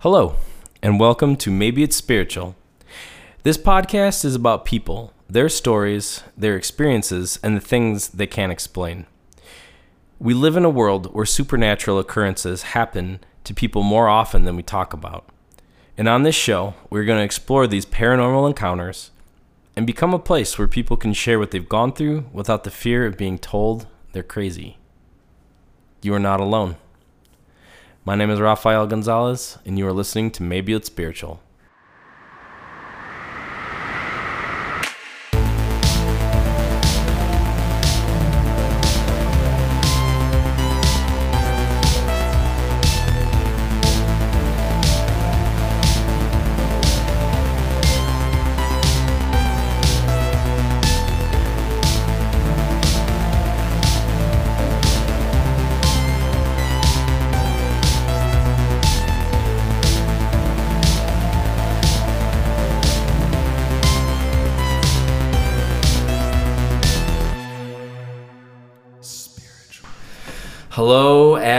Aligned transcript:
Hello, 0.00 0.36
and 0.82 1.00
welcome 1.00 1.36
to 1.36 1.50
Maybe 1.50 1.82
It's 1.82 1.96
Spiritual. 1.96 2.54
This 3.44 3.56
podcast 3.56 4.26
is 4.26 4.34
about 4.34 4.66
people, 4.66 5.14
their 5.26 5.48
stories, 5.48 6.22
their 6.36 6.54
experiences, 6.54 7.38
and 7.42 7.56
the 7.56 7.62
things 7.62 8.08
they 8.08 8.26
can't 8.26 8.52
explain. 8.52 9.06
We 10.18 10.34
live 10.34 10.54
in 10.54 10.66
a 10.66 10.70
world 10.70 11.14
where 11.14 11.24
supernatural 11.24 11.98
occurrences 11.98 12.74
happen 12.74 13.20
to 13.44 13.54
people 13.54 13.82
more 13.82 14.06
often 14.06 14.44
than 14.44 14.54
we 14.54 14.62
talk 14.62 14.92
about. 14.92 15.24
And 15.96 16.10
on 16.10 16.24
this 16.24 16.36
show, 16.36 16.74
we're 16.90 17.06
going 17.06 17.18
to 17.18 17.24
explore 17.24 17.66
these 17.66 17.86
paranormal 17.86 18.46
encounters 18.46 19.12
and 19.74 19.86
become 19.86 20.12
a 20.12 20.18
place 20.18 20.58
where 20.58 20.68
people 20.68 20.98
can 20.98 21.14
share 21.14 21.38
what 21.38 21.52
they've 21.52 21.66
gone 21.66 21.94
through 21.94 22.26
without 22.34 22.64
the 22.64 22.70
fear 22.70 23.06
of 23.06 23.16
being 23.16 23.38
told 23.38 23.86
they're 24.12 24.22
crazy. 24.22 24.76
You 26.02 26.12
are 26.12 26.20
not 26.20 26.38
alone. 26.38 26.76
My 28.06 28.14
name 28.14 28.30
is 28.30 28.38
Rafael 28.38 28.86
Gonzalez, 28.86 29.58
and 29.66 29.76
you 29.76 29.84
are 29.88 29.92
listening 29.92 30.30
to 30.30 30.42
Maybe 30.44 30.72
It's 30.72 30.86
Spiritual. 30.86 31.40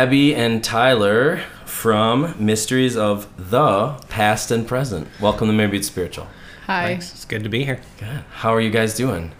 Abby 0.07 0.33
and 0.33 0.63
Tyler 0.63 1.41
from 1.65 2.33
Mysteries 2.39 2.95
of 2.95 3.27
the 3.51 3.89
Past 4.07 4.51
and 4.51 4.65
Present. 4.65 5.05
Welcome 5.19 5.47
to 5.47 5.53
Maybe 5.53 5.75
It's 5.75 5.87
Spiritual. 5.87 6.27
Hi. 6.65 6.85
Thanks. 6.85 7.11
It's 7.11 7.25
good 7.25 7.43
to 7.43 7.49
be 7.49 7.65
here. 7.65 7.81
Good. 7.99 8.23
How 8.35 8.55
are 8.55 8.61
you 8.61 8.69
guys 8.69 8.95
doing? 8.95 9.33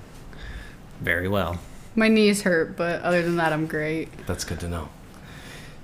Very 1.00 1.30
well. 1.30 1.58
My 1.96 2.10
knees 2.10 2.42
hurt, 2.42 2.76
but 2.76 3.02
other 3.02 3.22
than 3.22 3.38
that, 3.38 3.54
I'm 3.54 3.66
great. 3.66 4.10
That's 4.28 4.44
good 4.44 4.60
to 4.60 4.68
know. 4.68 4.90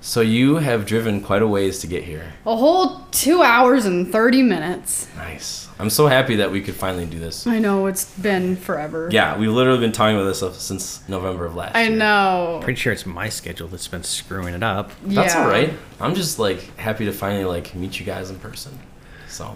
So 0.05 0.19
you 0.19 0.57
have 0.57 0.85
driven 0.85 1.21
quite 1.21 1.41
a 1.41 1.47
ways 1.47 1.79
to 1.79 1.87
get 1.87 2.03
here. 2.03 2.33
A 2.45 2.57
whole 2.57 3.05
two 3.11 3.41
hours 3.41 3.85
and 3.85 4.11
30 4.11 4.41
minutes. 4.43 5.07
Nice. 5.15 5.69
I'm 5.79 5.89
so 5.89 6.07
happy 6.07 6.35
that 6.35 6.51
we 6.51 6.61
could 6.61 6.75
finally 6.75 7.05
do 7.05 7.19
this. 7.19 7.47
I 7.47 7.59
know 7.59 7.85
it's 7.87 8.03
been 8.19 8.57
forever. 8.57 9.07
Yeah, 9.13 9.37
we've 9.37 9.49
literally 9.49 9.79
been 9.79 9.93
talking 9.93 10.17
about 10.17 10.25
this 10.25 10.43
since 10.61 11.07
November 11.07 11.45
of 11.45 11.55
last 11.55 11.73
I 11.77 11.83
year. 11.87 11.95
know. 11.95 12.59
Pretty 12.61 12.79
sure 12.81 12.91
it's 12.91 13.05
my 13.05 13.29
schedule 13.29 13.69
that's 13.69 13.87
been 13.87 14.03
screwing 14.03 14.53
it 14.53 14.61
up. 14.61 14.91
That's 15.05 15.35
Yeah. 15.35 15.41
all 15.43 15.47
right. 15.49 15.73
I'm 16.01 16.15
just 16.15 16.37
like 16.37 16.75
happy 16.77 17.05
to 17.05 17.13
finally 17.13 17.45
like 17.45 17.73
meet 17.73 17.97
you 17.97 18.05
guys 18.05 18.29
in 18.29 18.39
person. 18.39 18.77
So, 19.29 19.55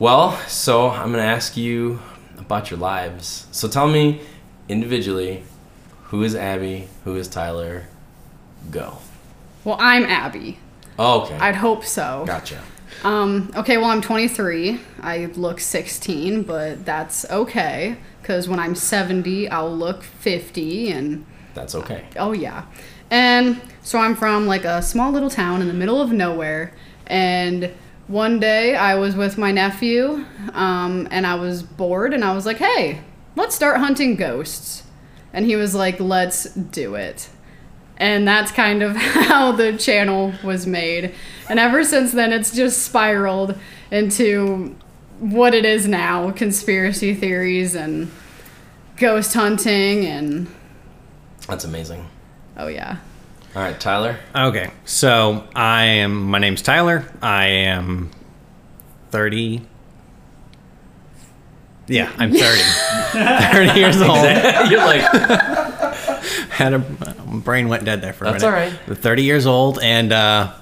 well, 0.00 0.36
so 0.48 0.90
I'm 0.90 1.12
gonna 1.12 1.22
ask 1.22 1.56
you 1.56 2.00
about 2.36 2.72
your 2.72 2.80
lives. 2.80 3.46
So 3.52 3.68
tell 3.68 3.86
me 3.86 4.22
individually, 4.68 5.44
who 6.06 6.24
is 6.24 6.34
Abby? 6.34 6.88
Who 7.04 7.14
is 7.14 7.28
Tyler? 7.28 7.84
Go. 8.72 8.98
Well, 9.66 9.78
I'm 9.80 10.04
Abby. 10.04 10.60
Oh, 10.96 11.22
okay. 11.22 11.34
I'd 11.38 11.56
hope 11.56 11.84
so. 11.84 12.22
gotcha. 12.24 12.62
Um, 13.02 13.50
okay, 13.56 13.78
well, 13.78 13.86
I'm 13.86 14.00
23. 14.00 14.80
I 15.00 15.26
look 15.34 15.58
16, 15.58 16.44
but 16.44 16.86
that's 16.86 17.28
okay. 17.28 17.96
Because 18.22 18.48
when 18.48 18.60
I'm 18.60 18.76
70, 18.76 19.48
I'll 19.48 19.76
look 19.76 20.04
50 20.04 20.92
and 20.92 21.26
That's 21.54 21.74
okay. 21.74 22.04
Oh 22.16 22.30
yeah. 22.30 22.66
And 23.10 23.60
so 23.82 23.98
I'm 23.98 24.14
from 24.14 24.46
like 24.46 24.64
a 24.64 24.80
small 24.82 25.10
little 25.10 25.30
town 25.30 25.62
in 25.62 25.66
the 25.66 25.74
middle 25.74 26.00
of 26.00 26.12
nowhere. 26.12 26.72
And 27.08 27.72
one 28.06 28.38
day 28.38 28.76
I 28.76 28.94
was 28.94 29.16
with 29.16 29.36
my 29.36 29.50
nephew, 29.50 30.24
um, 30.52 31.08
and 31.10 31.26
I 31.26 31.34
was 31.34 31.64
bored, 31.64 32.14
and 32.14 32.22
I 32.22 32.34
was 32.34 32.46
like, 32.46 32.58
"Hey, 32.58 33.00
let's 33.34 33.56
start 33.56 33.78
hunting 33.78 34.14
ghosts." 34.14 34.84
And 35.32 35.44
he 35.44 35.56
was 35.56 35.74
like, 35.74 35.98
"Let's 35.98 36.44
do 36.54 36.94
it." 36.94 37.30
And 37.98 38.26
that's 38.28 38.52
kind 38.52 38.82
of 38.82 38.94
how 38.96 39.52
the 39.52 39.76
channel 39.76 40.32
was 40.44 40.66
made. 40.66 41.14
And 41.48 41.58
ever 41.58 41.82
since 41.84 42.12
then, 42.12 42.32
it's 42.32 42.52
just 42.54 42.82
spiraled 42.82 43.58
into 43.90 44.76
what 45.18 45.54
it 45.54 45.64
is 45.64 45.86
now 45.88 46.30
conspiracy 46.32 47.14
theories 47.14 47.74
and 47.74 48.10
ghost 48.98 49.32
hunting 49.32 50.04
and 50.04 50.46
That's 51.48 51.64
amazing. 51.64 52.06
oh 52.58 52.66
yeah 52.66 52.98
All 53.54 53.62
right, 53.62 53.78
Tyler. 53.80 54.18
Okay, 54.34 54.70
so 54.84 55.44
I 55.54 55.84
am. 55.84 56.24
My 56.30 56.38
name's 56.38 56.60
Tyler. 56.60 57.04
I 57.22 57.46
am 57.46 58.10
thirty. 59.10 59.62
Yeah, 61.88 62.10
I'm 62.18 62.32
thirty. 62.32 62.60
thirty 63.52 63.78
years 63.80 64.00
old. 64.02 64.18
You're 64.70 64.84
like, 64.84 65.75
Had 66.50 66.74
a 66.74 66.78
my 66.78 67.38
brain 67.38 67.68
went 67.68 67.84
dead 67.84 68.00
there 68.02 68.12
for 68.12 68.24
a 68.24 68.32
That's 68.32 68.42
minute. 68.44 68.56
all 68.56 68.88
right. 68.88 68.98
Thirty 68.98 69.22
years 69.22 69.46
old, 69.46 69.78
and 69.82 70.12
uh, 70.12 70.52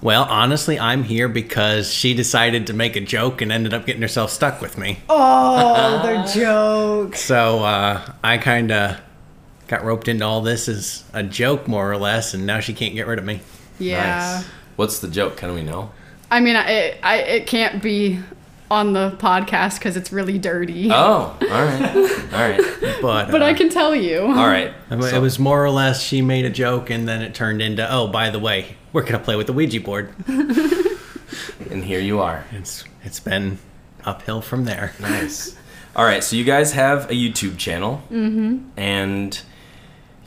well, 0.00 0.24
honestly, 0.24 0.78
I'm 0.78 1.02
here 1.02 1.28
because 1.28 1.92
she 1.92 2.14
decided 2.14 2.68
to 2.68 2.72
make 2.72 2.96
a 2.96 3.00
joke 3.00 3.40
and 3.42 3.50
ended 3.50 3.74
up 3.74 3.84
getting 3.86 4.02
herself 4.02 4.30
stuck 4.30 4.60
with 4.60 4.78
me. 4.78 5.00
Oh, 5.10 6.00
they're. 6.02 7.12
So 7.14 7.64
uh, 7.64 8.12
I 8.22 8.38
kind 8.38 8.70
of 8.70 9.00
got 9.66 9.84
roped 9.84 10.08
into 10.08 10.24
all 10.24 10.40
this 10.40 10.68
as 10.68 11.04
a 11.12 11.22
joke, 11.22 11.66
more 11.68 11.90
or 11.90 11.96
less, 11.96 12.34
and 12.34 12.46
now 12.46 12.60
she 12.60 12.72
can't 12.74 12.94
get 12.94 13.06
rid 13.06 13.18
of 13.18 13.24
me. 13.24 13.40
Yeah. 13.78 14.36
nice. 14.40 14.46
What's 14.76 14.98
the 15.00 15.08
joke? 15.08 15.36
Can 15.36 15.54
we 15.54 15.62
know? 15.62 15.90
I 16.30 16.40
mean, 16.40 16.56
it, 16.56 16.98
I, 17.02 17.16
it 17.18 17.46
can't 17.46 17.82
be 17.82 18.20
on 18.70 18.92
the 18.92 19.12
podcast 19.18 19.78
because 19.78 19.96
it's 19.96 20.12
really 20.12 20.38
dirty. 20.38 20.90
Oh, 20.90 20.94
all 20.94 21.38
right, 21.40 21.96
all 22.32 22.48
right, 22.48 22.60
But 23.02 23.30
but 23.30 23.42
uh, 23.42 23.46
I 23.46 23.54
can 23.54 23.68
tell 23.68 23.94
you. 23.94 24.20
all 24.20 24.46
right. 24.46 24.72
it 24.90 25.20
was 25.20 25.38
more 25.38 25.64
or 25.64 25.70
less 25.70 26.02
she 26.02 26.22
made 26.22 26.44
a 26.44 26.50
joke, 26.50 26.90
and 26.90 27.08
then 27.08 27.22
it 27.22 27.34
turned 27.34 27.62
into, 27.62 27.90
oh, 27.92 28.08
by 28.08 28.30
the 28.30 28.38
way, 28.38 28.76
we're 28.92 29.02
gonna 29.02 29.18
play 29.18 29.36
with 29.36 29.46
the 29.46 29.52
Ouija 29.52 29.80
board. 29.80 30.14
and 30.28 31.84
here 31.84 32.00
you 32.00 32.20
are. 32.20 32.44
It's 32.52 32.84
it's 33.02 33.20
been 33.20 33.58
uphill 34.04 34.40
from 34.40 34.64
there. 34.64 34.92
Nice. 35.00 35.56
All 35.96 36.04
right, 36.04 36.22
so 36.22 36.36
you 36.36 36.44
guys 36.44 36.72
have 36.72 37.10
a 37.10 37.14
YouTube 37.14 37.58
channel, 37.58 38.02
mm-hmm. 38.10 38.68
and 38.78 39.40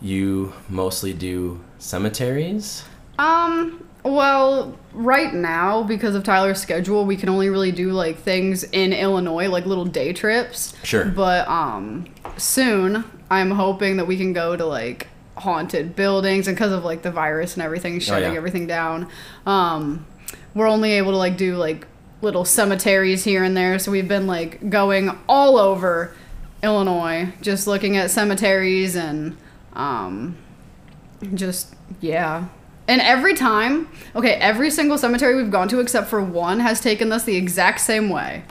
you 0.01 0.53
mostly 0.67 1.13
do 1.13 1.63
cemeteries. 1.77 2.83
Um, 3.17 3.87
well, 4.03 4.77
right 4.93 5.33
now, 5.33 5.83
because 5.83 6.15
of 6.15 6.23
Tyler's 6.23 6.61
schedule, 6.61 7.05
we 7.05 7.15
can 7.15 7.29
only 7.29 7.49
really 7.49 7.71
do 7.71 7.91
like 7.91 8.17
things 8.17 8.63
in 8.63 8.93
Illinois, 8.93 9.47
like 9.47 9.65
little 9.65 9.85
day 9.85 10.13
trips. 10.13 10.73
Sure. 10.83 11.05
But 11.05 11.47
um, 11.47 12.07
soon, 12.37 13.03
I'm 13.29 13.51
hoping 13.51 13.97
that 13.97 14.07
we 14.07 14.17
can 14.17 14.33
go 14.33 14.55
to 14.55 14.65
like 14.65 15.07
haunted 15.37 15.95
buildings, 15.95 16.47
and 16.47 16.55
because 16.55 16.71
of 16.71 16.83
like 16.83 17.03
the 17.03 17.11
virus 17.11 17.53
and 17.53 17.63
everything 17.63 17.99
shutting 17.99 18.31
yeah. 18.31 18.37
everything 18.37 18.67
down, 18.67 19.07
um, 19.45 20.05
we're 20.53 20.67
only 20.67 20.93
able 20.93 21.11
to 21.11 21.17
like 21.17 21.37
do 21.37 21.55
like 21.55 21.87
little 22.21 22.45
cemeteries 22.45 23.23
here 23.23 23.43
and 23.43 23.55
there. 23.55 23.79
So 23.79 23.91
we've 23.91 24.07
been 24.07 24.27
like 24.27 24.69
going 24.69 25.11
all 25.27 25.57
over 25.57 26.15
Illinois, 26.63 27.33
just 27.41 27.67
looking 27.67 27.97
at 27.97 28.11
cemeteries 28.11 28.95
and 28.95 29.37
um, 29.73 30.37
just 31.33 31.75
yeah. 31.99 32.47
And 32.87 32.99
every 33.01 33.35
time, 33.35 33.87
okay, 34.15 34.33
every 34.33 34.69
single 34.71 34.97
cemetery 34.97 35.35
we've 35.35 35.51
gone 35.51 35.67
to 35.69 35.79
except 35.79 36.09
for 36.09 36.21
one 36.21 36.59
has 36.59 36.81
taken 36.81 37.11
us 37.11 37.23
the 37.23 37.35
exact 37.35 37.79
same 37.81 38.09
way. 38.09 38.43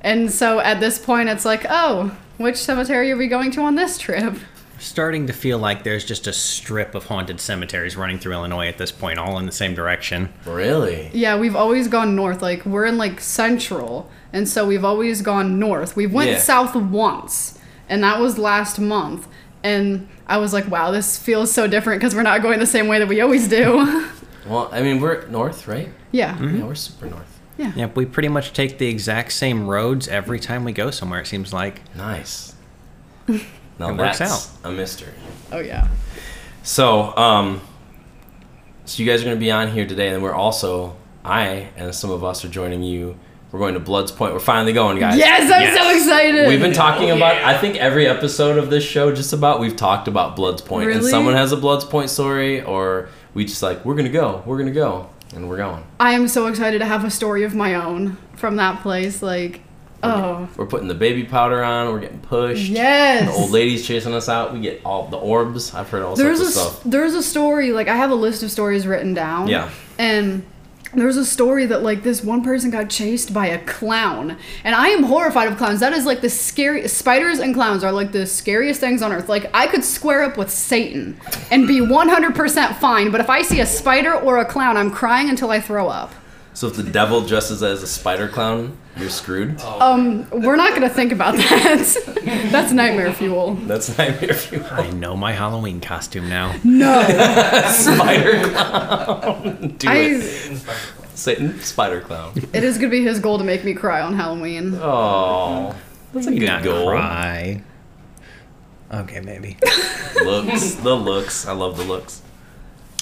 And 0.00 0.30
so 0.32 0.60
at 0.60 0.80
this 0.80 0.98
point, 0.98 1.28
it's 1.28 1.44
like, 1.44 1.66
oh, 1.68 2.16
which 2.38 2.56
cemetery 2.56 3.10
are 3.12 3.16
we 3.16 3.28
going 3.28 3.50
to 3.52 3.60
on 3.62 3.74
this 3.74 3.98
trip? 3.98 4.34
Starting 4.78 5.28
to 5.28 5.32
feel 5.32 5.58
like 5.58 5.84
there's 5.84 6.04
just 6.04 6.26
a 6.26 6.32
strip 6.32 6.94
of 6.96 7.04
haunted 7.04 7.40
cemeteries 7.40 7.96
running 7.96 8.18
through 8.18 8.32
Illinois 8.32 8.66
at 8.66 8.78
this 8.78 8.90
point, 8.90 9.18
all 9.18 9.38
in 9.38 9.46
the 9.46 9.52
same 9.52 9.74
direction. 9.74 10.32
Really? 10.44 11.08
Yeah, 11.12 11.38
we've 11.38 11.54
always 11.54 11.86
gone 11.86 12.16
north. 12.16 12.42
Like 12.42 12.66
we're 12.66 12.86
in 12.86 12.98
like 12.98 13.20
central, 13.20 14.10
and 14.32 14.48
so 14.48 14.66
we've 14.66 14.84
always 14.84 15.22
gone 15.22 15.60
north. 15.60 15.94
We 15.94 16.06
went 16.08 16.30
Yeah. 16.30 16.38
south 16.38 16.74
once, 16.74 17.58
and 17.88 18.02
that 18.02 18.18
was 18.18 18.38
last 18.38 18.80
month. 18.80 19.28
And 19.62 20.08
I 20.32 20.38
was 20.38 20.54
like, 20.54 20.66
wow, 20.68 20.90
this 20.90 21.18
feels 21.18 21.52
so 21.52 21.66
different 21.66 22.00
because 22.00 22.14
we're 22.14 22.22
not 22.22 22.40
going 22.40 22.58
the 22.58 22.66
same 22.66 22.88
way 22.88 22.98
that 22.98 23.08
we 23.08 23.20
always 23.20 23.48
do. 23.48 24.08
Well, 24.44 24.68
I 24.72 24.82
mean, 24.82 25.00
we're 25.00 25.24
north, 25.28 25.68
right? 25.68 25.88
yeah. 26.10 26.36
Yeah, 26.40 26.64
we're 26.64 26.74
super 26.74 27.06
north. 27.06 27.40
Yeah. 27.56 27.72
Yep, 27.76 27.94
we 27.94 28.06
pretty 28.06 28.26
much 28.28 28.52
take 28.52 28.78
the 28.78 28.88
exact 28.88 29.30
same 29.30 29.68
roads 29.68 30.08
every 30.08 30.40
time 30.40 30.64
we 30.64 30.72
go 30.72 30.90
somewhere. 30.90 31.20
It 31.20 31.28
seems 31.28 31.52
like. 31.52 31.80
Nice. 31.94 32.54
Now 33.78 33.90
It 33.90 33.96
works 33.96 34.18
that's 34.18 34.58
a 34.64 34.72
mystery. 34.72 35.12
Oh 35.52 35.60
yeah. 35.60 35.88
So, 36.64 37.16
um, 37.16 37.60
so 38.84 39.02
you 39.02 39.08
guys 39.08 39.22
are 39.22 39.24
going 39.26 39.36
to 39.36 39.40
be 39.40 39.50
on 39.52 39.68
here 39.68 39.86
today, 39.86 40.08
and 40.08 40.22
we're 40.22 40.34
also 40.34 40.96
I 41.24 41.68
and 41.76 41.94
some 41.94 42.10
of 42.10 42.24
us 42.24 42.44
are 42.44 42.48
joining 42.48 42.82
you. 42.82 43.16
We're 43.52 43.58
going 43.58 43.74
to 43.74 43.80
Blood's 43.80 44.10
Point. 44.10 44.32
We're 44.32 44.40
finally 44.40 44.72
going, 44.72 44.98
guys. 44.98 45.18
Yes, 45.18 45.42
I'm 45.52 45.60
Yes. 45.60 45.76
so 45.78 45.94
excited. 45.96 46.48
We've 46.48 46.58
been 46.60 46.72
talking 46.72 47.10
Oh, 47.10 47.16
about. 47.16 47.34
yeah. 47.36 47.48
I 47.50 47.58
think 47.58 47.76
every 47.76 48.06
episode 48.08 48.56
of 48.56 48.70
this 48.70 48.82
show, 48.82 49.12
just 49.12 49.34
about, 49.34 49.60
we've 49.60 49.76
talked 49.76 50.08
about 50.08 50.36
Blood's 50.36 50.62
Point, 50.62 50.88
and 50.90 50.98
Really? 51.00 51.10
someone 51.10 51.34
has 51.34 51.52
a 51.52 51.56
Blood's 51.58 51.84
Point 51.84 52.08
story, 52.08 52.62
or 52.62 53.08
we 53.34 53.44
just 53.44 53.62
like 53.62 53.84
we're 53.84 53.94
gonna 53.94 54.08
go, 54.08 54.42
we're 54.46 54.56
gonna 54.56 54.70
go, 54.70 55.10
and 55.36 55.50
we're 55.50 55.58
going. 55.58 55.84
I 56.00 56.12
am 56.14 56.28
so 56.28 56.46
excited 56.46 56.78
to 56.78 56.86
have 56.86 57.04
a 57.04 57.10
story 57.10 57.44
of 57.44 57.54
my 57.54 57.74
own 57.74 58.16
from 58.36 58.56
that 58.56 58.80
place. 58.80 59.22
Like, 59.22 59.60
oh 60.02 60.48
We're 60.56 60.64
putting 60.66 60.88
the 60.88 60.94
baby 60.94 61.24
powder 61.24 61.62
on. 61.62 61.92
We're 61.92 62.00
getting 62.00 62.20
pushed. 62.20 62.70
yes. 62.70 63.26
The 63.26 63.32
old 63.38 63.50
lady's 63.50 63.86
chasing 63.86 64.14
us 64.14 64.30
out. 64.30 64.54
We 64.54 64.60
get 64.60 64.80
all 64.82 65.08
the 65.08 65.18
orbs. 65.18 65.74
I've 65.74 65.90
heard 65.90 66.02
all 66.02 66.16
there's 66.16 66.40
a 66.40 66.44
sorts 66.50 66.56
of 66.56 66.72
stuff. 66.72 66.82
there's 66.90 67.12
a 67.14 67.22
story 67.22 67.72
like 67.72 67.88
I 67.88 67.96
have 67.96 68.10
a 68.10 68.14
list 68.14 68.42
of 68.42 68.50
stories 68.50 68.86
written 68.86 69.12
down. 69.12 69.48
Yeah. 69.48 69.68
And 69.98 70.42
there's 70.94 71.16
a 71.16 71.24
story 71.24 71.66
that 71.66 71.82
like 71.82 72.02
this 72.02 72.22
one 72.22 72.42
person 72.42 72.70
got 72.70 72.90
chased 72.90 73.32
by 73.32 73.46
a 73.46 73.64
clown, 73.64 74.36
and 74.64 74.74
I 74.74 74.88
am 74.88 75.04
horrified 75.04 75.50
of 75.50 75.56
clowns. 75.56 75.80
That 75.80 75.92
is 75.92 76.04
like 76.04 76.20
the 76.20 76.28
scary 76.28 76.86
spiders 76.88 77.38
and 77.38 77.54
clowns 77.54 77.82
are 77.82 77.92
like 77.92 78.12
the 78.12 78.26
scariest 78.26 78.80
things 78.80 79.02
on 79.02 79.12
earth. 79.12 79.28
Like 79.28 79.50
I 79.54 79.66
could 79.66 79.84
square 79.84 80.22
up 80.22 80.36
with 80.36 80.50
Satan 80.50 81.18
and 81.50 81.66
be 81.66 81.80
100% 81.80 82.76
fine, 82.78 83.10
but 83.10 83.20
if 83.20 83.30
I 83.30 83.42
see 83.42 83.60
a 83.60 83.66
spider 83.66 84.14
or 84.14 84.38
a 84.38 84.44
clown, 84.44 84.76
I'm 84.76 84.90
crying 84.90 85.30
until 85.30 85.50
I 85.50 85.60
throw 85.60 85.88
up. 85.88 86.14
So 86.54 86.66
if 86.66 86.76
the 86.76 86.82
devil 86.82 87.22
dresses 87.22 87.62
as 87.62 87.82
a 87.82 87.86
spider 87.86 88.28
clown, 88.28 88.76
you're 88.98 89.08
screwed. 89.08 89.58
Um, 89.62 90.28
we're 90.30 90.56
not 90.56 90.74
gonna 90.74 90.90
think 90.90 91.10
about 91.12 91.34
that. 91.36 92.18
That's 92.52 92.72
nightmare 92.72 93.12
fuel. 93.14 93.54
That's 93.54 93.96
nightmare 93.96 94.34
fuel. 94.34 94.66
I 94.70 94.90
know 94.90 95.16
my 95.16 95.32
Halloween 95.32 95.80
costume 95.80 96.28
now. 96.28 96.54
No, 96.62 97.02
spider 97.70 98.50
clown. 98.50 99.74
Do 99.78 99.88
I. 99.88 99.94
it. 99.96 100.62
Satan, 101.14 101.58
spider 101.60 102.00
clown. 102.00 102.32
It 102.52 102.64
is 102.64 102.76
gonna 102.78 102.90
be 102.90 103.02
his 103.02 103.18
goal 103.18 103.38
to 103.38 103.44
make 103.44 103.64
me 103.64 103.74
cry 103.74 104.00
on 104.00 104.14
Halloween. 104.14 104.74
Oh, 104.74 105.74
that's 106.12 106.26
a 106.26 106.30
good 106.32 106.46
Not 106.46 106.62
goal. 106.62 106.88
cry. 106.90 107.62
Okay, 108.92 109.20
maybe. 109.20 109.56
Looks, 110.22 110.74
the 110.74 110.94
looks. 110.94 111.46
I 111.46 111.52
love 111.52 111.76
the 111.78 111.84
looks. 111.84 112.21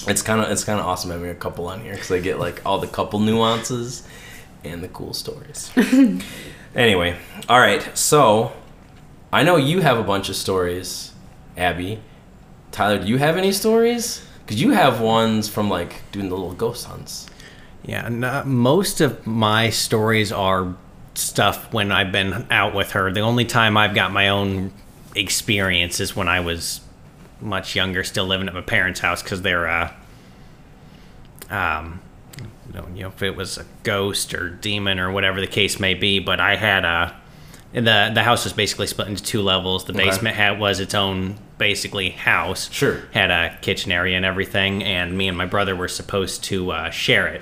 It's 0.07 0.21
kind 0.21 0.41
of 0.41 0.51
it's 0.51 0.63
kind 0.63 0.79
of 0.79 0.85
awesome 0.85 1.11
having 1.11 1.29
a 1.29 1.35
couple 1.35 1.67
on 1.67 1.81
here 1.81 1.93
because 1.93 2.07
they 2.07 2.21
get 2.21 2.39
like 2.39 2.65
all 2.65 2.79
the 2.79 2.87
couple 2.87 3.19
nuances 3.19 4.03
and 4.63 4.83
the 4.83 4.87
cool 4.87 5.13
stories. 5.13 5.71
anyway, 6.75 7.17
all 7.49 7.59
right. 7.59 7.97
So 7.97 8.51
I 9.31 9.43
know 9.43 9.57
you 9.57 9.81
have 9.81 9.97
a 9.97 10.03
bunch 10.03 10.29
of 10.29 10.35
stories, 10.35 11.13
Abby. 11.57 11.99
Tyler, 12.71 12.99
do 12.99 13.07
you 13.07 13.17
have 13.17 13.37
any 13.37 13.51
stories? 13.51 14.25
Because 14.45 14.61
you 14.61 14.71
have 14.71 15.01
ones 15.01 15.47
from 15.47 15.69
like 15.69 16.01
doing 16.11 16.29
the 16.29 16.35
little 16.35 16.53
ghost 16.53 16.85
hunts. 16.85 17.27
Yeah, 17.83 18.05
and, 18.05 18.23
uh, 18.23 18.43
most 18.45 19.01
of 19.01 19.25
my 19.25 19.69
stories 19.71 20.31
are 20.31 20.75
stuff 21.15 21.73
when 21.73 21.91
I've 21.91 22.11
been 22.11 22.45
out 22.51 22.75
with 22.75 22.91
her. 22.91 23.11
The 23.11 23.21
only 23.21 23.45
time 23.45 23.75
I've 23.75 23.95
got 23.95 24.11
my 24.11 24.29
own 24.29 24.71
experience 25.15 25.99
is 25.99 26.15
when 26.15 26.27
I 26.27 26.39
was 26.41 26.81
much 27.41 27.75
younger, 27.75 28.03
still 28.03 28.25
living 28.25 28.47
at 28.47 28.53
my 28.53 28.61
parents' 28.61 28.99
house 28.99 29.21
because 29.23 29.41
they're, 29.41 29.67
uh, 29.67 29.93
um, 31.49 31.99
you 32.39 32.73
know, 32.73 32.87
you 32.95 33.01
know, 33.03 33.07
if 33.09 33.21
it 33.21 33.35
was 33.35 33.57
a 33.57 33.65
ghost 33.83 34.33
or 34.33 34.49
demon 34.49 34.99
or 34.99 35.11
whatever 35.11 35.41
the 35.41 35.47
case 35.47 35.79
may 35.79 35.93
be. 35.93 36.19
But 36.19 36.39
I 36.39 36.55
had 36.55 36.85
a 36.85 37.15
the 37.73 38.11
the 38.13 38.23
house 38.23 38.43
was 38.43 38.53
basically 38.53 38.87
split 38.87 39.07
into 39.07 39.23
two 39.23 39.41
levels. 39.41 39.85
The 39.85 39.93
Okay. 39.93 40.05
basement 40.05 40.35
had 40.35 40.59
was 40.59 40.79
its 40.79 40.93
own 40.93 41.35
basically 41.57 42.09
house. 42.09 42.69
Sure. 42.71 42.97
Had 43.13 43.31
a 43.31 43.57
kitchen 43.61 43.91
area 43.91 44.15
and 44.17 44.25
everything, 44.25 44.83
and 44.83 45.17
me 45.17 45.27
and 45.27 45.37
my 45.37 45.45
brother 45.45 45.75
were 45.75 45.87
supposed 45.87 46.43
to 46.45 46.71
uh, 46.71 46.89
share 46.89 47.27
it, 47.27 47.41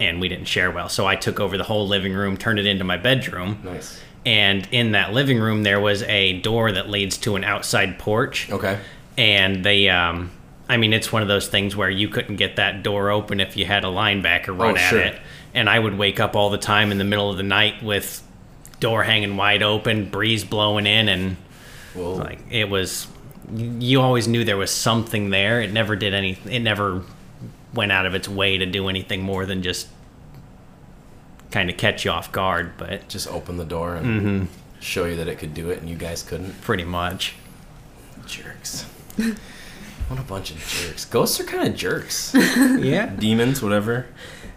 and 0.00 0.20
we 0.20 0.28
didn't 0.28 0.46
share 0.46 0.70
well. 0.70 0.88
So 0.88 1.06
I 1.06 1.16
took 1.16 1.40
over 1.40 1.56
the 1.56 1.64
whole 1.64 1.86
living 1.86 2.12
room, 2.14 2.36
turned 2.36 2.58
it 2.58 2.66
into 2.66 2.84
my 2.84 2.96
bedroom. 2.96 3.60
Nice. 3.64 4.00
And 4.24 4.68
in 4.70 4.92
that 4.92 5.12
living 5.12 5.38
room, 5.40 5.62
there 5.64 5.80
was 5.80 6.02
a 6.04 6.38
door 6.40 6.70
that 6.72 6.88
leads 6.88 7.18
to 7.18 7.34
an 7.34 7.42
outside 7.42 7.98
porch 7.98 8.48
Okay. 8.52 8.78
And 9.18 9.64
they 9.64 9.88
um 9.88 10.30
i 10.68 10.76
mean 10.76 10.92
it's 10.92 11.12
one 11.12 11.22
of 11.22 11.28
those 11.28 11.48
things 11.48 11.76
where 11.76 11.90
you 11.90 12.08
couldn't 12.08 12.36
get 12.36 12.56
that 12.56 12.82
door 12.82 13.10
open 13.10 13.40
if 13.40 13.56
you 13.56 13.64
had 13.66 13.84
a 13.84 13.88
linebacker 13.88 14.48
run 14.58 14.72
Oh, 14.72 14.76
at 14.76 14.88
sure. 14.90 15.00
it 15.00 15.20
and 15.54 15.68
i 15.68 15.78
would 15.78 15.96
wake 15.98 16.18
up 16.20 16.34
all 16.36 16.50
the 16.50 16.58
time 16.58 16.90
in 16.92 16.98
the 16.98 17.04
middle 17.04 17.30
of 17.30 17.36
the 17.36 17.42
night 17.42 17.82
with 17.82 18.22
door 18.80 19.02
hanging 19.04 19.36
wide 19.36 19.62
open 19.62 20.08
breeze 20.08 20.44
blowing 20.44 20.86
in 20.86 21.08
and 21.08 21.36
Whoa. 21.94 22.14
like 22.14 22.40
it 22.50 22.68
was 22.70 23.06
you 23.54 24.00
always 24.00 24.26
knew 24.26 24.44
there 24.44 24.56
was 24.56 24.70
something 24.70 25.30
there 25.30 25.60
it 25.60 25.72
never 25.72 25.94
did 25.94 26.14
any 26.14 26.38
it 26.48 26.60
never 26.60 27.02
went 27.74 27.92
out 27.92 28.06
of 28.06 28.14
its 28.14 28.28
way 28.28 28.56
to 28.58 28.66
do 28.66 28.88
anything 28.88 29.22
more 29.22 29.44
than 29.46 29.62
just 29.62 29.88
kind 31.50 31.68
of 31.68 31.76
catch 31.76 32.04
you 32.04 32.10
off 32.10 32.32
guard 32.32 32.72
but 32.78 33.08
Just 33.08 33.28
open 33.28 33.56
the 33.58 33.64
door 33.64 33.94
and 33.96 34.06
Mm-hmm. 34.06 34.44
show 34.80 35.04
you 35.04 35.16
that 35.16 35.28
it 35.28 35.38
could 35.38 35.52
do 35.54 35.70
it, 35.70 35.80
and 35.80 35.88
you 35.88 35.96
guys 35.96 36.22
couldn't. 36.22 36.60
pretty 36.62 36.84
much 36.84 37.34
Jerks. 38.26 38.86
What 39.16 40.18
a 40.18 40.22
bunch 40.22 40.50
of 40.50 40.58
jerks. 40.58 41.04
Ghosts 41.04 41.40
are 41.40 41.44
kind 41.44 41.68
of 41.68 41.74
jerks. 41.76 42.34
yeah 42.34 43.06
Demons, 43.06 43.62
whatever. 43.62 44.06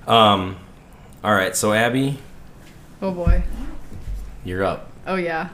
Um, 0.07 0.57
all 1.23 1.33
right. 1.33 1.55
So 1.55 1.73
Abby, 1.73 2.19
Oh 3.01 3.11
boy. 3.11 3.43
you're 4.43 4.63
up. 4.63 4.91
Oh 5.07 5.15
yeah. 5.15 5.49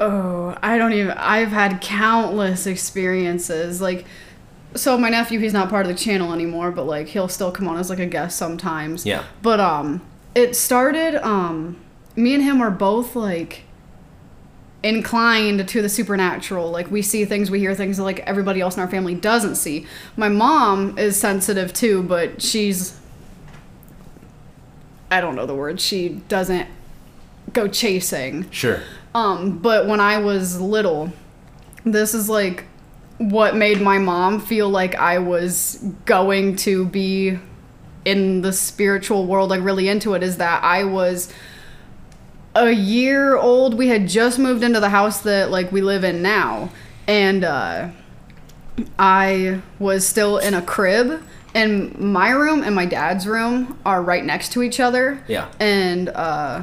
Oh, 0.00 0.56
I 0.62 0.78
don't 0.78 0.92
even 0.94 1.12
I've 1.12 1.50
had 1.50 1.80
countless 1.80 2.66
experiences 2.66 3.80
like 3.80 4.04
so 4.74 4.96
my 4.96 5.10
nephew 5.10 5.38
he's 5.38 5.52
not 5.52 5.68
part 5.68 5.84
of 5.86 5.92
the 5.92 5.98
channel 5.98 6.32
anymore 6.32 6.70
but 6.72 6.84
like 6.84 7.08
he'll 7.08 7.28
still 7.28 7.52
come 7.52 7.68
on 7.68 7.76
as 7.76 7.90
like 7.90 7.98
a 8.00 8.06
guest 8.06 8.36
sometimes. 8.36 9.06
Yeah. 9.06 9.24
But 9.42 9.60
um 9.60 10.00
it 10.34 10.56
started 10.56 11.14
um 11.24 11.76
me 12.16 12.34
and 12.34 12.42
him 12.42 12.60
are 12.60 12.70
both 12.70 13.14
like 13.14 13.62
inclined 14.82 15.68
to 15.68 15.82
the 15.82 15.88
supernatural. 15.88 16.70
Like 16.70 16.90
we 16.90 17.02
see 17.02 17.24
things, 17.24 17.50
we 17.50 17.60
hear 17.60 17.74
things 17.74 17.96
that 17.98 18.04
like 18.04 18.20
everybody 18.20 18.60
else 18.60 18.76
in 18.76 18.82
our 18.82 18.88
family 18.88 19.14
doesn't 19.14 19.56
see. 19.56 19.86
My 20.16 20.28
mom 20.28 20.98
is 20.98 21.18
sensitive 21.18 21.72
too, 21.72 22.02
but 22.02 22.42
she's 22.42 22.98
I 25.10 25.20
don't 25.20 25.36
know 25.36 25.44
the 25.44 25.54
word. 25.54 25.78
She 25.78 26.20
doesn't 26.28 26.68
go 27.52 27.68
chasing. 27.68 28.50
Sure. 28.50 28.80
Um, 29.14 29.58
but 29.58 29.86
when 29.86 30.00
I 30.00 30.18
was 30.18 30.58
little, 30.58 31.12
this 31.84 32.14
is 32.14 32.30
like 32.30 32.64
what 33.18 33.54
made 33.54 33.80
my 33.80 33.98
mom 33.98 34.40
feel 34.40 34.70
like 34.70 34.94
I 34.94 35.18
was 35.18 35.84
going 36.06 36.56
to 36.56 36.86
be 36.86 37.38
in 38.04 38.40
the 38.40 38.52
spiritual 38.52 39.26
world, 39.26 39.50
like 39.50 39.62
really 39.62 39.88
into 39.88 40.14
it, 40.14 40.22
is 40.22 40.38
that 40.38 40.64
I 40.64 40.84
was 40.84 41.32
a 42.54 42.70
year 42.70 43.36
old. 43.36 43.74
We 43.74 43.88
had 43.88 44.08
just 44.08 44.38
moved 44.38 44.62
into 44.62 44.80
the 44.80 44.90
house 44.90 45.20
that 45.22 45.50
like 45.50 45.72
we 45.72 45.80
live 45.80 46.04
in 46.04 46.22
now, 46.22 46.70
and 47.06 47.44
uh, 47.44 47.88
I 48.98 49.60
was 49.78 50.06
still 50.06 50.38
in 50.38 50.54
a 50.54 50.62
crib. 50.62 51.22
And 51.54 51.98
my 51.98 52.30
room 52.30 52.62
and 52.62 52.74
my 52.74 52.86
dad's 52.86 53.26
room 53.26 53.78
are 53.84 54.02
right 54.02 54.24
next 54.24 54.52
to 54.52 54.62
each 54.62 54.80
other 54.80 55.22
Yeah. 55.28 55.48
and 55.60 56.08
uh, 56.08 56.62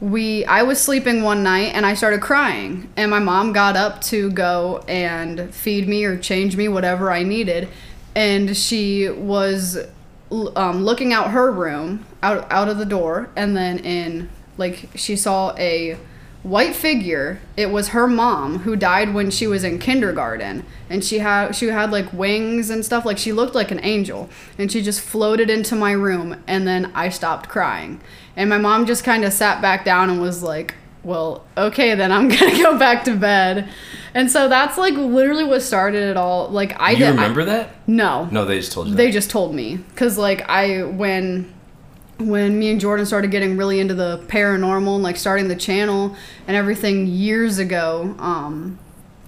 we 0.00 0.44
I 0.44 0.64
was 0.64 0.78
sleeping 0.78 1.22
one 1.22 1.42
night 1.42 1.72
and 1.74 1.86
I 1.86 1.94
started 1.94 2.20
crying 2.20 2.90
and 2.94 3.10
my 3.10 3.20
mom 3.20 3.54
got 3.54 3.74
up 3.74 4.02
to 4.02 4.30
go 4.30 4.84
and 4.86 5.54
feed 5.54 5.88
me 5.88 6.04
or 6.04 6.18
change 6.18 6.58
me 6.58 6.68
whatever 6.68 7.10
I 7.10 7.22
needed 7.22 7.68
and 8.14 8.54
she 8.54 9.08
was 9.08 9.78
um, 10.56 10.84
looking 10.84 11.14
out 11.14 11.30
her 11.30 11.50
room 11.50 12.04
out 12.22 12.46
out 12.52 12.68
of 12.68 12.76
the 12.76 12.84
door 12.84 13.30
and 13.34 13.56
then 13.56 13.78
in 13.78 14.28
like 14.62 14.88
she 14.94 15.16
saw 15.16 15.54
a 15.58 15.96
white 16.42 16.74
figure. 16.74 17.40
It 17.56 17.70
was 17.70 17.88
her 17.88 18.06
mom 18.08 18.60
who 18.60 18.74
died 18.76 19.14
when 19.14 19.30
she 19.30 19.46
was 19.46 19.62
in 19.64 19.78
kindergarten. 19.78 20.64
And 20.90 21.04
she 21.04 21.18
had 21.20 21.52
she 21.52 21.66
had 21.68 21.90
like 21.92 22.12
wings 22.12 22.70
and 22.70 22.84
stuff. 22.84 23.04
Like 23.04 23.18
she 23.18 23.32
looked 23.32 23.54
like 23.54 23.70
an 23.70 23.80
angel. 23.84 24.28
And 24.58 24.70
she 24.72 24.82
just 24.82 25.00
floated 25.00 25.48
into 25.50 25.74
my 25.76 25.92
room 25.92 26.42
and 26.46 26.66
then 26.66 26.90
I 26.94 27.10
stopped 27.10 27.48
crying. 27.48 28.00
And 28.36 28.48
my 28.48 28.58
mom 28.58 28.86
just 28.86 29.04
kind 29.04 29.24
of 29.24 29.32
sat 29.32 29.60
back 29.60 29.84
down 29.84 30.10
and 30.10 30.20
was 30.20 30.42
like 30.42 30.74
well 31.04 31.42
okay 31.56 31.96
then 31.96 32.12
I'm 32.12 32.28
gonna 32.34 32.62
go 32.62 32.78
back 32.78 33.04
to 33.04 33.14
bed. 33.16 33.68
And 34.14 34.30
so 34.30 34.48
that's 34.48 34.76
like 34.78 34.94
literally 34.94 35.44
what 35.44 35.62
started 35.62 36.02
it 36.10 36.16
all. 36.16 36.48
Like 36.48 36.72
I 36.80 36.92
you 36.92 36.98
did 36.98 37.10
remember 37.10 37.44
that? 37.44 37.70
no. 37.86 38.28
No, 38.30 38.44
they 38.44 38.58
just 38.58 38.72
told 38.72 38.88
you. 38.88 38.94
they 38.94 39.06
that. 39.06 39.12
just 39.18 39.30
told 39.30 39.54
me. 39.54 39.76
Because 39.76 40.18
like 40.18 40.40
i 40.48 40.82
when 40.82 41.52
when 42.22 42.58
me 42.58 42.70
and 42.70 42.80
jordan 42.80 43.04
started 43.06 43.30
getting 43.30 43.56
really 43.56 43.80
into 43.80 43.94
the 43.94 44.18
paranormal 44.28 44.94
and 44.94 45.02
like 45.02 45.16
starting 45.16 45.48
the 45.48 45.56
channel 45.56 46.14
and 46.46 46.56
everything 46.56 47.06
years 47.06 47.58
ago 47.58 48.14
um 48.18 48.78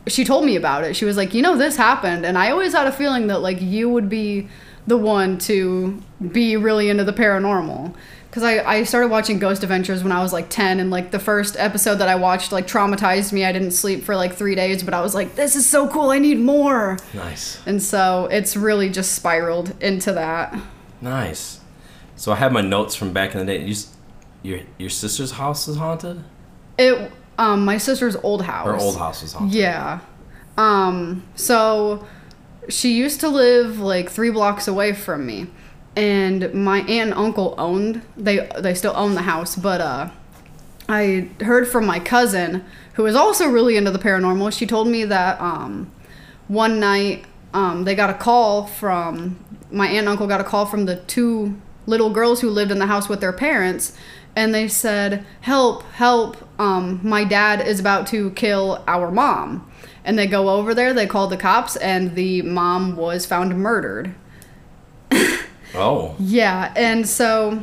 she 0.07 0.25
told 0.25 0.45
me 0.45 0.57
about 0.57 0.85
it 0.85 0.95
she 0.95 1.05
was 1.05 1.17
like 1.17 1.35
you 1.35 1.43
know 1.43 1.57
this 1.57 1.77
happened 1.77 2.25
and 2.25 2.37
i 2.39 2.51
always 2.51 2.73
had 2.73 2.87
a 2.87 2.93
feeling 2.93 3.27
that 3.27 3.41
like 3.41 3.61
you 3.61 3.89
would 3.89 4.09
be 4.09 4.49
the 4.87 4.97
one 4.97 5.39
to 5.39 6.03
be 6.33 6.57
really 6.57 6.91
into 6.91 7.05
the 7.05 7.13
paranormal 7.13 7.95
because 8.29 8.43
I, 8.43 8.69
I 8.69 8.83
started 8.83 9.13
watching 9.13 9.39
ghost 9.39 9.63
adventures 9.63 10.03
when 10.03 10.13
i 10.13 10.21
was 10.23 10.33
like 10.33 10.51
10 10.51 10.81
and 10.81 10.91
like 10.91 11.11
the 11.11 11.19
first 11.19 11.57
episode 11.57 11.97
that 11.97 12.09
i 12.09 12.17
watched 12.17 12.53
like 12.53 12.67
traumatized 12.67 13.33
me 13.33 13.45
i 13.45 13.53
didn't 13.53 13.71
sleep 13.71 14.05
for 14.05 14.15
like 14.15 14.35
three 14.35 14.55
days 14.55 14.83
but 14.83 14.93
i 14.93 15.01
was 15.01 15.15
like 15.15 15.37
this 15.37 15.57
is 15.57 15.67
so 15.67 15.89
cool 15.89 16.11
i 16.11 16.19
need 16.19 16.39
more 16.39 16.99
nice. 17.15 17.63
and 17.67 17.83
so 17.83 18.27
it's 18.31 18.57
really 18.57 18.91
just 18.91 19.13
spiraled 19.15 19.75
into 19.83 20.13
that. 20.13 20.55
Nice. 21.01 21.61
So 22.17 22.33
I 22.33 22.37
have 22.37 22.53
my 22.53 22.61
notes 22.61 22.95
from 22.95 23.13
back 23.13 23.35
in 23.35 23.41
the 23.41 23.47
day. 23.47 23.65
You, 23.65 23.75
your 24.43 24.61
your 24.79 24.91
sister's 24.91 25.33
house 25.33 25.69
is 25.69 25.77
haunted, 25.77 26.23
It 26.79 27.11
um 27.39 27.65
my 27.65 27.79
sister's 27.79 28.17
old 28.17 28.43
house. 28.43 28.67
or 28.67 28.77
old 28.77 28.97
house 28.99 29.23
was 29.23 29.33
haunted. 29.33 29.55
Yeah. 29.59 30.01
Um 30.57 31.25
so 31.35 32.07
she 32.69 32.93
used 32.95 33.21
to 33.21 33.29
live 33.29 33.79
like 33.81 34.09
3 34.11 34.31
blocks 34.31 34.69
away 34.69 34.93
from 34.95 35.27
me 35.27 35.49
and 35.97 36.53
my 36.55 36.79
aunt 36.81 36.91
and 36.91 37.15
uncle 37.15 37.55
owned 37.59 38.03
they 38.17 38.49
they 38.59 38.75
still 38.75 38.95
own 38.97 39.15
the 39.15 39.23
house 39.23 39.55
but 39.57 39.81
uh 39.81 40.09
I 40.89 41.29
heard 41.41 41.67
from 41.69 41.87
my 41.87 41.99
cousin 42.01 42.65
who 42.95 43.07
is 43.07 43.17
also 43.17 43.49
really 43.49 43.77
into 43.77 43.91
the 43.91 43.99
paranormal. 43.99 44.53
She 44.57 44.67
told 44.67 44.87
me 44.89 45.05
that 45.07 45.41
um 45.41 45.91
one 46.49 46.79
night 46.79 47.25
um 47.55 47.85
they 47.85 47.95
got 47.95 48.11
a 48.11 48.15
call 48.15 48.67
from 48.67 49.39
my 49.71 49.87
aunt 49.89 49.99
and 50.01 50.09
uncle 50.09 50.27
got 50.27 50.41
a 50.41 50.45
call 50.45 50.67
from 50.67 50.85
the 50.85 50.97
two 50.97 51.61
little 51.87 52.11
girls 52.11 52.41
who 52.41 52.51
lived 52.51 52.71
in 52.71 52.79
the 52.79 52.87
house 52.87 53.09
with 53.09 53.21
their 53.21 53.33
parents 53.33 53.97
and 54.37 54.55
they 54.55 54.69
said 54.69 55.25
help 55.43 55.83
help 55.93 56.37
um, 56.59 57.01
my 57.03 57.25
dad 57.25 57.67
is 57.67 57.81
about 57.81 58.07
to 58.09 58.31
kill 58.33 58.83
our 58.87 59.11
mom. 59.11 59.71
And 60.05 60.19
they 60.19 60.27
go 60.27 60.51
over 60.51 60.75
there 60.75 60.93
they 60.93 61.07
call 61.07 61.29
the 61.29 61.37
cops 61.37 61.77
and 61.77 62.15
the 62.15 62.43
mom 62.43 62.97
was 62.97 63.27
found 63.27 63.57
murdered. 63.57 64.15
Oh, 65.77 66.15
yeah 66.21 66.73
and 66.77 67.05
so 67.09 67.61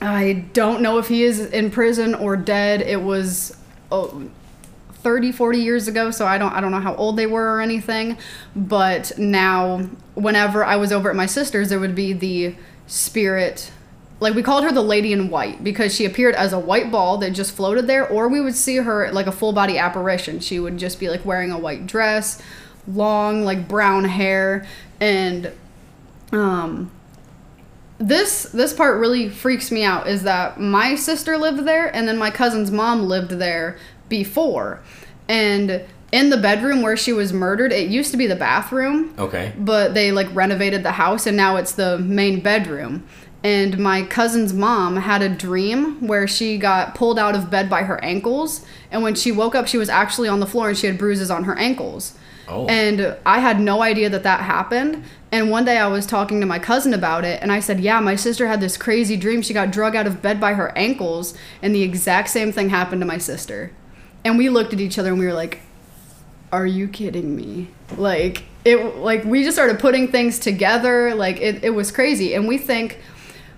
i 0.00 0.44
don't 0.54 0.82
know 0.82 0.98
if 0.98 1.06
he 1.06 1.22
is 1.22 1.38
in 1.38 1.70
prison 1.70 2.12
or 2.16 2.36
dead. 2.36 2.82
It 2.82 3.00
was 3.02 3.56
oh, 3.92 4.28
30 4.94 5.30
40 5.30 5.58
years 5.60 5.86
ago 5.86 6.10
so 6.10 6.26
i 6.26 6.36
don't 6.36 6.52
i 6.52 6.60
don't 6.60 6.72
know 6.72 6.80
how 6.80 6.96
old 6.96 7.16
they 7.16 7.28
were 7.28 7.54
or 7.54 7.60
anything. 7.60 8.18
But 8.56 9.16
now 9.18 9.88
whenever 10.14 10.64
i 10.64 10.74
was 10.74 10.90
over 10.90 11.10
at 11.10 11.14
my 11.14 11.26
sister's 11.26 11.68
there 11.68 11.78
would 11.78 11.94
be 11.94 12.12
the 12.12 12.56
spirit 12.88 13.70
like 14.20 14.34
we 14.34 14.42
called 14.42 14.64
her 14.64 14.72
the 14.72 14.82
lady 14.82 15.12
in 15.12 15.30
white 15.30 15.62
because 15.62 15.94
she 15.94 16.04
appeared 16.04 16.34
as 16.34 16.52
a 16.52 16.58
white 16.58 16.90
ball 16.90 17.18
that 17.18 17.30
just 17.30 17.54
floated 17.54 17.86
there 17.86 18.08
or 18.08 18.28
we 18.28 18.40
would 18.40 18.54
see 18.54 18.76
her 18.76 19.12
like 19.12 19.26
a 19.26 19.32
full 19.32 19.52
body 19.52 19.78
apparition. 19.78 20.40
She 20.40 20.58
would 20.58 20.76
just 20.76 20.98
be 20.98 21.08
like 21.08 21.24
wearing 21.24 21.52
a 21.52 21.58
white 21.58 21.86
dress 21.86 22.42
long 22.86 23.44
like 23.44 23.68
brown 23.68 24.04
hair 24.04 24.66
and 24.98 25.52
um 26.32 26.90
this 27.98 28.44
this 28.44 28.72
part 28.72 28.98
really 28.98 29.28
freaks 29.28 29.70
me 29.70 29.84
out 29.84 30.08
is 30.08 30.22
that 30.22 30.58
my 30.58 30.94
sister 30.94 31.36
lived 31.36 31.66
there 31.66 31.94
and 31.94 32.08
then 32.08 32.16
my 32.16 32.30
cousin's 32.30 32.70
mom 32.70 33.02
lived 33.02 33.32
there 33.32 33.76
before. 34.08 34.80
And 35.28 35.84
in 36.12 36.30
the 36.30 36.36
bedroom 36.36 36.82
where 36.82 36.96
she 36.96 37.12
was 37.12 37.32
murdered 37.32 37.72
it 37.72 37.88
used 37.88 38.10
to 38.10 38.16
be 38.16 38.26
the 38.26 38.36
bathroom 38.36 39.14
okay. 39.18 39.52
but 39.58 39.94
they 39.94 40.10
like 40.10 40.32
renovated 40.34 40.82
the 40.82 40.92
house 40.92 41.26
and 41.26 41.36
now 41.36 41.56
it's 41.56 41.72
the 41.72 41.98
main 41.98 42.40
bedroom 42.40 43.06
and 43.44 43.78
my 43.78 44.02
cousin's 44.02 44.52
mom 44.52 44.96
had 44.96 45.22
a 45.22 45.28
dream 45.28 46.04
where 46.06 46.26
she 46.26 46.58
got 46.58 46.94
pulled 46.94 47.18
out 47.18 47.34
of 47.34 47.50
bed 47.50 47.68
by 47.70 47.82
her 47.82 48.02
ankles 48.02 48.64
and 48.90 49.02
when 49.02 49.14
she 49.14 49.30
woke 49.30 49.54
up 49.54 49.68
she 49.68 49.76
was 49.78 49.88
actually 49.88 50.28
on 50.28 50.40
the 50.40 50.46
floor 50.46 50.68
and 50.70 50.78
she 50.78 50.86
had 50.86 50.98
bruises 50.98 51.30
on 51.30 51.44
her 51.44 51.56
ankles 51.58 52.16
Oh. 52.50 52.66
and 52.66 53.14
I 53.26 53.40
had 53.40 53.60
no 53.60 53.82
idea 53.82 54.08
that 54.08 54.22
that 54.22 54.40
happened. 54.40 55.04
And 55.30 55.50
one 55.50 55.66
day 55.66 55.76
I 55.76 55.86
was 55.88 56.06
talking 56.06 56.40
to 56.40 56.46
my 56.46 56.58
cousin 56.58 56.94
about 56.94 57.24
it, 57.24 57.42
and 57.42 57.52
I 57.52 57.60
said, 57.60 57.78
Yeah, 57.80 58.00
my 58.00 58.16
sister 58.16 58.46
had 58.48 58.60
this 58.60 58.78
crazy 58.78 59.18
dream. 59.18 59.42
She 59.42 59.52
got 59.52 59.70
drug 59.70 59.94
out 59.94 60.06
of 60.06 60.22
bed 60.22 60.40
by 60.40 60.54
her 60.54 60.72
ankles, 60.76 61.34
and 61.60 61.74
the 61.74 61.82
exact 61.82 62.30
same 62.30 62.50
thing 62.50 62.70
happened 62.70 63.02
to 63.02 63.06
my 63.06 63.18
sister. 63.18 63.72
And 64.24 64.38
we 64.38 64.48
looked 64.48 64.72
at 64.72 64.80
each 64.80 64.98
other 64.98 65.10
and 65.10 65.18
we 65.18 65.26
were 65.26 65.34
like, 65.34 65.60
Are 66.52 66.66
you 66.66 66.88
kidding 66.88 67.36
me? 67.36 67.68
Like, 67.96 68.44
it, 68.64 68.96
like, 68.96 69.24
we 69.24 69.42
just 69.42 69.56
started 69.56 69.78
putting 69.78 70.08
things 70.08 70.38
together. 70.38 71.14
Like, 71.14 71.40
it, 71.40 71.64
it 71.64 71.70
was 71.70 71.90
crazy. 71.90 72.34
And 72.34 72.48
we 72.48 72.58
think, 72.58 72.98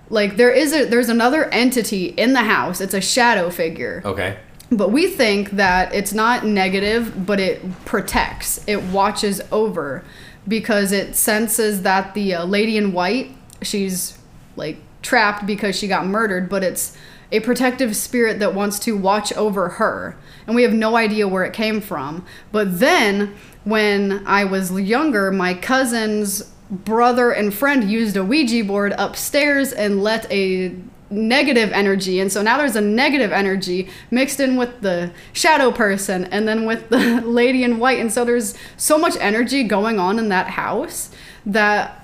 like, 0.09 0.37
there 0.37 0.51
is 0.51 0.73
a, 0.73 0.85
there's 0.85 1.09
another 1.09 1.45
entity 1.47 2.07
in 2.07 2.33
the 2.33 2.43
house. 2.43 2.81
It's 2.81 2.95
a 2.95 3.01
shadow 3.01 3.51
figure. 3.51 4.03
Okay. 4.05 4.39
But 4.73 4.93
we 4.93 5.09
think 5.09 5.51
that 5.53 5.93
it's 5.95 6.13
not 6.13 6.45
negative, 6.45 7.27
but 7.27 7.41
it 7.41 7.85
protects, 7.85 8.65
it 8.69 8.83
watches 8.83 9.41
over 9.51 10.05
because 10.47 10.93
it 10.93 11.17
senses 11.17 11.83
that 11.83 12.15
the 12.15 12.35
uh, 12.35 12.45
lady 12.45 12.77
in 12.77 12.93
white, 12.93 13.35
she's 13.63 14.17
like 14.57 14.79
trapped 15.03 15.47
because 15.47 15.77
she 15.77 15.89
got 15.89 16.07
murdered, 16.07 16.49
but 16.49 16.63
it's 16.63 16.97
a 17.33 17.41
protective 17.41 17.97
spirit 17.97 18.39
that 18.39 18.55
wants 18.55 18.79
to 18.81 18.97
watch 18.97 19.33
over 19.35 19.71
her. 19.71 20.17
And 20.47 20.57
we 20.57 20.63
have 20.63 20.73
no 20.73 20.97
idea 20.97 21.29
where 21.29 21.45
it 21.45 21.53
came 21.53 21.81
from. 21.81 22.25
But 22.53 22.81
then 22.81 23.35
when 23.65 24.27
I 24.27 24.45
was 24.45 24.73
younger, 24.73 25.31
my 25.31 25.55
cousin's 25.55 26.43
brother 26.71 27.33
and 27.33 27.53
friend 27.53 27.91
used 27.91 28.17
a 28.17 28.25
Ouija 28.25 28.65
board 28.65 28.95
upstairs 28.97 29.73
and 29.73 30.03
let 30.03 30.31
a 30.31 30.75
negative 31.13 31.73
energy 31.73 32.21
and 32.21 32.31
so 32.31 32.41
now 32.41 32.57
there's 32.57 32.77
a 32.77 32.81
negative 32.81 33.33
energy 33.33 33.89
mixed 34.13 34.39
in 34.39 34.57
with 34.57 34.81
the 34.81 35.11
shadow 35.33 35.73
person 35.73 36.25
and 36.27 36.47
then 36.47 36.65
with 36.65 36.89
the 36.89 37.21
lady 37.25 37.65
in 37.65 37.81
white. 37.81 37.99
And 37.99 38.13
so 38.13 38.25
there's 38.25 38.55
so 38.77 38.97
much 38.97 39.17
energy 39.19 39.65
going 39.65 39.99
on 39.99 40.21
in 40.21 40.29
that 40.29 40.47
house 40.47 41.11
that 41.47 41.97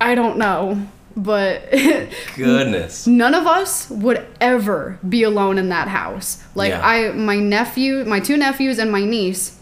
i 0.00 0.14
don't 0.14 0.38
know 0.38 0.88
but 1.16 1.70
Goodness. 2.36 3.06
none 3.06 3.34
of 3.34 3.46
us 3.46 3.88
would 3.90 4.26
ever 4.40 4.98
be 5.08 5.22
alone 5.22 5.58
in 5.58 5.68
that 5.68 5.88
house 5.88 6.42
like 6.54 6.70
Yeah. 6.70 6.86
i 6.86 7.10
my 7.12 7.36
nephew 7.36 8.04
my 8.04 8.20
two 8.20 8.36
nephews 8.36 8.78
and 8.78 8.90
my 8.90 9.04
niece 9.04 9.58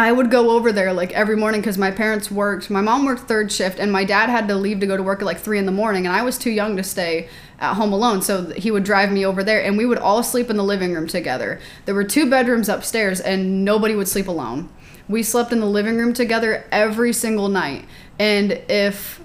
I 0.00 0.12
would 0.12 0.30
go 0.30 0.50
over 0.50 0.70
there 0.70 0.92
like 0.92 1.10
every 1.10 1.34
morning 1.34 1.60
because 1.60 1.76
my 1.76 1.90
parents 1.90 2.30
worked. 2.30 2.70
My 2.70 2.80
mom 2.80 3.04
worked 3.04 3.22
third 3.22 3.50
shift, 3.50 3.80
and 3.80 3.90
my 3.90 4.04
dad 4.04 4.28
had 4.30 4.46
to 4.46 4.54
leave 4.54 4.78
to 4.78 4.86
go 4.86 4.96
to 4.96 5.02
work 5.02 5.18
at 5.18 5.24
like 5.24 5.40
three 5.40 5.58
in 5.58 5.66
the 5.66 5.72
morning, 5.72 6.06
and 6.06 6.14
I 6.14 6.22
was 6.22 6.38
too 6.38 6.52
young 6.52 6.76
to 6.76 6.84
stay 6.84 7.28
at 7.58 7.74
home 7.74 7.92
alone. 7.92 8.22
So 8.22 8.50
he 8.50 8.70
would 8.70 8.84
drive 8.84 9.10
me 9.10 9.26
over 9.26 9.42
there, 9.42 9.60
and 9.60 9.76
we 9.76 9.84
would 9.86 9.98
all 9.98 10.22
sleep 10.22 10.50
in 10.50 10.56
the 10.56 10.62
living 10.62 10.92
room 10.94 11.08
together. 11.08 11.58
There 11.84 11.96
were 11.96 12.04
two 12.04 12.30
bedrooms 12.30 12.68
upstairs, 12.68 13.18
and 13.20 13.64
nobody 13.64 13.96
would 13.96 14.06
sleep 14.06 14.28
alone. 14.28 14.68
We 15.08 15.24
slept 15.24 15.50
in 15.50 15.58
the 15.58 15.66
living 15.66 15.96
room 15.98 16.12
together 16.12 16.64
every 16.70 17.12
single 17.12 17.48
night, 17.48 17.84
and 18.20 18.52
if 18.68 19.20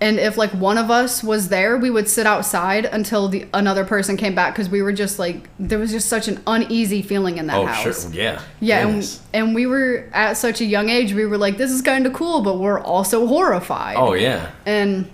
and 0.00 0.18
if 0.18 0.36
like 0.36 0.50
one 0.50 0.76
of 0.76 0.90
us 0.90 1.22
was 1.22 1.48
there 1.48 1.76
we 1.78 1.88
would 1.88 2.08
sit 2.08 2.26
outside 2.26 2.84
until 2.84 3.28
the 3.28 3.46
another 3.54 3.84
person 3.84 4.16
came 4.16 4.34
back 4.34 4.52
because 4.52 4.68
we 4.68 4.82
were 4.82 4.92
just 4.92 5.18
like 5.18 5.48
there 5.58 5.78
was 5.78 5.90
just 5.92 6.08
such 6.08 6.26
an 6.28 6.42
uneasy 6.46 7.00
feeling 7.00 7.38
in 7.38 7.46
that 7.46 7.56
Oh, 7.56 7.66
house 7.66 8.02
sure. 8.04 8.12
Yeah. 8.12 8.40
yeah, 8.60 8.86
and, 8.86 9.20
and 9.32 9.54
we 9.54 9.66
were 9.66 10.08
at 10.12 10.36
such 10.36 10.60
a 10.60 10.64
young 10.64 10.88
age, 10.88 11.12
we 11.12 11.24
were 11.26 11.38
like, 11.38 11.56
this 11.58 11.70
is 11.70 11.80
kind 11.80 12.06
of 12.06 12.12
cool, 12.12 12.42
but 12.42 12.58
we're 12.58 12.80
also 12.80 13.26
horrified. 13.26 13.96
Oh, 13.96 14.14
yeah. 14.14 14.50
And 14.66 15.08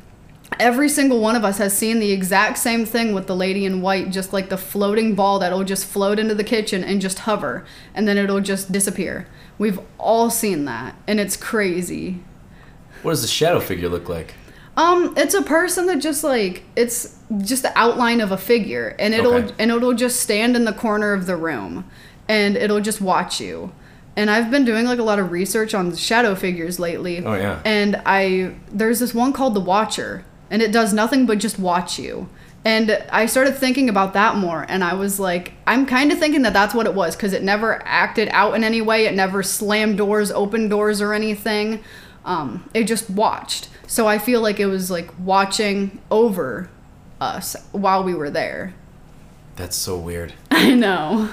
every 0.58 0.88
single 0.88 1.20
one 1.20 1.36
of 1.36 1.44
us 1.44 1.58
has 1.58 1.76
seen 1.76 2.00
the 2.00 2.10
exact 2.10 2.58
same 2.58 2.84
thing 2.86 3.14
with 3.14 3.26
the 3.26 3.36
lady 3.36 3.64
in 3.66 3.82
white, 3.82 4.10
just 4.10 4.32
like 4.32 4.48
the 4.48 4.56
floating 4.58 5.14
ball 5.14 5.38
that'll 5.38 5.64
just 5.64 5.84
float 5.86 6.18
into 6.18 6.34
the 6.34 6.42
kitchen 6.44 6.82
and 6.82 7.00
just 7.00 7.20
hover, 7.20 7.64
and 7.94 8.08
then 8.08 8.16
it'll 8.18 8.40
just 8.40 8.72
disappear. 8.72 9.28
We've 9.58 9.78
all 9.98 10.30
seen 10.30 10.64
that, 10.64 10.96
and 11.06 11.20
it's 11.20 11.36
crazy. 11.36 12.20
What 13.02 13.12
does 13.12 13.22
the 13.22 13.28
shadow 13.28 13.60
figure 13.60 13.88
look 13.88 14.08
like? 14.08 14.34
Um, 14.80 15.14
it's 15.16 15.34
a 15.34 15.42
person 15.42 15.86
that 15.86 15.98
just 15.98 16.24
like 16.24 16.62
it's 16.74 17.16
just 17.42 17.62
the 17.62 17.72
outline 17.78 18.20
of 18.20 18.32
a 18.32 18.38
figure, 18.38 18.96
and 18.98 19.12
it'll 19.14 19.34
Okay. 19.34 19.54
and 19.58 19.70
it'll 19.70 19.94
just 19.94 20.20
stand 20.20 20.56
in 20.56 20.64
the 20.64 20.72
corner 20.72 21.12
of 21.12 21.26
the 21.26 21.36
room, 21.36 21.84
and 22.28 22.56
it'll 22.56 22.80
just 22.80 23.00
watch 23.00 23.40
you. 23.40 23.72
And 24.16 24.30
I've 24.30 24.50
been 24.50 24.64
doing 24.64 24.86
like 24.86 24.98
a 24.98 25.02
lot 25.02 25.18
of 25.18 25.30
research 25.30 25.74
on 25.74 25.94
shadow 25.94 26.34
figures 26.34 26.78
lately. 26.80 27.24
Oh, 27.24 27.34
yeah. 27.34 27.60
And 27.64 28.00
I 28.06 28.54
there's 28.72 29.00
this 29.00 29.14
one 29.14 29.32
called 29.32 29.54
the 29.54 29.60
Watcher, 29.60 30.24
and 30.50 30.62
it 30.62 30.72
does 30.72 30.92
nothing 30.92 31.26
but 31.26 31.38
just 31.38 31.58
watch 31.58 31.98
you. 31.98 32.28
And 32.62 33.02
I 33.10 33.24
started 33.24 33.56
thinking 33.56 33.88
about 33.88 34.12
that 34.12 34.36
more, 34.36 34.66
and 34.68 34.84
I 34.84 34.92
was 34.94 35.18
like, 35.18 35.52
I'm 35.66 35.86
kind 35.86 36.12
of 36.12 36.18
thinking 36.18 36.42
that 36.42 36.52
that's 36.52 36.74
what 36.74 36.84
it 36.86 36.94
was 36.94 37.16
because 37.16 37.32
it 37.32 37.42
never 37.42 37.80
acted 37.86 38.28
out 38.32 38.54
in 38.54 38.62
any 38.64 38.82
way. 38.82 39.06
It 39.06 39.14
never 39.14 39.42
slammed 39.42 39.96
doors, 39.96 40.30
opened 40.30 40.68
doors, 40.68 41.00
or 41.00 41.14
anything. 41.14 41.80
Um, 42.24 42.68
it 42.74 42.84
just 42.84 43.08
watched. 43.08 43.68
So 43.90 44.06
I 44.06 44.18
feel 44.18 44.40
like 44.40 44.60
it 44.60 44.66
was 44.66 44.88
like 44.88 45.10
watching 45.18 45.98
over 46.12 46.70
us 47.20 47.56
while 47.72 48.04
we 48.04 48.14
were 48.14 48.30
there. 48.30 48.72
That's 49.56 49.74
so 49.74 49.98
weird. 49.98 50.32
I 50.52 50.74
know. 50.76 51.30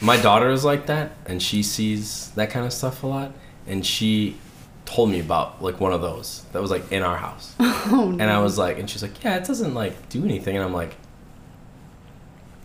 My 0.00 0.16
daughter 0.16 0.48
is 0.48 0.64
like 0.64 0.86
that, 0.86 1.12
and 1.26 1.42
she 1.42 1.62
sees 1.62 2.30
that 2.36 2.48
kind 2.48 2.64
of 2.64 2.72
stuff 2.72 3.02
a 3.02 3.06
lot. 3.06 3.32
And 3.66 3.84
she 3.84 4.38
told 4.86 5.10
me 5.10 5.20
about 5.20 5.62
like 5.62 5.78
one 5.78 5.92
of 5.92 6.00
those 6.00 6.46
that 6.52 6.62
was 6.62 6.70
like 6.70 6.90
in 6.90 7.02
our 7.02 7.18
house. 7.18 7.54
Oh 7.90 8.10
no. 8.10 8.22
And 8.22 8.30
I 8.30 8.38
was 8.40 8.56
like, 8.56 8.78
and 8.78 8.88
she's 8.88 9.02
like, 9.02 9.22
yeah, 9.22 9.36
it 9.36 9.44
doesn't 9.44 9.74
like 9.74 10.08
do 10.08 10.24
anything. 10.24 10.56
And 10.56 10.64
I'm 10.64 10.74
like, 10.74 10.94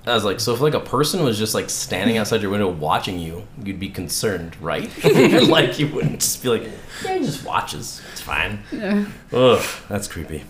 I 0.06 0.14
was 0.14 0.26
like, 0.26 0.40
so 0.42 0.54
if 0.54 0.60
like 0.60 0.74
a 0.74 0.80
person 0.82 1.24
was 1.24 1.38
just 1.38 1.54
like 1.56 1.70
standing 1.70 2.18
outside 2.18 2.42
your 2.42 2.52
window 2.52 2.70
watching 2.70 3.20
you, 3.20 3.48
you'd 3.64 3.80
be 3.80 3.90
concerned, 3.90 4.56
right? 4.62 4.90
like 5.48 5.80
you 5.80 5.88
wouldn't 5.88 6.20
just 6.20 6.44
be 6.44 6.50
like, 6.50 6.64
yeah, 7.06 7.18
he 7.18 7.24
just 7.26 7.46
watches. 7.46 8.02
It's 8.12 8.22
fine. 8.22 8.60
Yeah. 8.72 9.06
Ugh, 9.32 9.66
that's 9.88 10.08
creepy. 10.10 10.44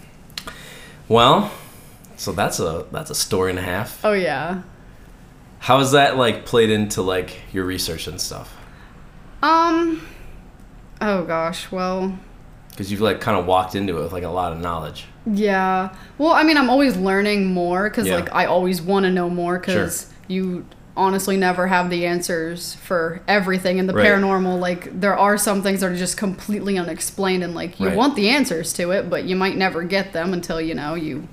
Well, 1.07 1.51
so 2.17 2.31
that's 2.31 2.60
a 2.60 2.86
that's 2.91 3.12
a 3.12 3.15
story 3.15 3.51
and 3.51 3.60
a 3.60 3.63
half. 3.63 4.03
Oh 4.03 4.13
yeah. 4.13 4.63
How 5.60 5.79
is 5.79 5.91
that 5.91 6.17
like 6.17 6.45
played 6.45 6.69
into 6.69 7.01
like 7.01 7.41
your 7.53 7.65
research 7.65 8.07
and 8.07 8.19
stuff? 8.19 8.55
Um. 9.43 10.05
Oh 11.00 11.25
gosh. 11.25 11.72
Well, 11.72 12.17
Because 12.69 12.91
you've 12.91 13.01
like 13.01 13.22
kind 13.22 13.38
of 13.38 13.45
walked 13.45 13.75
into 13.75 13.98
it 14.00 14.01
with 14.03 14.13
like 14.13 14.24
a 14.24 14.29
lot 14.29 14.51
of 14.51 14.60
knowledge. 14.60 15.05
Yeah. 15.25 15.89
Well, 16.18 16.32
I 16.34 16.44
mean, 16.44 16.58
I'm 16.58 16.70
always 16.70 16.98
learning 16.98 17.46
more 17.53 17.89
because 17.89 18.08
Yeah. 18.08 18.15
like 18.15 18.34
I 18.34 18.46
always 18.46 18.82
want 18.82 19.06
to 19.06 19.12
know 19.12 19.30
more 19.30 19.58
because 19.60 20.08
you 20.27 20.65
honestly 20.96 21.38
never 21.38 21.65
have 21.68 21.89
the 21.89 22.06
answers 22.06 22.75
for 22.75 23.22
everything 23.27 23.77
in 23.80 23.88
the 23.88 23.94
Right. 23.94 24.06
paranormal. 24.06 24.60
Like 24.60 25.00
there 25.00 25.18
are 25.18 25.38
some 25.38 25.62
things 25.63 25.80
that 25.80 25.92
are 25.92 25.96
just 25.96 26.18
completely 26.18 26.77
unexplained 26.77 27.44
and 27.44 27.56
like 27.56 27.80
you 27.80 27.88
Right. 27.88 27.98
want 27.98 28.15
the 28.15 28.30
answers 28.30 28.74
to 28.74 28.92
it, 28.92 29.10
but 29.10 29.24
you 29.24 29.36
might 29.36 29.58
never 29.58 29.82
get 29.84 30.13
them 30.13 30.34
until 30.34 30.62
you 30.62 30.75
know 30.75 30.94
you 30.96 31.27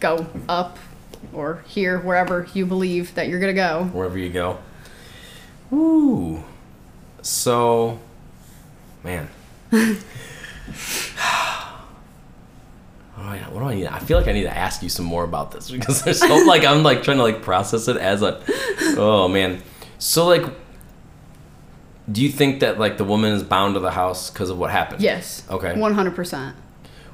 go 0.00 0.26
up 0.48 0.78
or 1.32 1.62
here 1.66 1.98
wherever 1.98 2.46
you 2.54 2.64
believe 2.66 3.14
that 3.14 3.26
you're 3.28 3.40
gonna 3.40 3.52
go. 3.52 3.88
wherever 3.92 4.16
you 4.18 4.28
go. 4.30 4.58
Ooh. 5.72 6.44
So, 7.22 7.98
man. 9.02 9.28
What 13.20 13.38
do, 13.38 13.44
I, 13.44 13.48
what 13.50 13.60
do 13.60 13.66
I 13.66 13.74
need? 13.74 13.86
I 13.86 13.98
feel 13.98 14.18
like 14.18 14.28
I 14.28 14.32
need 14.32 14.44
to 14.44 14.56
ask 14.56 14.82
you 14.82 14.88
some 14.88 15.04
more 15.04 15.24
about 15.24 15.50
this 15.50 15.70
because 15.70 16.02
there's 16.02 16.20
so 16.20 16.36
like 16.46 16.64
I'm 16.64 16.82
like 16.82 17.02
trying 17.02 17.18
to 17.18 17.22
like 17.22 17.42
process 17.42 17.86
it 17.88 17.96
as 17.96 18.22
a 18.22 18.42
oh 18.96 19.28
man. 19.28 19.62
So 19.98 20.26
like, 20.26 20.44
do 22.10 22.22
you 22.22 22.30
think 22.30 22.60
that 22.60 22.78
like 22.78 22.96
the 22.96 23.04
woman 23.04 23.34
is 23.34 23.42
bound 23.42 23.74
to 23.74 23.80
the 23.80 23.90
house 23.90 24.30
because 24.30 24.48
of 24.48 24.58
what 24.58 24.70
happened? 24.70 25.02
Yes. 25.02 25.44
Okay. 25.50 25.78
One 25.78 25.94
hundred 25.94 26.14
percent. 26.16 26.56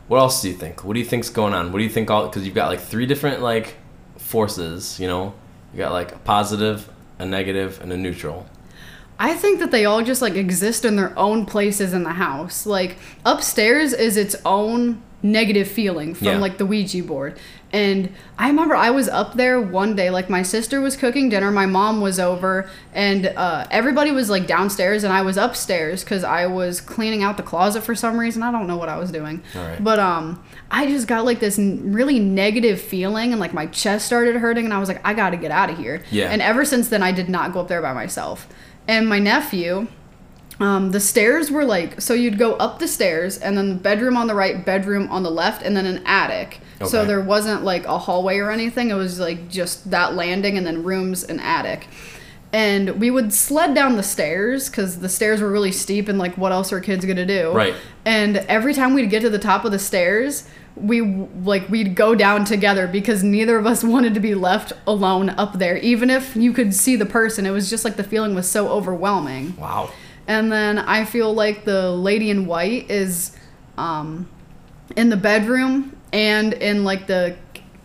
What 0.06 0.18
else 0.18 0.40
do 0.40 0.48
you 0.48 0.54
think? 0.54 0.84
What 0.84 0.94
do 0.94 1.00
you 1.00 1.04
think's 1.06 1.28
going 1.28 1.52
on? 1.52 1.72
What 1.72 1.78
do 1.78 1.84
you 1.84 1.90
think 1.90 2.08
all 2.08 2.28
because 2.28 2.44
you've 2.44 2.54
got 2.54 2.68
like 2.68 2.80
three 2.80 3.06
different 3.06 3.42
like 3.42 3.75
forces, 4.16 5.00
you 5.00 5.08
know? 5.08 5.34
You 5.72 5.78
got 5.78 5.92
like 5.92 6.12
a 6.12 6.18
positive, 6.18 6.88
a 7.18 7.26
negative, 7.26 7.80
and 7.80 7.92
a 7.92 7.96
neutral. 7.96 8.46
I 9.18 9.34
think 9.34 9.58
that 9.60 9.70
they 9.70 9.86
all 9.86 10.02
just 10.02 10.22
like 10.22 10.34
exist 10.34 10.84
in 10.84 10.94
their 10.94 11.18
own 11.18 11.46
places 11.46 11.92
in 11.92 12.04
the 12.04 12.12
house. 12.12 12.66
Like 12.66 12.98
upstairs 13.25 13.92
is 13.92 14.16
its 14.16 14.36
own 14.44 15.02
negative 15.23 15.66
feeling 15.66 16.14
from 16.14 16.26
Yeah. 16.26 16.38
like 16.38 16.58
the 16.58 16.66
Ouija 16.66 17.02
board. 17.02 17.38
And 17.73 18.14
I 18.38 18.46
remember 18.49 18.76
I 18.76 18.90
was 18.90 19.08
up 19.08 19.35
there 19.35 19.61
one 19.61 19.96
day, 19.96 20.08
like 20.11 20.30
my 20.30 20.42
sister 20.42 20.80
was 20.80 20.96
cooking 20.96 21.28
dinner, 21.28 21.50
my 21.50 21.66
mom 21.66 22.00
was 22.00 22.20
over, 22.20 22.70
and 22.94 23.26
uh, 23.26 23.66
everybody 23.70 24.12
was 24.12 24.30
like 24.30 24.46
downstairs, 24.46 25.02
and 25.04 25.12
I 25.12 25.23
was 25.23 25.37
upstairs 25.37 26.04
because 26.04 26.23
I 26.23 26.46
was 26.46 26.80
cleaning 26.80 27.23
out 27.23 27.37
the 27.37 27.42
closet 27.42 27.82
for 27.82 27.94
some 27.94 28.18
reason. 28.20 28.42
I 28.42 28.52
don't 28.52 28.66
know 28.68 28.76
what 28.76 28.88
I 28.88 28.99
was 28.99 29.11
doing, 29.11 29.42
right. 29.54 29.82
but 29.82 29.99
um, 29.99 30.42
I 30.70 30.87
just 30.87 31.08
got 31.08 31.25
like 31.25 31.40
this 31.40 31.58
n- 31.58 31.92
really 31.92 32.20
negative 32.20 32.80
feeling, 32.80 33.32
and 33.32 33.40
like 33.40 33.52
my 33.52 33.66
chest 33.66 34.06
started 34.06 34.37
hurting, 34.37 34.64
and 34.64 34.73
I 34.73 34.78
was 34.78 34.88
like, 34.88 35.00
I 35.04 35.12
got 35.12 35.30
to 35.30 35.37
get 35.37 35.50
out 35.50 35.68
of 35.68 35.76
here. 35.76 36.02
Yeah. 36.11 36.30
And 36.30 36.40
ever 36.40 36.64
since 36.64 36.88
then, 36.88 37.02
I 37.02 37.11
did 37.11 37.28
not 37.28 37.52
go 37.52 37.61
up 37.61 37.68
there 37.68 37.82
by 37.82 37.92
myself. 37.92 38.46
And 38.88 39.08
my 39.08 39.18
nephew, 39.18 39.88
um, 40.58 40.92
the 40.92 41.00
stairs 41.00 41.50
were 41.50 41.64
like 41.64 42.00
so 42.00 42.14
you'd 42.14 42.38
go 42.38 42.54
up 42.54 42.78
the 42.78 42.88
stairs 42.88 43.38
and 43.38 43.58
then 43.58 43.68
the 43.68 43.75
bedroom 43.75 44.16
on 44.16 44.26
the 44.26 44.34
right, 44.34 44.64
bedroom 44.64 45.08
on 45.10 45.22
the 45.22 45.30
left, 45.30 45.62
and 45.62 45.76
then 45.76 45.86
an 45.86 46.02
attic. 46.06 46.60
So 46.84 47.06
there 47.06 47.22
wasn't 47.22 47.64
like 47.64 47.86
a 47.86 47.98
hallway 47.98 48.36
or 48.38 48.50
anything. 48.50 48.90
It 48.90 48.94
was 48.94 49.18
like 49.18 49.48
just 49.48 49.90
that 49.90 50.14
landing 50.14 50.58
and 50.58 50.66
then 50.66 50.82
rooms 50.82 51.25
and 51.25 51.40
attic. 51.40 51.88
And 52.52 53.00
we 53.00 53.10
would 53.10 53.32
sled 53.32 53.75
down 53.75 53.96
the 53.96 54.02
stairs 54.02 54.68
because 54.68 55.00
the 55.00 55.08
stairs 55.08 55.40
were 55.40 55.50
really 55.50 55.72
steep 55.72 56.08
and 56.08 56.18
like 56.18 56.36
what 56.36 56.52
else 56.52 56.72
are 56.72 56.80
kids 56.80 57.04
gonna 57.04 57.26
do? 57.26 57.52
Right. 57.52 57.75
And 58.04 58.36
every 58.36 58.75
time 58.75 58.94
we'd 58.94 59.10
get 59.10 59.22
to 59.22 59.30
the 59.30 59.38
top 59.38 59.64
of 59.64 59.72
the 59.72 59.78
stairs, 59.78 60.48
we 60.76 61.00
like 61.00 61.68
we'd 61.68 61.94
go 61.94 62.14
down 62.14 62.44
together 62.44 62.86
because 62.86 63.25
neither 63.25 63.58
of 63.58 63.66
us 63.66 63.82
wanted 63.84 64.14
to 64.14 64.20
be 64.20 64.34
left 64.34 64.72
alone 64.86 65.30
up 65.30 65.58
there. 65.58 65.76
Even 65.78 66.10
if 66.10 66.36
you 66.36 66.52
could 66.52 66.75
see 66.75 66.96
the 66.96 67.06
person, 67.06 67.46
it 67.46 67.50
was 67.50 67.68
just 67.68 67.84
like 67.84 67.96
the 67.96 68.04
feeling 68.04 68.34
was 68.34 68.50
so 68.50 68.68
overwhelming. 68.68 69.56
Wow. 69.56 69.90
And 70.28 70.50
then 70.50 70.78
I 70.78 71.04
feel 71.04 71.33
like 71.33 71.64
the 71.64 71.90
lady 71.92 72.30
in 72.30 72.47
white 72.47 72.90
is 72.90 73.37
um, 73.78 74.28
in 74.97 75.09
the 75.09 75.16
bedroom 75.16 75.97
and 76.12 76.52
in 76.54 76.85
like 76.85 77.06
the 77.06 77.37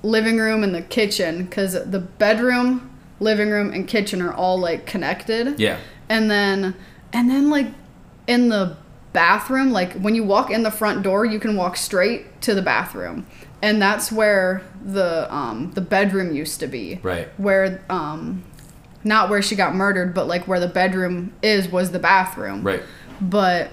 living 0.04 0.38
room 0.38 0.64
and 0.64 0.74
the 0.74 0.82
kitchen 0.82 1.46
because 1.46 1.74
the 1.74 2.00
bedroom, 2.00 2.90
living 3.20 3.50
room, 3.50 3.72
and 3.72 3.88
kitchen 3.88 4.22
are 4.22 4.34
all 4.34 4.58
like 4.60 4.86
connected. 4.86 5.60
Yeah. 5.60 5.80
And 6.10 6.30
then, 6.30 6.76
and 7.14 7.30
then 7.30 7.50
like 7.50 7.68
in 8.28 8.50
the 8.50 8.78
bathroom, 9.14 9.72
like 9.72 9.94
when 9.94 10.16
you 10.16 10.24
walk 10.24 10.50
in 10.50 10.64
the 10.64 10.72
front 10.72 11.04
door, 11.04 11.26
you 11.26 11.40
can 11.40 11.56
walk 11.56 11.78
straight 11.78 12.42
to 12.42 12.56
the 12.56 12.62
bathroom. 12.62 13.28
And 13.62 13.80
that's 13.80 14.12
where 14.12 14.64
the 14.84 15.32
um, 15.34 15.72
the 15.74 15.82
bedroom 15.82 16.36
used 16.36 16.60
to 16.62 16.68
be 16.68 17.00
Right. 17.04 17.28
where 17.38 17.84
um 17.92 18.44
not 19.04 19.30
where 19.30 19.42
she 19.42 19.56
got 19.56 19.74
murdered 19.76 20.14
but 20.14 20.28
like 20.28 20.48
where 20.48 20.60
the 20.60 20.68
bedroom 20.68 21.34
is 21.42 21.68
was 21.70 21.92
the 21.92 22.00
bathroom 22.00 22.62
Right. 22.64 22.84
but 23.20 23.72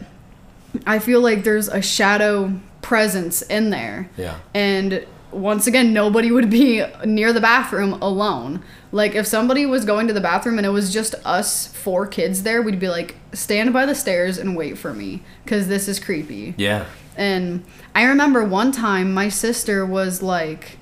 i 0.86 0.98
feel 0.98 1.20
like 1.20 1.44
there's 1.44 1.68
a 1.68 1.82
shadow 1.82 2.52
presence 2.82 3.42
in 3.42 3.70
there 3.70 4.08
Yeah. 4.16 4.36
and 4.54 5.06
once 5.30 5.66
again 5.66 5.92
nobody 5.92 6.30
would 6.30 6.48
be 6.48 6.82
near 7.04 7.32
the 7.34 7.40
bathroom 7.40 7.94
alone 8.00 8.62
like 8.92 9.14
if 9.14 9.26
somebody 9.26 9.66
was 9.66 9.84
going 9.84 10.06
to 10.08 10.14
the 10.14 10.20
bathroom 10.22 10.56
and 10.56 10.66
it 10.66 10.70
was 10.70 10.90
just 10.92 11.14
us 11.26 11.66
four 11.66 12.06
kids 12.06 12.44
there 12.44 12.62
we'd 12.62 12.80
be 12.80 12.88
like 12.88 13.16
stand 13.34 13.72
by 13.74 13.84
the 13.84 13.94
stairs 13.94 14.38
and 14.38 14.56
wait 14.56 14.78
for 14.78 14.94
me 14.94 15.22
because 15.44 15.68
this 15.68 15.86
is 15.88 16.00
creepy 16.00 16.54
Yeah. 16.56 16.86
and 17.16 17.62
I 17.94 18.04
remember 18.04 18.42
one 18.44 18.70
time 18.72 19.12
my 19.12 19.28
sister 19.28 19.84
was 19.84 20.22
like, 20.22 20.77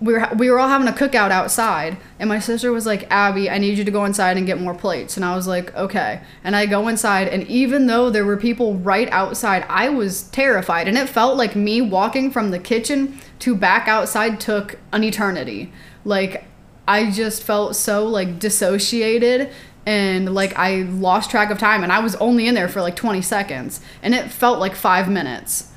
we 0.00 0.14
were, 0.14 0.28
we 0.36 0.48
were 0.48 0.58
all 0.58 0.68
having 0.68 0.88
a 0.88 0.92
cookout 0.92 1.30
outside, 1.30 1.98
and 2.18 2.28
my 2.28 2.38
sister 2.38 2.72
was 2.72 2.86
like, 2.86 3.10
Abby, 3.10 3.50
I 3.50 3.58
need 3.58 3.76
you 3.76 3.84
to 3.84 3.90
go 3.90 4.04
inside 4.04 4.36
and 4.36 4.46
get 4.46 4.60
more 4.60 4.74
plates. 4.74 5.16
And 5.16 5.24
I 5.24 5.36
was 5.36 5.46
like, 5.46 5.74
okay. 5.74 6.22
And 6.42 6.56
I 6.56 6.66
go 6.66 6.88
inside, 6.88 7.28
and 7.28 7.46
even 7.48 7.86
though 7.86 8.08
there 8.08 8.24
were 8.24 8.36
people 8.38 8.76
right 8.76 9.08
outside, 9.10 9.66
I 9.68 9.90
was 9.90 10.22
terrified. 10.24 10.88
And 10.88 10.96
it 10.96 11.08
felt 11.08 11.36
like 11.36 11.54
me 11.54 11.82
walking 11.82 12.30
from 12.30 12.50
the 12.50 12.58
kitchen 12.58 13.18
to 13.40 13.54
back 13.54 13.88
outside 13.88 14.40
took 14.40 14.78
an 14.92 15.04
eternity. 15.04 15.72
Like, 16.04 16.44
I 16.88 17.10
just 17.10 17.42
felt 17.42 17.76
so 17.76 18.04
like 18.06 18.38
dissociated 18.38 19.52
and 19.86 20.34
like 20.34 20.58
I 20.58 20.82
lost 20.82 21.30
track 21.30 21.50
of 21.50 21.58
time 21.58 21.82
and 21.82 21.92
I 21.92 22.00
was 22.00 22.16
only 22.16 22.48
in 22.48 22.54
there 22.54 22.68
for 22.68 22.82
like 22.82 22.96
20 22.96 23.22
seconds 23.22 23.80
and 24.02 24.14
it 24.14 24.30
felt 24.30 24.58
like 24.58 24.74
5 24.74 25.08
minutes. 25.08 25.69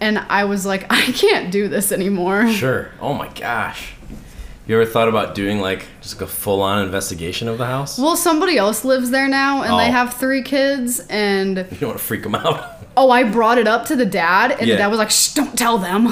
And 0.00 0.18
I 0.18 0.44
was 0.44 0.66
like 0.66 0.86
I 0.90 1.00
can't 1.12 1.50
do 1.50 1.68
this 1.68 1.92
anymore. 1.92 2.48
Sure. 2.50 2.90
Oh 3.00 3.14
my 3.14 3.28
gosh. 3.28 3.92
You 4.66 4.74
ever 4.80 4.90
thought 4.90 5.08
about 5.08 5.34
doing 5.36 5.60
like 5.60 5.86
just 6.02 6.20
a 6.20 6.26
full 6.26 6.60
on 6.60 6.84
investigation 6.84 7.46
of 7.46 7.56
the 7.58 7.66
house? 7.66 7.98
Well, 7.98 8.16
somebody 8.16 8.58
else 8.58 8.84
lives 8.84 9.10
there 9.10 9.28
now 9.28 9.62
and 9.62 9.72
Oh. 9.72 9.76
they 9.78 9.90
have 9.92 10.14
3 10.14 10.42
kids 10.42 11.00
and 11.08 11.58
You 11.70 11.76
don't 11.78 11.90
want 11.90 11.98
to 12.00 12.04
freak 12.04 12.24
them 12.24 12.34
out. 12.34 12.72
oh, 12.96 13.10
I 13.10 13.22
brought 13.24 13.58
it 13.58 13.68
up 13.68 13.86
to 13.86 13.96
the 13.96 14.06
dad 14.06 14.50
and 14.52 14.66
Yeah. 14.66 14.74
the 14.74 14.78
dad 14.78 14.86
was 14.88 14.98
like, 14.98 15.10
"Shh, 15.10 15.34
don't 15.34 15.56
tell 15.56 15.78
them." 15.78 16.08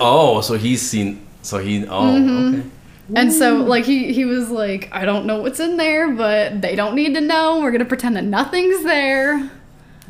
oh, 0.00 0.40
so 0.40 0.54
he's 0.54 0.80
seen. 0.82 1.26
So 1.42 1.58
he. 1.58 1.86
Oh, 1.86 2.02
Mm-hmm. 2.02 2.54
okay. 2.60 2.70
And 3.14 3.32
so 3.32 3.58
like 3.58 3.84
he 3.84 4.12
he 4.12 4.24
was 4.24 4.50
like, 4.50 4.88
"I 4.92 5.04
don't 5.04 5.26
know 5.26 5.40
what's 5.40 5.60
in 5.60 5.76
there, 5.76 6.10
but 6.10 6.60
they 6.60 6.74
don't 6.74 6.94
need 6.96 7.14
to 7.14 7.20
know. 7.20 7.60
We're 7.60 7.70
going 7.70 7.78
to 7.78 7.84
pretend 7.84 8.16
that 8.16 8.24
nothing's 8.24 8.82
there." 8.82 9.48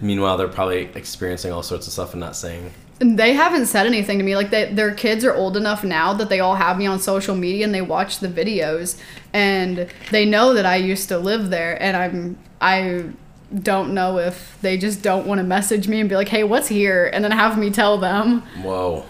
Meanwhile, 0.00 0.36
they're 0.38 0.48
probably 0.48 0.88
experiencing 0.94 1.52
all 1.52 1.62
sorts 1.62 1.86
of 1.86 1.92
stuff 1.92 2.12
and 2.14 2.20
not 2.20 2.36
saying. 2.36 2.72
They 2.98 3.34
haven't 3.34 3.66
said 3.66 3.86
anything 3.86 4.18
to 4.18 4.24
me. 4.24 4.36
Like 4.36 4.50
they, 4.50 4.72
their 4.72 4.94
kids 4.94 5.24
are 5.24 5.34
old 5.34 5.56
enough 5.56 5.84
now 5.84 6.14
that 6.14 6.28
they 6.28 6.40
all 6.40 6.54
have 6.54 6.78
me 6.78 6.86
on 6.86 6.98
social 6.98 7.34
media 7.34 7.64
and 7.64 7.74
they 7.74 7.82
watch 7.82 8.20
the 8.20 8.28
videos 8.28 8.98
and 9.32 9.88
they 10.10 10.24
know 10.24 10.54
that 10.54 10.64
I 10.64 10.76
used 10.76 11.08
to 11.08 11.18
live 11.18 11.50
there 11.50 11.80
and 11.82 11.96
I'm 11.96 12.38
I 12.60 13.10
don't 13.54 13.94
know 13.94 14.18
if 14.18 14.58
they 14.60 14.76
just 14.76 15.02
don't 15.02 15.26
want 15.26 15.38
to 15.38 15.44
message 15.44 15.88
me 15.88 16.00
and 16.00 16.08
be 16.08 16.16
like, 16.16 16.28
"Hey, 16.28 16.42
what's 16.42 16.68
here?" 16.68 17.10
and 17.12 17.22
then 17.22 17.30
have 17.30 17.58
me 17.58 17.70
tell 17.70 17.98
them. 17.98 18.40
Whoa. 18.62 19.04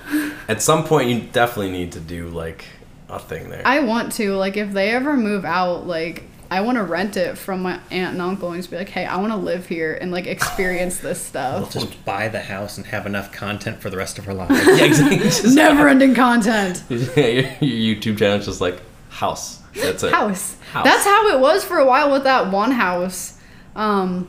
At 0.49 0.61
some 0.63 0.85
point, 0.85 1.09
you 1.09 1.21
definitely 1.21 1.73
need 1.73 1.93
to 1.93 2.01
do 2.01 2.29
like 2.29 2.65
a 3.09 3.19
thing 3.19 3.51
there. 3.51 3.63
I 3.65 3.81
want 3.81 4.13
to 4.13 4.35
like 4.35 4.57
if 4.57 4.73
they 4.73 4.91
ever 4.91 5.17
move 5.17 5.45
out, 5.45 5.87
like 5.87 6.25
I 6.51 6.61
want 6.61 6.77
to 6.77 6.85
rent 6.85 7.17
it 7.17 7.37
from 7.37 7.63
my 7.63 7.81
aunt 7.91 8.13
and 8.13 8.23
uncle 8.23 8.51
and 8.51 8.59
just 8.59 8.71
be 8.71 8.77
like, 8.77 8.89
"Hey, 8.89 9.05
I 9.05 9.17
want 9.17 9.33
to 9.33 9.37
live 9.37 9.67
here 9.67 9.95
and 10.01 10.13
like 10.13 10.27
experience 10.27 10.99
this 10.99 11.31
We'll 11.35 11.67
stuff." 11.67 11.73
just 11.73 12.05
buy 12.05 12.29
the 12.29 12.41
house 12.41 12.77
and 12.77 12.87
have 12.87 13.07
enough 13.07 13.33
content 13.33 13.81
for 13.81 13.91
the 13.91 13.97
rest 13.97 14.19
of 14.19 14.29
our 14.29 14.35
lives. 14.35 14.53
yeah, 14.67 14.85
exactly. 14.85 15.19
Just- 15.19 15.45
Never-ending 15.55 16.15
content. 16.15 16.85
your, 16.89 17.01
your 17.01 17.97
YouTube 17.97 18.19
channel 18.19 18.39
is 18.39 18.47
just 18.47 18.61
like 18.61 18.81
house. 19.11 19.61
That's 19.75 20.03
it. 20.03 20.13
house. 20.13 20.57
House. 20.73 20.85
That's 20.85 21.05
how 21.05 21.29
it 21.29 21.41
was 21.41 21.65
for 21.65 21.79
a 21.79 21.85
while 21.87 22.11
with 22.13 22.25
that 22.25 22.51
one 22.51 22.71
house 22.71 23.39
um, 23.75 24.29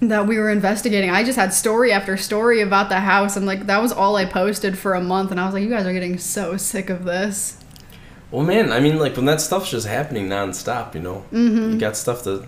that 0.00 0.26
we 0.26 0.38
were 0.38 0.50
investigating. 0.50 1.10
I 1.10 1.22
just 1.24 1.38
had 1.38 1.52
story 1.52 1.92
after 1.92 2.16
story 2.16 2.60
about 2.60 2.88
the 2.88 3.00
house, 3.00 3.36
and 3.36 3.46
like 3.46 3.66
that 3.66 3.80
was 3.82 3.92
all 3.92 4.16
I 4.16 4.24
posted 4.24 4.76
for 4.78 4.94
a 4.94 5.00
month. 5.00 5.30
And 5.30 5.38
I 5.38 5.44
was 5.44 5.54
like, 5.54 5.62
you 5.62 5.68
guys 5.68 5.86
are 5.86 5.92
getting 5.92 6.18
so 6.18 6.56
sick 6.56 6.90
of 6.90 7.04
this. 7.04 7.56
Well, 8.30 8.44
man, 8.44 8.70
I 8.72 8.78
mean, 8.80 8.98
like 8.98 9.16
when 9.16 9.24
that 9.26 9.40
stuff's 9.40 9.70
just 9.70 9.86
happening 9.86 10.28
nonstop, 10.28 10.94
you 10.94 11.00
know, 11.00 11.24
Mm-hmm. 11.32 11.72
you 11.72 11.78
got 11.78 11.96
stuff 11.96 12.22
to, 12.24 12.46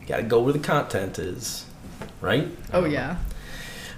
you 0.00 0.06
got 0.06 0.16
to 0.18 0.22
go 0.24 0.40
where 0.42 0.52
the 0.52 0.58
content 0.58 1.18
is, 1.18 1.64
right? 2.20 2.48
Oh 2.72 2.84
yeah. 2.84 3.16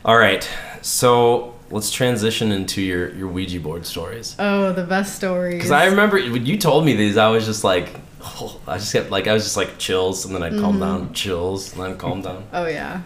All 0.05 0.17
right, 0.17 0.49
so 0.81 1.55
let's 1.71 1.91
transition 1.91 2.53
into 2.53 2.81
your 2.81 3.13
your 3.15 3.27
Ouija 3.29 3.59
board 3.61 3.85
stories. 3.85 4.37
Oh, 4.39 4.73
the 4.73 4.85
best 4.85 5.17
stories. 5.17 5.57
Because 5.57 5.73
I 5.73 5.87
remember 5.87 6.21
when 6.31 6.47
you 6.47 6.57
told 6.57 6.85
me 6.85 6.95
these, 6.95 7.17
I 7.17 7.29
was 7.29 7.45
just 7.45 7.65
like, 7.65 7.89
oh, 8.23 8.61
I 8.69 8.79
just 8.79 8.93
kept 8.93 9.11
like 9.11 9.27
I 9.27 9.33
was 9.33 9.43
just 9.43 9.57
like 9.57 9.77
chills, 9.79 10.25
and 10.25 10.33
then 10.35 10.43
I'd 10.45 10.53
Mm-hmm. 10.53 10.61
calm 10.63 10.79
down, 10.79 11.13
chills, 11.15 11.73
and 11.75 11.83
then 11.83 11.99
calm 11.99 12.23
down. 12.23 12.45
Oh 12.53 12.67
yeah. 12.67 13.03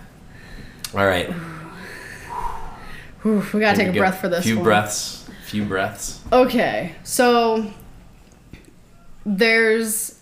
All 0.94 1.06
right, 1.06 1.30
we 3.24 3.30
gotta 3.40 3.50
Here 3.58 3.74
take 3.74 3.86
a 3.86 3.90
we 3.90 3.94
go. 3.94 4.00
breath 4.00 4.20
for 4.20 4.28
this. 4.28 4.38
One. 4.38 4.42
Few 4.42 4.56
one. 4.56 4.64
breaths. 4.64 5.30
Few 5.46 5.64
breaths. 5.64 6.20
Okay, 6.30 6.94
so 7.04 7.70
there's 9.24 10.18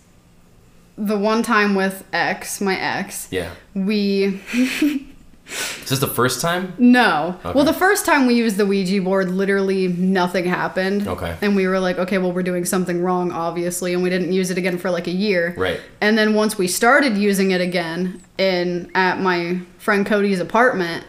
the 0.97 1.17
one 1.17 1.41
time 1.43 1.75
with 1.75 2.03
X, 2.13 2.61
my 2.61 2.77
ex. 2.79 3.27
Yeah. 3.31 3.51
We 3.73 4.41
Is 5.81 5.89
this 5.89 5.99
the 5.99 6.07
first 6.07 6.39
time? 6.41 6.73
no. 6.77 7.37
Okay. 7.43 7.53
Well, 7.53 7.65
the 7.65 7.73
first 7.73 8.05
time 8.05 8.25
we 8.25 8.35
used 8.35 8.57
the 8.57 8.65
Ouija 8.65 9.01
board, 9.01 9.29
literally 9.29 9.87
nothing 9.89 10.45
happened. 10.45 11.07
Okay. 11.07 11.35
And 11.41 11.55
we 11.55 11.67
were 11.67 11.79
like, 11.79 11.97
okay, 11.97 12.17
well, 12.19 12.31
we're 12.31 12.43
doing 12.43 12.63
something 12.63 13.01
wrong, 13.01 13.31
obviously, 13.31 13.93
and 13.93 14.01
we 14.01 14.09
didn't 14.09 14.31
use 14.31 14.49
it 14.49 14.57
again 14.57 14.77
for 14.77 14.89
like 14.91 15.07
a 15.07 15.11
year. 15.11 15.53
Right. 15.57 15.81
And 15.99 16.17
then 16.17 16.35
once 16.35 16.57
we 16.57 16.67
started 16.67 17.17
using 17.17 17.51
it 17.51 17.59
again 17.61 18.21
in 18.37 18.91
at 18.95 19.19
my 19.19 19.59
friend 19.77 20.05
Cody's 20.05 20.39
apartment, 20.39 21.05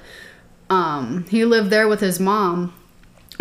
um, 0.71 1.25
he 1.29 1.45
lived 1.45 1.71
there 1.71 1.87
with 1.87 2.01
his 2.01 2.19
mom. 2.19 2.75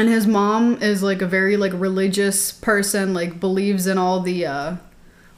And 0.01 0.09
his 0.09 0.25
mom 0.25 0.81
is 0.81 1.03
like 1.03 1.21
a 1.21 1.27
very 1.27 1.57
like 1.57 1.73
religious 1.75 2.51
person, 2.51 3.13
like 3.13 3.39
believes 3.39 3.85
in 3.85 3.99
all 3.99 4.19
the 4.19 4.47
uh 4.47 4.75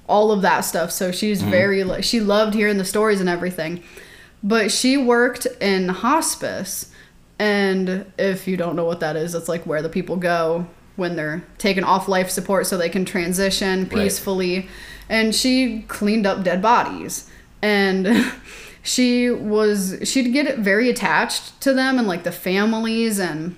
all 0.08 0.32
of 0.32 0.42
that 0.44 0.62
stuff. 0.62 0.90
So 0.90 1.12
she's 1.12 1.42
very 1.42 1.84
like 1.84 2.06
she 2.06 2.22
loved 2.22 2.54
hearing 2.54 2.78
the 2.78 2.86
stories 2.86 3.20
and 3.20 3.28
everything. 3.28 3.84
But 4.42 4.72
she 4.72 4.96
worked 4.96 5.48
in 5.60 5.90
hospice 5.90 6.90
and 7.38 8.10
if 8.18 8.48
you 8.48 8.56
don't 8.56 8.78
know 8.78 8.86
what 8.86 9.02
that 9.02 9.18
is, 9.18 9.36
it's 9.36 9.50
like 9.50 9.66
where 9.66 9.82
the 9.82 9.90
people 9.90 10.16
go 10.16 10.66
when 10.96 11.18
they're 11.18 11.44
taken 11.58 11.84
off 11.84 12.08
life 12.08 12.30
support 12.30 12.66
so 12.66 12.78
they 12.78 12.88
can 12.88 13.04
transition 13.04 13.82
Right. 13.82 13.90
peacefully. 13.92 14.70
And 15.10 15.36
she 15.36 15.82
cleaned 15.90 16.26
up 16.26 16.46
dead 16.46 16.62
bodies. 16.62 17.30
And 17.62 18.32
she 18.82 19.30
was 19.30 20.00
she'd 20.06 20.32
get 20.32 20.60
very 20.60 20.90
attached 20.90 21.60
to 21.60 21.74
them 21.74 22.00
and 22.00 22.08
like 22.08 22.24
the 22.24 22.32
families 22.32 23.20
and 23.20 23.58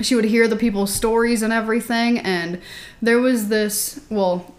she 0.00 0.14
would 0.14 0.24
hear 0.24 0.48
the 0.48 0.56
people's 0.56 0.92
stories 0.92 1.42
and 1.42 1.52
everything 1.52 2.18
and 2.18 2.60
there 3.00 3.18
was 3.20 3.48
this 3.48 4.00
well 4.10 4.54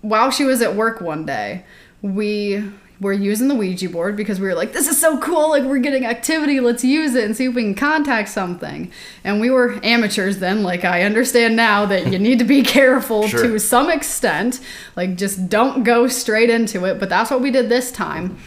while 0.00 0.30
she 0.30 0.44
was 0.44 0.60
at 0.60 0.74
work 0.74 1.00
one 1.00 1.24
day 1.24 1.64
we 2.02 2.62
were 3.00 3.12
using 3.12 3.48
the 3.48 3.54
ouija 3.54 3.88
board 3.88 4.16
because 4.16 4.38
we 4.38 4.46
were 4.46 4.54
like 4.54 4.72
this 4.72 4.86
is 4.88 5.00
so 5.00 5.18
cool 5.18 5.50
like 5.50 5.62
we're 5.64 5.78
getting 5.78 6.04
activity 6.06 6.60
let's 6.60 6.84
use 6.84 7.14
it 7.14 7.24
and 7.24 7.36
see 7.36 7.46
if 7.46 7.54
we 7.54 7.62
can 7.62 7.74
contact 7.74 8.28
something. 8.28 8.90
And 9.24 9.40
we 9.40 9.50
were 9.50 9.78
amateurs 9.82 10.38
then 10.38 10.62
like 10.62 10.84
i 10.84 11.02
understand 11.02 11.56
now 11.56 11.86
that 11.86 12.12
you 12.12 12.18
need 12.18 12.38
to 12.38 12.44
be 12.44 12.62
careful 12.78 13.26
Sure. 13.26 13.42
to 13.42 13.58
some 13.58 13.90
extent 13.90 14.60
like 14.96 15.16
just 15.16 15.48
don't 15.48 15.82
go 15.82 16.06
straight 16.06 16.50
into 16.50 16.84
it 16.84 17.00
but 17.00 17.08
that's 17.08 17.30
what 17.30 17.40
we 17.40 17.50
did 17.50 17.68
this 17.68 17.90
time. 17.90 18.38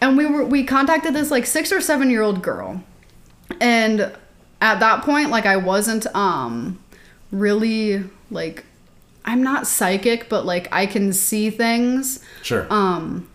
And 0.00 0.16
we 0.16 0.24
were 0.24 0.44
we 0.44 0.64
contacted 0.64 1.12
this 1.14 1.30
like 1.30 1.44
six 1.44 1.72
or 1.72 1.80
seven 1.80 2.10
year 2.10 2.22
old 2.22 2.42
girl. 2.42 2.82
And 3.60 4.12
at 4.60 4.80
that 4.80 5.02
point 5.02 5.30
like 5.30 5.46
i 5.46 5.56
wasn't 5.56 6.06
um 6.14 6.78
really 7.30 8.02
like 8.30 8.64
i'm 9.24 9.42
not 9.42 9.66
psychic 9.66 10.28
but 10.28 10.44
like 10.44 10.68
i 10.72 10.86
can 10.86 11.12
see 11.12 11.50
things. 11.50 12.20
Sure. 12.42 12.66
um 12.70 13.26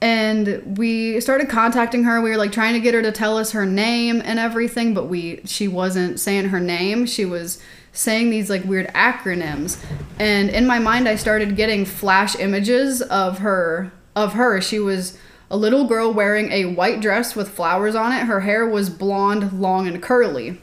and 0.00 0.78
we 0.78 1.20
started 1.20 1.48
contacting 1.48 2.04
her. 2.04 2.20
We 2.20 2.30
were 2.30 2.36
like 2.36 2.52
trying 2.52 2.74
to 2.74 2.80
get 2.80 2.94
her 2.94 3.02
to 3.02 3.10
tell 3.10 3.36
us 3.36 3.50
her 3.50 3.66
name 3.66 4.22
and 4.24 4.38
everything 4.38 4.94
but 4.94 5.08
we 5.08 5.40
she 5.44 5.66
wasn't 5.66 6.20
saying 6.20 6.46
her 6.46 6.60
name. 6.60 7.04
She 7.06 7.24
was 7.24 7.60
saying 7.92 8.30
these 8.30 8.48
like 8.48 8.64
weird 8.64 8.86
acronyms. 8.88 9.84
And 10.20 10.50
in 10.50 10.66
my 10.66 10.78
mind 10.78 11.08
i 11.08 11.16
started 11.16 11.56
getting 11.56 11.84
flash 11.84 12.36
images 12.36 13.02
of 13.02 13.38
her 13.38 13.90
of 14.14 14.34
her. 14.34 14.60
She 14.60 14.78
was 14.78 15.18
a 15.50 15.56
little 15.56 15.84
girl 15.84 16.12
wearing 16.12 16.50
a 16.52 16.64
white 16.66 17.00
dress 17.00 17.34
with 17.34 17.48
flowers 17.48 17.94
on 17.94 18.12
it 18.12 18.24
her 18.24 18.40
hair 18.40 18.66
was 18.66 18.90
blonde 18.90 19.52
long 19.60 19.86
and 19.86 20.02
curly 20.02 20.58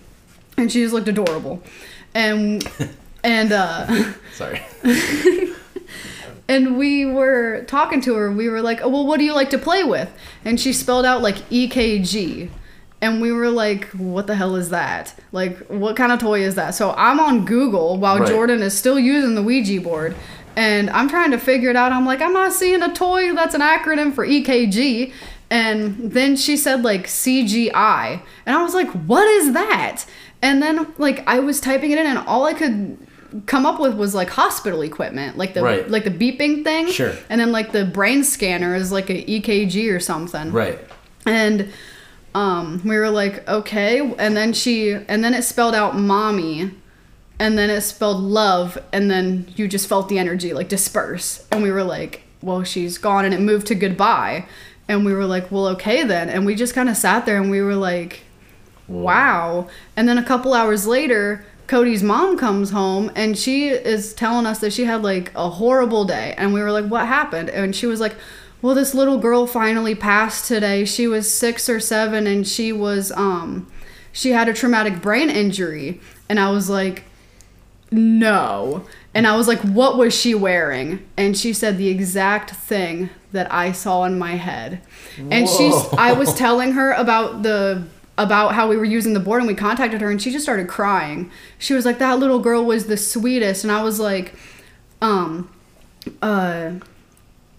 and 0.58 0.72
she 0.72 0.82
just 0.82 0.94
looked 0.94 1.08
adorable 1.08 1.62
and 2.14 2.68
and 3.24 3.52
uh 3.52 4.14
Sorry. 4.34 4.62
and 6.48 6.78
we 6.78 7.06
were 7.06 7.64
talking 7.68 8.02
to 8.02 8.16
her. 8.16 8.32
We 8.32 8.50
were 8.50 8.62
like, 8.62 8.82
oh, 8.82 8.90
well, 8.90 9.06
what 9.06 9.18
do 9.18 9.26
you 9.26 9.34
like 9.34 9.50
to 9.52 9.58
play 9.58 9.84
with? 9.84 10.12
And 10.44 10.60
she 10.60 10.74
spelled 10.74 11.06
out 11.06 11.22
like 11.22 11.38
EKG. 11.50 12.50
And 13.02 13.22
we 13.22 13.32
were 13.32 13.50
like, 13.50 13.86
what 13.92 14.28
the 14.28 14.36
hell 14.36 14.56
is 14.56 14.70
that? 14.70 15.16
Like, 15.32 15.58
what 15.68 15.96
kind 15.96 16.12
of 16.12 16.20
toy 16.20 16.42
is 16.42 16.56
that? 16.56 16.72
So 16.76 16.94
I'm 16.98 17.20
on 17.20 17.46
Google 17.46 17.98
while 17.98 18.20
Right. 18.20 18.28
Jordan 18.28 18.62
is 18.62 18.78
still 18.78 18.98
using 19.00 19.36
the 19.36 19.44
Ouija 19.44 19.82
board. 19.82 20.16
And 20.56 20.90
I'm 20.92 21.10
trying 21.10 21.32
to 21.32 21.38
figure 21.38 21.70
it 21.70 21.76
out. 21.76 21.92
I'm 21.92 22.06
like, 22.06 22.22
I'm 22.22 22.34
not 22.34 22.54
seeing 22.54 22.82
a 22.82 22.94
toy 22.94 23.34
that's 23.34 23.54
an 23.56 23.62
acronym 23.62 24.14
for 24.14 24.26
EKG. 24.26 25.12
And 25.50 26.12
then 26.12 26.36
she 26.36 26.56
said 26.58 26.84
like 26.84 27.08
CGI. 27.08 28.22
And 28.46 28.56
I 28.56 28.64
was 28.64 28.74
like, 28.74 28.90
what 28.92 29.28
is 29.28 29.54
that? 29.54 30.06
And 30.42 30.62
then 30.62 30.94
like 30.98 31.28
I 31.28 31.40
was 31.40 31.60
typing 31.60 31.92
it 31.92 31.98
in 32.00 32.06
and 32.06 32.20
all 32.20 32.46
I 32.46 32.54
could 32.54 32.98
come 33.48 33.66
up 33.66 33.80
with 33.82 33.96
was 33.96 34.16
like 34.16 34.30
hospital 34.30 34.82
equipment, 34.82 35.38
like 35.38 35.54
the 35.54 35.62
Right. 35.62 35.90
like 35.90 36.06
the 36.06 36.10
beeping 36.12 36.64
thing. 36.64 36.88
Sure. 36.88 37.14
And 37.30 37.40
then 37.42 37.52
like 37.52 37.72
the 37.74 37.84
brain 37.86 38.24
scanner 38.24 38.76
is 38.76 38.92
like 38.92 39.10
a 39.10 39.24
EKG 39.24 39.92
or 39.94 40.00
something. 40.00 40.52
Right. 40.52 40.80
And 41.26 41.70
um, 42.34 42.82
we 42.86 42.98
were 42.98 43.10
like, 43.10 43.48
okay. 43.48 44.00
And 44.18 44.36
then 44.38 44.54
she, 44.54 44.92
and 44.94 45.24
then 45.24 45.34
it 45.34 45.44
spelled 45.44 45.76
out 45.76 45.98
mommy, 45.98 46.72
and 47.40 47.58
then 47.58 47.70
it 47.70 47.82
spelled 47.82 48.22
love, 48.22 48.78
and 48.92 49.10
then 49.10 49.48
you 49.56 49.68
just 49.68 49.88
felt 49.88 50.10
the 50.10 50.20
energy 50.20 50.54
like 50.54 50.70
disperse. 50.70 51.48
And 51.52 51.64
we 51.64 51.72
were 51.72 51.84
like, 51.84 52.24
well, 52.42 52.64
she's 52.64 52.98
gone, 52.98 53.26
and 53.26 53.34
it 53.34 53.42
moved 53.42 53.68
to 53.68 53.76
goodbye. 53.76 54.46
And 54.88 55.06
we 55.06 55.14
were 55.14 55.26
like, 55.26 55.52
well, 55.52 55.68
okay 55.70 56.04
then. 56.04 56.30
And 56.30 56.46
we 56.46 56.56
just 56.56 56.76
kind 56.76 56.90
of 56.90 56.98
sat 56.98 57.26
there 57.26 57.42
and 57.42 57.50
we 57.50 57.62
were 57.62 57.76
like, 57.76 58.22
wow. 58.88 59.68
And 59.96 60.08
then 60.08 60.18
a 60.18 60.24
couple 60.24 60.54
hours 60.54 60.86
later, 60.86 61.44
Cody's 61.68 62.04
mom 62.04 62.38
comes 62.38 62.70
home 62.70 63.12
and 63.16 63.38
she 63.38 63.70
is 63.70 64.14
telling 64.14 64.46
us 64.46 64.60
that 64.60 64.74
she 64.74 64.86
had 64.86 65.02
like 65.02 65.32
a 65.36 65.50
horrible 65.50 66.06
day. 66.06 66.36
And 66.38 66.54
we 66.54 66.62
were 66.62 66.72
like, 66.72 66.86
what 66.86 67.08
happened? 67.08 67.50
And 67.50 67.76
she 67.76 67.88
was 67.88 68.00
like, 68.00 68.16
well, 68.62 68.76
this 68.76 68.94
little 68.94 69.18
girl 69.18 69.48
finally 69.48 69.96
passed 69.96 70.48
today. 70.48 70.86
She 70.86 71.08
was 71.08 71.34
six 71.34 71.68
or 71.68 71.80
seven 71.80 72.28
and 72.28 72.48
she 72.48 72.72
was, 72.72 73.12
um, 73.14 73.72
she 74.12 74.32
had 74.32 74.48
a 74.48 74.54
traumatic 74.54 75.02
brain 75.02 75.30
injury. 75.32 76.00
And 76.30 76.40
I 76.40 76.52
was 76.52 76.70
like, 76.70 77.06
no. 77.92 78.86
And 79.14 79.26
I 79.26 79.36
was 79.38 79.48
like, 79.48 79.60
what 79.60 79.98
was 79.98 80.14
she 80.14 80.36
wearing? 80.36 81.06
And 81.16 81.38
she 81.38 81.54
said 81.54 81.78
the 81.78 81.88
exact 81.88 82.52
thing 82.52 83.10
that 83.32 83.52
I 83.52 83.72
saw 83.72 84.04
in 84.04 84.20
my 84.20 84.32
head. 84.36 84.82
And 85.32 85.48
she's 85.48 85.74
I 85.98 86.12
was 86.14 86.34
telling 86.34 86.74
her 86.74 86.92
about 86.92 87.44
the 87.44 87.84
about 88.18 88.56
how 88.56 88.68
we 88.70 88.78
were 88.78 88.86
using 88.86 89.14
the 89.14 89.20
board 89.20 89.40
and 89.42 89.48
we 89.48 89.56
contacted 89.56 90.02
her 90.02 90.10
and 90.10 90.22
she 90.22 90.32
just 90.32 90.44
started 90.44 90.68
crying. 90.68 91.32
She 91.58 91.74
was 91.74 91.86
like, 91.86 92.00
That 92.00 92.20
little 92.20 92.40
girl 92.40 92.66
was 92.66 92.88
the 92.88 92.98
sweetest 92.98 93.64
and 93.64 93.72
I 93.72 93.84
was 93.84 94.00
like, 94.00 94.36
um 95.02 95.50
uh 96.22 96.72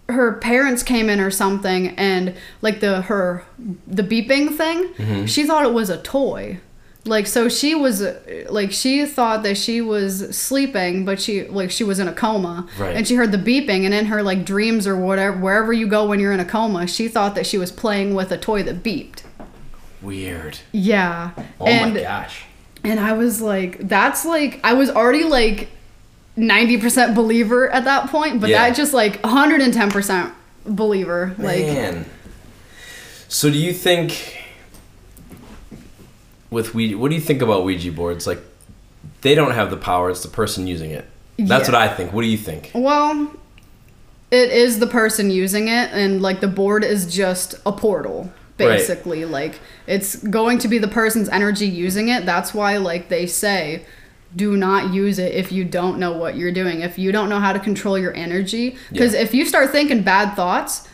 her 0.08 0.32
parents 0.34 0.82
came 0.82 1.08
in 1.10 1.20
or 1.20 1.30
something 1.30 1.88
and 1.98 2.34
like 2.62 2.80
the 2.80 3.02
her 3.02 3.44
the 3.86 4.02
beeping 4.04 4.56
thing 4.56 5.26
she 5.26 5.44
thought 5.44 5.64
it 5.64 5.72
was 5.72 5.90
a 5.90 6.00
toy 6.00 6.58
like 7.06 7.26
so 7.26 7.48
she 7.48 7.74
was 7.74 8.02
like 8.48 8.72
she 8.72 9.06
thought 9.06 9.42
that 9.42 9.56
she 9.56 9.80
was 9.80 10.36
sleeping 10.36 11.04
but 11.04 11.20
she 11.20 11.44
like 11.48 11.70
she 11.70 11.84
was 11.84 11.98
in 11.98 12.08
a 12.08 12.12
coma 12.12 12.68
Right. 12.78 12.96
and 12.96 13.06
she 13.06 13.14
heard 13.14 13.32
the 13.32 13.38
beeping 13.38 13.84
and 13.84 13.94
in 13.94 14.06
her 14.06 14.22
like 14.22 14.44
dreams 14.44 14.86
or 14.86 14.96
whatever 14.96 15.36
wherever 15.38 15.72
you 15.72 15.86
go 15.86 16.06
when 16.06 16.20
you're 16.20 16.32
in 16.32 16.40
a 16.40 16.44
coma 16.44 16.86
she 16.86 17.08
thought 17.08 17.34
that 17.34 17.46
she 17.46 17.58
was 17.58 17.70
playing 17.72 18.14
with 18.14 18.30
a 18.32 18.38
toy 18.38 18.62
that 18.64 18.82
beeped 18.82 19.22
Weird. 20.02 20.58
yeah 20.72 21.30
Oh 21.60 21.66
and 21.66 21.94
my 21.94 22.00
gosh. 22.00 22.44
and 22.84 23.00
I 23.00 23.14
was 23.14 23.40
like, 23.40 23.88
that's 23.88 24.24
like, 24.24 24.60
I 24.62 24.74
was 24.74 24.90
already 24.90 25.24
like 25.24 25.68
90% 26.38 27.14
believer 27.14 27.68
at 27.70 27.84
that 27.84 28.10
point, 28.10 28.40
but 28.40 28.50
Yeah. 28.50 28.68
that 28.68 28.76
just 28.76 28.92
like 28.92 29.20
110% 29.22 30.32
believer. 30.66 31.34
Like, 31.38 31.60
Man. 31.66 32.04
So 33.28 33.50
do 33.50 33.58
you 33.58 33.72
think 33.72 34.44
with 36.50 36.74
Ouija, 36.74 36.96
what 36.98 37.08
do 37.08 37.14
you 37.14 37.20
think 37.20 37.42
about 37.42 37.64
Ouija 37.64 37.92
boards? 37.92 38.26
Like, 38.26 38.40
they 39.22 39.34
don't 39.34 39.52
have 39.52 39.70
the 39.70 39.76
power; 39.76 40.10
it's 40.10 40.22
the 40.22 40.28
person 40.28 40.66
using 40.66 40.90
it. 40.90 41.06
That's 41.38 41.68
Yeah. 41.68 41.74
what 41.74 41.82
I 41.82 41.88
think. 41.88 42.12
What 42.12 42.22
do 42.22 42.28
you 42.28 42.38
think? 42.38 42.70
well, 42.74 43.30
it 44.30 44.50
is 44.50 44.78
the 44.80 44.86
person 44.86 45.30
using 45.30 45.68
it, 45.68 45.90
and 45.92 46.20
like 46.20 46.40
the 46.40 46.48
board 46.48 46.82
is 46.84 47.06
just 47.14 47.54
a 47.64 47.72
portal, 47.72 48.32
Right. 48.58 48.68
basically. 48.78 49.24
Like, 49.24 49.60
it's 49.86 50.16
going 50.16 50.58
to 50.58 50.68
be 50.68 50.78
the 50.78 50.88
person's 50.88 51.28
energy 51.28 51.66
using 51.66 52.08
it. 52.08 52.26
That's 52.26 52.52
why, 52.54 52.76
like, 52.78 53.08
they 53.08 53.26
say, 53.26 53.82
do 54.34 54.56
not 54.56 54.92
use 54.92 55.18
it 55.18 55.32
if 55.34 55.52
you 55.52 55.64
don't 55.64 55.98
know 55.98 56.12
what 56.12 56.36
you're 56.36 56.50
doing. 56.52 56.80
If 56.80 56.98
you 56.98 57.12
don't 57.12 57.28
know 57.28 57.38
how 57.40 57.52
to 57.52 57.58
control 57.60 57.98
your 57.98 58.14
energy, 58.14 58.76
because 58.92 59.14
Yeah. 59.14 59.20
if 59.20 59.32
you 59.34 59.44
start 59.46 59.70
thinking 59.70 60.02
bad 60.02 60.34
thoughts, 60.34 60.88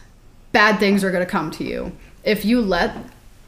bad 0.52 0.78
things 0.78 1.02
are 1.02 1.10
going 1.10 1.24
to 1.24 1.30
come 1.30 1.50
to 1.52 1.64
you. 1.64 1.92
If 2.24 2.44
you 2.44 2.60
let 2.60 2.94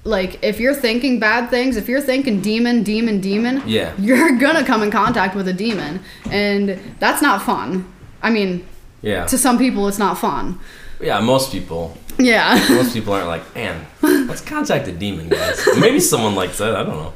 like 0.04 0.38
if 0.42 0.60
you're 0.60 0.74
thinking 0.74 1.18
bad 1.18 1.48
things, 1.50 1.76
if 1.76 1.88
you're 1.88 2.00
thinking 2.00 2.40
demon, 2.40 2.82
demon, 2.82 3.20
demon, 3.20 3.62
Yeah. 3.66 3.92
you're 3.98 4.36
to 4.56 4.64
come 4.64 4.82
in 4.82 4.90
contact 4.90 5.34
with 5.34 5.48
a 5.48 5.52
demon 5.52 6.00
and 6.30 6.78
that's 7.00 7.22
not 7.22 7.42
fun. 7.42 7.86
I 8.22 8.30
mean, 8.30 8.66
Yeah. 9.02 9.24
to 9.26 9.38
some 9.38 9.56
people 9.58 9.88
it's 9.88 9.98
not 9.98 10.18
fun. 10.18 10.58
Yeah, 11.00 11.20
most 11.20 11.50
people. 11.52 11.96
Yeah. 12.18 12.64
Most 12.70 12.92
people 12.94 13.12
aren't 13.12 13.26
like, 13.26 13.54
man, 13.56 13.84
let's 14.02 14.40
contact 14.40 14.86
a 14.86 14.92
demon, 14.92 15.28
guys. 15.28 15.66
Maybe 15.80 15.98
someone 15.98 16.36
likes 16.36 16.58
that. 16.58 16.76
I 16.76 16.84
don't 16.84 16.94
know. 16.96 17.12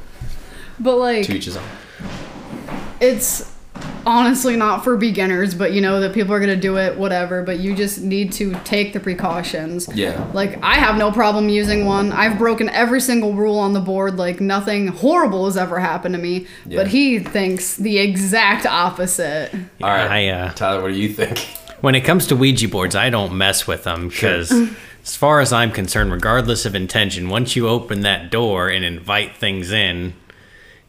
But 0.77 0.97
like, 0.97 1.25
To 1.27 1.33
each 1.35 1.45
his 1.45 1.55
own. 1.55 1.63
it's 2.99 3.48
honestly 4.05 4.55
not 4.55 4.83
for 4.83 4.97
beginners, 4.97 5.53
but 5.53 5.73
you 5.73 5.81
know 5.81 5.99
that 5.99 6.13
people 6.13 6.33
are 6.33 6.39
gonna 6.39 6.55
do 6.55 6.77
it, 6.77 6.97
whatever. 6.97 7.43
But 7.43 7.59
you 7.59 7.75
just 7.75 8.01
need 8.01 8.31
to 8.33 8.53
take 8.63 8.93
the 8.93 8.99
precautions. 8.99 9.89
Yeah. 9.93 10.29
Like 10.33 10.61
I 10.63 10.75
have 10.75 10.97
no 10.97 11.11
problem 11.11 11.49
using 11.49 11.85
one. 11.85 12.11
I've 12.11 12.37
broken 12.37 12.69
every 12.69 13.01
single 13.01 13.33
rule 13.33 13.57
on 13.57 13.73
the 13.73 13.79
board. 13.79 14.17
Like 14.17 14.39
nothing 14.41 14.87
horrible 14.87 15.45
has 15.45 15.57
ever 15.57 15.79
happened 15.79 16.15
to 16.15 16.21
me. 16.21 16.47
Yeah. 16.65 16.77
But 16.77 16.87
he 16.87 17.19
thinks 17.19 17.75
the 17.75 17.99
exact 17.99 18.65
opposite. 18.65 19.53
All 19.81 19.89
right. 19.89 20.09
I, 20.09 20.29
uh, 20.29 20.53
Tyler, 20.53 20.81
what 20.81 20.93
do 20.93 20.99
you 20.99 21.09
think? 21.09 21.37
When 21.81 21.95
it 21.95 22.01
comes 22.01 22.27
to 22.27 22.35
Ouija 22.35 22.67
boards, 22.67 22.95
I 22.95 23.09
don't 23.09 23.37
mess 23.37 23.65
with 23.65 23.85
them 23.85 24.09
because, 24.09 24.51
as 24.51 25.15
far 25.15 25.39
as 25.39 25.53
I'm 25.53 25.71
concerned, 25.71 26.11
regardless 26.11 26.65
of 26.65 26.75
intention, 26.75 27.29
once 27.29 27.55
you 27.55 27.69
open 27.69 28.01
that 28.01 28.29
door 28.31 28.67
and 28.67 28.83
invite 28.83 29.37
things 29.37 29.71
in, 29.71 30.13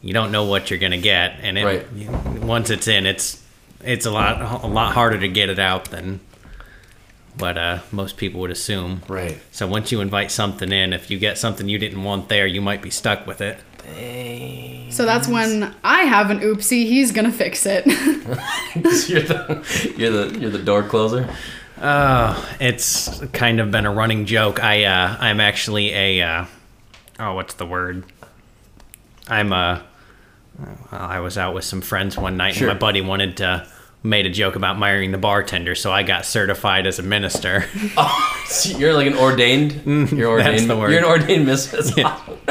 you 0.02 0.12
don't 0.14 0.32
know 0.32 0.44
what 0.44 0.70
you're 0.70 0.78
gonna 0.78 0.98
get, 0.98 1.34
and 1.42 1.58
it, 1.58 1.64
Right. 1.64 1.86
once 2.42 2.70
it's 2.70 2.88
in, 2.88 3.06
it's 3.06 3.42
it's 3.84 4.06
a 4.06 4.10
lot 4.10 4.62
a 4.64 4.66
lot 4.66 4.94
harder 4.94 5.18
to 5.18 5.28
get 5.28 5.48
it 5.48 5.58
out 5.58 5.86
than 5.86 6.20
what 7.38 7.56
uh, 7.56 7.78
most 7.92 8.16
people 8.16 8.40
would 8.40 8.50
assume. 8.50 9.02
Right. 9.08 9.38
So 9.52 9.66
once 9.66 9.90
you 9.92 10.00
invite 10.00 10.30
something 10.30 10.70
in, 10.72 10.92
if 10.92 11.10
you 11.10 11.18
get 11.18 11.38
something 11.38 11.68
you 11.68 11.78
didn't 11.78 12.02
want 12.02 12.28
there, 12.28 12.46
you 12.46 12.60
might 12.60 12.82
be 12.82 12.90
stuck 12.90 13.26
with 13.26 13.40
it. 13.40 13.58
So 14.92 15.06
that's 15.06 15.26
when 15.28 15.74
I 15.82 16.02
have 16.02 16.30
an 16.30 16.40
oopsie. 16.40 16.84
He's 16.86 17.12
gonna 17.12 17.32
fix 17.32 17.64
it. 17.66 17.86
you're 19.08 19.22
the 19.22 19.94
you're 19.96 20.10
the 20.26 20.38
you're 20.38 20.50
the 20.50 20.58
door 20.62 20.82
closer. 20.82 21.28
Uh, 21.80 22.44
it's 22.60 23.20
kind 23.32 23.58
of 23.58 23.70
been 23.70 23.86
a 23.86 23.92
running 23.92 24.26
joke. 24.26 24.62
I 24.62 24.84
uh, 24.84 25.16
I'm 25.18 25.40
actually 25.40 25.92
a 25.94 26.20
uh, 26.22 26.44
oh, 27.18 27.34
what's 27.34 27.54
the 27.54 27.66
word? 27.66 28.04
I'm 29.28 29.52
a. 29.52 29.82
well, 30.60 31.00
I 31.00 31.20
was 31.20 31.38
out 31.38 31.54
with 31.54 31.64
some 31.64 31.80
friends 31.80 32.16
one 32.16 32.36
night, 32.36 32.54
Sure. 32.54 32.68
and 32.68 32.76
my 32.76 32.78
buddy 32.78 33.00
wanted 33.00 33.36
to 33.38 33.66
made 34.02 34.24
a 34.24 34.30
joke 34.30 34.56
about 34.56 34.78
marrying 34.78 35.12
the 35.12 35.18
bartender, 35.18 35.74
so 35.74 35.92
I 35.92 36.02
got 36.02 36.24
certified 36.24 36.86
as 36.86 36.98
a 36.98 37.02
minister. 37.02 37.64
Oh, 37.96 38.42
so 38.46 38.78
you're 38.78 38.94
like 38.94 39.06
an 39.06 39.14
ordained. 39.16 39.72
Mm, 39.72 40.16
you're 40.16 40.30
ordained. 40.30 40.54
that's 40.54 40.66
the 40.66 40.76
word. 40.76 40.90
You're 40.90 41.00
an 41.00 41.04
ordained 41.04 41.44
mistress. 41.44 41.92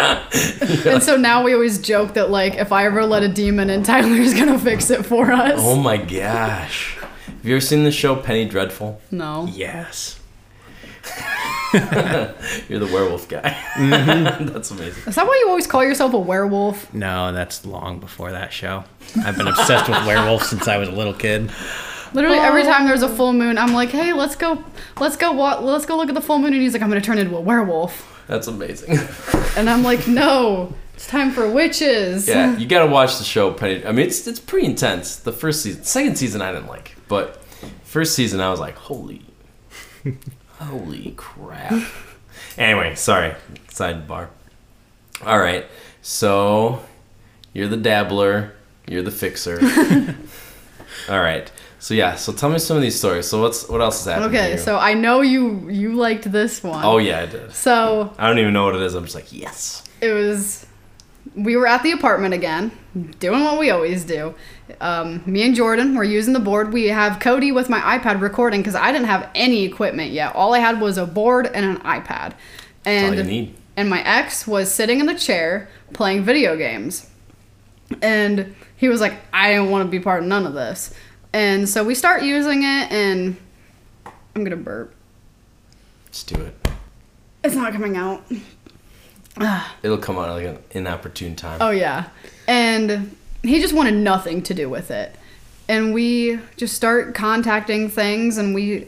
and 0.85 1.01
so 1.01 1.17
now 1.17 1.43
we 1.43 1.53
always 1.53 1.79
joke 1.79 2.13
that 2.13 2.29
like 2.29 2.55
if 2.55 2.71
I 2.71 2.85
ever 2.85 3.03
let 3.05 3.23
a 3.23 3.27
demon 3.27 3.69
in, 3.69 3.83
Tyler's 3.83 4.33
gonna 4.33 4.59
fix 4.59 4.89
it 4.91 5.05
for 5.05 5.31
us. 5.31 5.55
Oh 5.57 5.75
my 5.75 5.97
gosh. 5.97 6.97
Have 7.25 7.45
you 7.45 7.55
ever 7.55 7.61
seen 7.61 7.83
the 7.83 7.91
show 7.91 8.15
Penny 8.15 8.45
Dreadful? 8.45 9.01
No. 9.11 9.47
yes. 9.51 10.18
You're 11.73 12.79
the 12.79 12.89
werewolf 12.91 13.27
guy. 13.27 13.55
Mm-hmm. 13.75 14.45
That's 14.53 14.71
amazing. 14.71 15.03
Is 15.07 15.15
that 15.15 15.25
why 15.27 15.37
you 15.41 15.49
always 15.49 15.67
call 15.67 15.83
yourself 15.83 16.13
a 16.13 16.19
werewolf? 16.19 16.93
No, 16.93 17.31
that's 17.31 17.65
long 17.65 17.99
before 17.99 18.31
that 18.31 18.51
show. 18.51 18.83
I've 19.23 19.37
been 19.37 19.47
obsessed 19.47 19.89
with 19.89 20.05
werewolves 20.05 20.49
since 20.49 20.67
I 20.67 20.77
was 20.77 20.89
a 20.89 20.91
little 20.91 21.13
kid. 21.13 21.51
Literally 22.13 22.39
every 22.39 22.63
time 22.63 22.87
there's 22.87 23.03
a 23.03 23.09
full 23.09 23.33
moon, 23.33 23.57
I'm 23.57 23.73
like, 23.73 23.89
hey, 23.89 24.13
let's 24.13 24.35
go, 24.35 24.63
let's 24.99 25.15
go, 25.15 25.31
wa- 25.31 25.59
let's 25.59 25.85
go 25.85 25.95
look 25.95 26.09
at 26.09 26.15
the 26.15 26.21
full 26.21 26.39
moon, 26.39 26.53
and 26.53 26.61
he's 26.61 26.73
like, 26.73 26.81
I'm 26.81 26.89
gonna 26.89 27.01
turn 27.01 27.19
into 27.19 27.37
a 27.37 27.41
werewolf, 27.41 28.23
That's 28.27 28.47
amazing. 28.47 28.97
and 29.55 29.69
I'm 29.69 29.83
like, 29.83 30.07
no, 30.07 30.73
it's 30.95 31.05
time 31.05 31.29
for 31.31 31.47
witches. 31.49 32.27
yeah, 32.27 32.55
you 32.57 32.65
gotta 32.65 32.91
watch 32.91 33.19
the 33.19 33.23
show 33.23 33.53
Penny. 33.53 33.85
I 33.85 33.91
mean, 33.91 34.07
it's 34.07 34.25
it's 34.25 34.39
pretty 34.39 34.65
intense. 34.65 35.17
The 35.17 35.31
first 35.31 35.61
season, 35.61 35.83
second 35.83 36.17
season, 36.17 36.41
I 36.41 36.51
didn't 36.51 36.67
like, 36.67 36.95
but 37.07 37.43
first 37.83 38.15
season, 38.15 38.41
I 38.41 38.49
was 38.49 38.59
like, 38.59 38.75
holy, 38.75 39.21
holy 40.59 41.13
crap. 41.17 41.73
Anyway, 42.57 42.95
sorry. 42.95 43.35
Sidebar. 43.69 44.27
All 45.25 45.39
right, 45.39 45.65
so 46.01 46.81
you're 47.53 47.67
the 47.67 47.77
dabbler. 47.77 48.53
You're 48.87 49.01
the 49.01 49.11
fixer. 49.11 49.59
All 51.09 51.19
right. 51.19 51.51
So 51.79 51.93
yeah. 51.93 52.15
So 52.15 52.31
tell 52.33 52.49
me 52.49 52.59
some 52.59 52.77
of 52.77 52.83
these 52.83 52.97
stories. 52.97 53.27
So 53.27 53.41
what's 53.41 53.67
what 53.67 53.81
else 53.81 54.01
is 54.01 54.05
happening? 54.05 54.29
Okay, 54.29 54.57
so 54.57 54.77
I 54.77 54.93
know 54.93 55.21
you 55.21 55.69
you 55.69 55.93
liked 55.93 56.31
this 56.31 56.63
one. 56.63 56.83
Oh 56.83 56.97
yeah, 56.97 57.21
I 57.21 57.25
did. 57.25 57.51
So 57.51 58.13
I 58.17 58.27
don't 58.27 58.39
even 58.39 58.53
know 58.53 58.65
what 58.65 58.75
it 58.75 58.81
is. 58.81 58.95
I'm 58.95 59.03
just 59.03 59.15
like 59.15 59.31
yes. 59.31 59.83
it 60.01 60.13
was 60.13 60.65
we 61.35 61.55
were 61.55 61.67
at 61.67 61.83
the 61.83 61.91
apartment 61.91 62.33
again 62.33 62.71
doing 63.19 63.43
what 63.43 63.59
we 63.59 63.69
always 63.69 64.03
do. 64.03 64.33
Um, 64.81 65.21
me 65.25 65.43
and 65.43 65.55
jordan 65.55 65.95
were 65.95 66.03
using 66.03 66.33
the 66.33 66.39
board. 66.39 66.73
We 66.73 66.87
have 66.87 67.19
cody 67.19 67.51
with 67.51 67.69
my 67.69 67.79
ipad 67.97 68.21
recording 68.21 68.61
because 68.61 68.75
i 68.75 68.91
didn't 68.91 69.07
have 69.07 69.29
any 69.35 69.63
equipment 69.63 70.11
yet. 70.11 70.35
All 70.35 70.53
i 70.53 70.59
had 70.59 70.81
was 70.81 70.97
a 70.97 71.05
board 71.05 71.47
and 71.47 71.65
an 71.65 71.77
ipad. 71.83 72.33
And 72.85 73.19
all 73.19 73.25
you 73.25 73.31
need. 73.31 73.55
and 73.77 73.89
my 73.89 74.01
ex 74.03 74.47
was 74.47 74.71
sitting 74.71 74.99
in 74.99 75.05
the 75.05 75.15
chair 75.15 75.69
playing 75.93 76.23
video 76.23 76.55
games. 76.57 77.09
And 78.01 78.55
he 78.75 78.89
was 78.89 79.01
like 79.01 79.13
i 79.33 79.53
don't 79.53 79.69
want 79.69 79.85
to 79.85 79.89
be 79.91 79.99
part 79.99 80.21
of 80.23 80.27
none 80.29 80.45
of 80.45 80.53
this. 80.53 80.93
And 81.31 81.69
so 81.69 81.83
we 81.83 81.93
start 81.95 82.23
using 82.23 82.63
it 82.63 82.91
and 82.91 83.37
i'm 84.35 84.43
gonna 84.43 84.55
burp. 84.55 84.93
Just 86.11 86.33
do 86.33 86.41
it. 86.41 86.67
it's 87.43 87.55
not 87.55 87.71
coming 87.73 87.95
out 87.97 88.23
It'll 89.83 89.97
come 89.97 90.17
out 90.17 90.29
like 90.29 90.45
an 90.45 90.59
inopportune 90.71 91.35
time. 91.35 91.57
Oh 91.61 91.69
yeah. 91.71 92.09
And 92.47 93.15
he 93.43 93.61
just 93.61 93.73
wanted 93.73 93.93
nothing 93.95 94.41
to 94.43 94.53
do 94.53 94.69
with 94.69 94.91
it. 94.91 95.15
And 95.67 95.93
we 95.93 96.39
just 96.57 96.75
start 96.75 97.13
contacting 97.13 97.89
things 97.89 98.37
and 98.37 98.55
we 98.55 98.87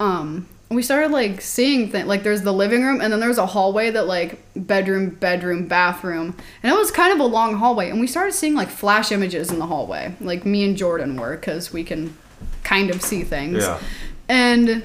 um 0.00 0.46
we 0.70 0.82
started 0.82 1.10
like 1.10 1.40
seeing 1.40 1.90
things 1.90 2.06
like 2.06 2.22
there's 2.22 2.42
the 2.42 2.52
living 2.52 2.82
room 2.84 3.00
and 3.00 3.10
then 3.12 3.18
there's 3.20 3.38
a 3.38 3.46
hallway 3.46 3.90
that 3.90 4.06
like 4.06 4.38
bedroom 4.54 5.08
bedroom 5.08 5.66
bathroom 5.66 6.36
and 6.62 6.70
it 6.72 6.76
was 6.76 6.90
kind 6.90 7.12
of 7.12 7.18
a 7.18 7.24
long 7.24 7.54
hallway 7.56 7.88
and 7.88 7.98
we 7.98 8.06
started 8.06 8.32
seeing 8.32 8.54
like 8.54 8.68
flash 8.68 9.10
images 9.10 9.50
in 9.50 9.58
the 9.58 9.66
hallway 9.66 10.14
like 10.20 10.44
me 10.44 10.62
and 10.64 10.76
jordan 10.76 11.16
were 11.16 11.34
because 11.36 11.72
we 11.72 11.82
can 11.82 12.14
kind 12.62 12.90
of 12.90 13.00
see 13.02 13.24
things 13.24 13.64
Yeah. 13.64 13.80
and 14.28 14.82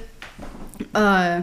uh 0.96 1.42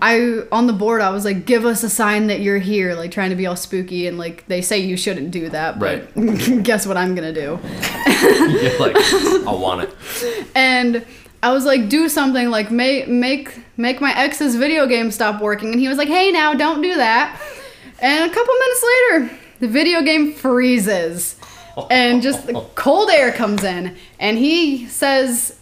I 0.00 0.42
on 0.52 0.66
the 0.66 0.72
board 0.72 1.00
I 1.00 1.10
was 1.10 1.24
like 1.24 1.44
give 1.44 1.64
us 1.64 1.82
a 1.82 1.90
sign 1.90 2.28
that 2.28 2.40
you're 2.40 2.58
here 2.58 2.94
like 2.94 3.10
trying 3.10 3.30
to 3.30 3.36
be 3.36 3.46
all 3.46 3.56
spooky 3.56 4.06
and 4.06 4.18
like 4.18 4.46
they 4.46 4.60
say 4.60 4.78
you 4.78 4.96
shouldn't 4.96 5.30
do 5.30 5.48
that 5.50 5.78
but 5.78 6.14
guess 6.62 6.86
what 6.86 6.96
I'm 6.96 7.14
to 7.16 7.32
do? 7.32 7.58
You're 8.18 8.78
like, 8.78 8.96
I 8.96 9.52
want 9.52 9.88
it. 9.88 10.46
and 10.54 11.04
I 11.42 11.52
was 11.52 11.64
like 11.64 11.88
do 11.88 12.08
something 12.08 12.50
like 12.50 12.70
make 12.70 13.08
make 13.08 13.60
make 13.76 14.00
my 14.00 14.16
ex's 14.16 14.56
video 14.56 14.86
game 14.86 15.10
stop 15.10 15.40
working 15.40 15.70
and 15.72 15.80
he 15.80 15.88
was 15.88 15.98
like 15.98 16.08
hey 16.08 16.30
now 16.32 16.54
don't 16.54 16.82
do 16.82 16.94
that. 16.96 17.40
And 18.00 18.30
a 18.30 18.34
couple 18.34 18.54
minutes 18.54 18.84
later 18.84 19.38
the 19.60 19.68
video 19.68 20.02
game 20.02 20.32
freezes 20.32 21.36
and 21.90 22.22
just 22.22 22.46
the 22.46 22.60
cold 22.74 23.10
air 23.10 23.32
comes 23.32 23.64
in 23.64 23.96
and 24.18 24.38
he 24.38 24.86
says 24.86 25.58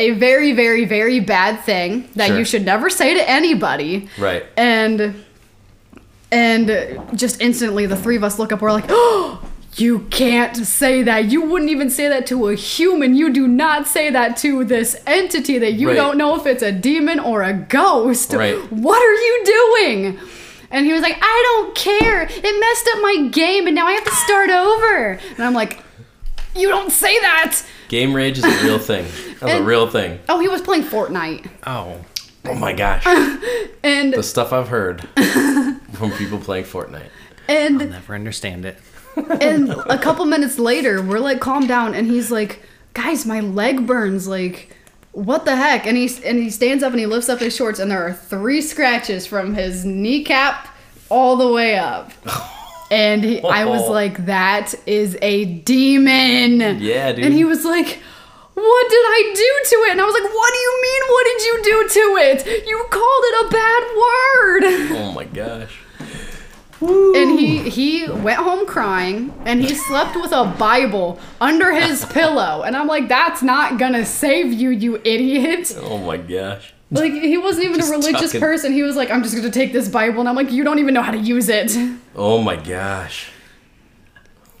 a 0.00 0.10
very 0.12 0.52
very 0.52 0.84
very 0.84 1.20
bad 1.20 1.60
thing 1.64 2.08
that 2.16 2.28
Sure. 2.28 2.38
you 2.38 2.44
should 2.44 2.64
never 2.64 2.88
say 2.90 3.14
to 3.14 3.22
anybody 3.30 4.08
Right. 4.18 4.44
and 4.56 5.14
and 6.32 7.00
just 7.18 7.40
instantly 7.40 7.86
the 7.86 7.96
three 7.96 8.16
of 8.16 8.24
us 8.24 8.38
look 8.38 8.52
up 8.52 8.60
we're 8.62 8.72
like 8.72 8.86
oh 8.88 9.42
you 9.76 10.00
can't 10.10 10.56
say 10.56 11.02
that 11.04 11.26
you 11.26 11.42
wouldn't 11.42 11.70
even 11.70 11.88
say 11.90 12.08
that 12.08 12.26
to 12.26 12.48
a 12.48 12.54
human 12.54 13.14
you 13.14 13.32
do 13.32 13.46
not 13.46 13.86
say 13.86 14.10
that 14.10 14.36
to 14.36 14.64
this 14.64 15.00
entity 15.06 15.58
that 15.58 15.74
you 15.74 15.88
Right. 15.88 15.94
don't 15.96 16.18
know 16.18 16.34
if 16.36 16.44
it's 16.46 16.62
a 16.62 16.72
demon 16.72 17.18
or 17.20 17.42
a 17.42 17.52
ghost 17.52 18.32
Right. 18.32 18.56
what 18.72 19.00
are 19.00 19.14
you 19.14 19.42
doing 19.44 20.18
and 20.72 20.86
he 20.86 20.92
was 20.92 21.02
like 21.02 21.16
i 21.20 21.42
don't 21.48 21.74
care 21.76 22.22
it 22.30 22.60
messed 22.60 22.88
up 22.94 23.02
my 23.02 23.28
game 23.30 23.66
and 23.66 23.74
now 23.74 23.86
i 23.86 23.92
have 23.92 24.04
to 24.04 24.14
start 24.26 24.50
over 24.50 25.18
and 25.36 25.40
i'm 25.40 25.54
like 25.54 25.82
you 26.56 26.68
don't 26.68 26.90
say 26.90 27.18
that 27.20 27.60
Game 27.88 28.14
rage 28.14 28.38
is 28.38 28.44
a 28.44 28.64
real 28.64 28.78
thing. 28.78 29.04
That's 29.40 29.60
a 29.60 29.62
real 29.62 29.88
thing. 29.90 30.20
oh 30.28 30.38
he 30.40 30.48
was 30.48 30.60
playing 30.62 30.84
fortnite 30.84 31.48
Oh, 31.66 32.04
Oh 32.44 32.54
my 32.54 32.72
gosh. 32.72 33.04
and 33.82 34.14
The 34.14 34.22
stuff 34.22 34.52
I've 34.52 34.68
heard 34.68 35.02
from 35.92 36.10
people 36.12 36.38
playing 36.38 36.64
Fortnite. 36.64 37.10
and 37.48 37.82
I'll 37.82 37.88
never 37.88 38.14
understand 38.14 38.64
it. 38.64 38.78
and 39.40 39.70
a 39.70 39.98
couple 39.98 40.24
minutes 40.24 40.58
later, 40.58 41.02
we're 41.02 41.18
like, 41.18 41.40
calm 41.40 41.66
down, 41.66 41.94
and 41.94 42.06
he's 42.06 42.30
like, 42.30 42.62
guys, 42.94 43.26
my 43.26 43.40
leg 43.40 43.86
burns. 43.86 44.26
Like, 44.26 44.74
what 45.12 45.44
the 45.44 45.54
heck? 45.56 45.84
And 45.86 45.96
he 45.98 46.08
and 46.24 46.38
he 46.38 46.48
stands 46.48 46.82
up 46.82 46.92
and 46.92 47.00
he 47.00 47.06
lifts 47.06 47.28
up 47.28 47.40
his 47.40 47.54
shorts, 47.54 47.78
and 47.78 47.90
there 47.90 48.06
are 48.06 48.12
three 48.14 48.62
scratches 48.62 49.26
from 49.26 49.54
his 49.54 49.84
kneecap 49.84 50.68
all 51.10 51.36
the 51.36 51.52
way 51.52 51.76
up. 51.76 52.10
And 52.90 53.24
he, 53.24 53.42
I 53.42 53.64
was 53.64 53.88
like, 54.00 54.26
that 54.26 54.74
is 54.86 55.16
a 55.22 55.44
demon. 55.44 56.80
Yeah, 56.80 57.12
dude. 57.12 57.24
And 57.24 57.34
he 57.34 57.44
was 57.44 57.64
like. 57.64 57.98
What 58.52 58.90
did 58.90 58.98
I 58.98 59.32
do 59.34 59.68
to 59.70 59.76
it? 59.86 59.92
And 59.92 60.00
I 60.02 60.04
was 60.04 60.12
like, 60.12 60.24
What 60.24 60.52
do 60.52 60.58
you 60.58 60.82
mean? 60.82 61.02
What 61.08 61.24
did 61.24 61.42
you 61.46 61.62
do 61.62 61.88
to 61.88 62.16
it? 62.28 62.66
You 62.68 62.84
called 62.90 63.24
it 63.24 63.46
a 63.46 63.48
bad 63.50 63.82
word. 64.04 64.98
Oh 65.00 65.12
my 65.12 65.24
gosh. 65.24 65.78
And 66.82 67.38
he 67.38 67.70
he 67.70 68.10
went 68.10 68.38
home 68.38 68.66
crying 68.66 69.32
and 69.46 69.62
he 69.62 69.74
slept 69.74 70.14
with 70.16 70.32
a 70.32 70.44
Bible 70.58 71.18
under 71.40 71.72
his 71.72 72.04
pillow. 72.12 72.62
And 72.62 72.76
I'm 72.76 72.86
like, 72.86 73.08
that's 73.08 73.42
not 73.42 73.78
gonna 73.78 74.04
save 74.04 74.52
you, 74.52 74.68
you 74.70 74.96
idiot. 75.04 75.74
Oh 75.78 75.98
my 75.98 76.18
gosh. 76.18 76.74
Like 76.92 77.12
he 77.12 77.36
wasn't 77.38 77.66
even 77.66 77.76
Just 77.78 77.92
a 77.92 77.96
religious 77.96 78.20
tucking- 78.32 78.40
person. 78.40 78.72
He 78.72 78.82
was 78.82 78.96
like, 78.96 79.10
I'm 79.10 79.22
just 79.22 79.36
gonna 79.36 79.50
take 79.50 79.72
this 79.72 79.88
Bible 79.88 80.20
and 80.20 80.28
I'm 80.28 80.34
like, 80.34 80.50
you 80.50 80.64
don't 80.64 80.78
even 80.80 80.92
know 80.94 81.02
how 81.02 81.12
to 81.12 81.18
use 81.18 81.48
it. 81.48 81.72
Oh 82.16 82.42
my 82.42 82.56
gosh. 82.56 83.28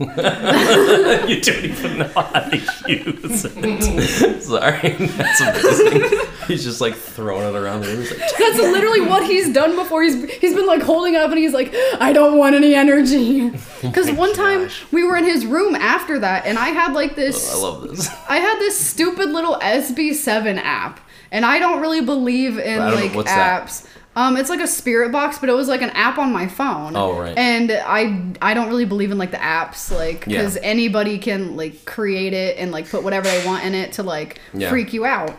you 0.00 0.06
don't 0.06 1.64
even 1.64 1.98
know 1.98 2.08
how 2.14 2.40
to 2.48 2.56
use 2.88 3.44
it. 3.44 4.42
Sorry, 4.42 4.92
that's 4.92 5.40
amazing. 5.42 6.18
He's 6.46 6.64
just 6.64 6.80
like 6.80 6.94
throwing 6.94 7.46
it 7.54 7.54
around 7.58 7.82
the 7.82 7.88
room. 7.88 7.98
Like, 8.00 8.18
That's 8.38 8.58
literally 8.58 9.02
what 9.02 9.24
he's 9.26 9.52
done 9.52 9.76
before. 9.76 10.02
He's 10.02 10.24
he's 10.36 10.54
been 10.54 10.66
like 10.66 10.80
holding 10.82 11.16
up 11.16 11.28
and 11.30 11.38
he's 11.38 11.52
like, 11.52 11.74
I 12.00 12.12
don't 12.14 12.38
want 12.38 12.54
any 12.54 12.74
energy. 12.74 13.50
Oh 13.52 13.60
because 13.82 14.10
one 14.12 14.32
time 14.32 14.70
we 14.90 15.04
were 15.04 15.16
in 15.18 15.24
his 15.24 15.44
room 15.44 15.74
after 15.74 16.18
that, 16.20 16.46
and 16.46 16.58
I 16.58 16.68
had 16.70 16.94
like 16.94 17.14
this. 17.14 17.52
Oh, 17.54 17.58
I 17.58 17.62
love 17.68 17.88
this. 17.90 18.08
I 18.28 18.38
had 18.38 18.58
this 18.58 18.78
stupid 18.78 19.28
little 19.30 19.56
SB7 19.56 20.56
app, 20.58 20.98
and 21.32 21.44
I 21.44 21.58
don't 21.58 21.80
really 21.80 22.00
believe 22.00 22.58
in 22.58 22.78
don't 22.78 22.90
know, 22.90 22.94
like 23.16 23.24
that? 23.26 23.66
apps. 23.68 23.86
Um, 24.16 24.36
it's 24.36 24.50
like 24.50 24.60
a 24.60 24.66
spirit 24.66 25.12
box, 25.12 25.38
but 25.38 25.48
it 25.48 25.52
was 25.52 25.68
like 25.68 25.82
an 25.82 25.90
app 25.90 26.18
on 26.18 26.32
my 26.32 26.48
phone. 26.48 26.96
Oh, 26.96 27.18
right. 27.18 27.36
And 27.38 27.70
I 27.70 28.32
I 28.42 28.54
don't 28.54 28.68
really 28.68 28.84
believe 28.84 29.12
in 29.12 29.18
like 29.18 29.30
the 29.30 29.36
apps, 29.36 29.90
like 29.96 30.26
Yeah. 30.26 30.38
because 30.38 30.56
anybody 30.62 31.18
can 31.18 31.56
like 31.56 31.84
create 31.84 32.32
it 32.32 32.58
and 32.58 32.72
like 32.72 32.90
put 32.90 33.02
whatever 33.04 33.28
they 33.28 33.46
want 33.46 33.64
in 33.64 33.74
it 33.74 33.92
to 33.92 34.02
like 34.02 34.40
Yeah. 34.52 34.68
freak 34.68 34.92
you 34.92 35.04
out. 35.06 35.32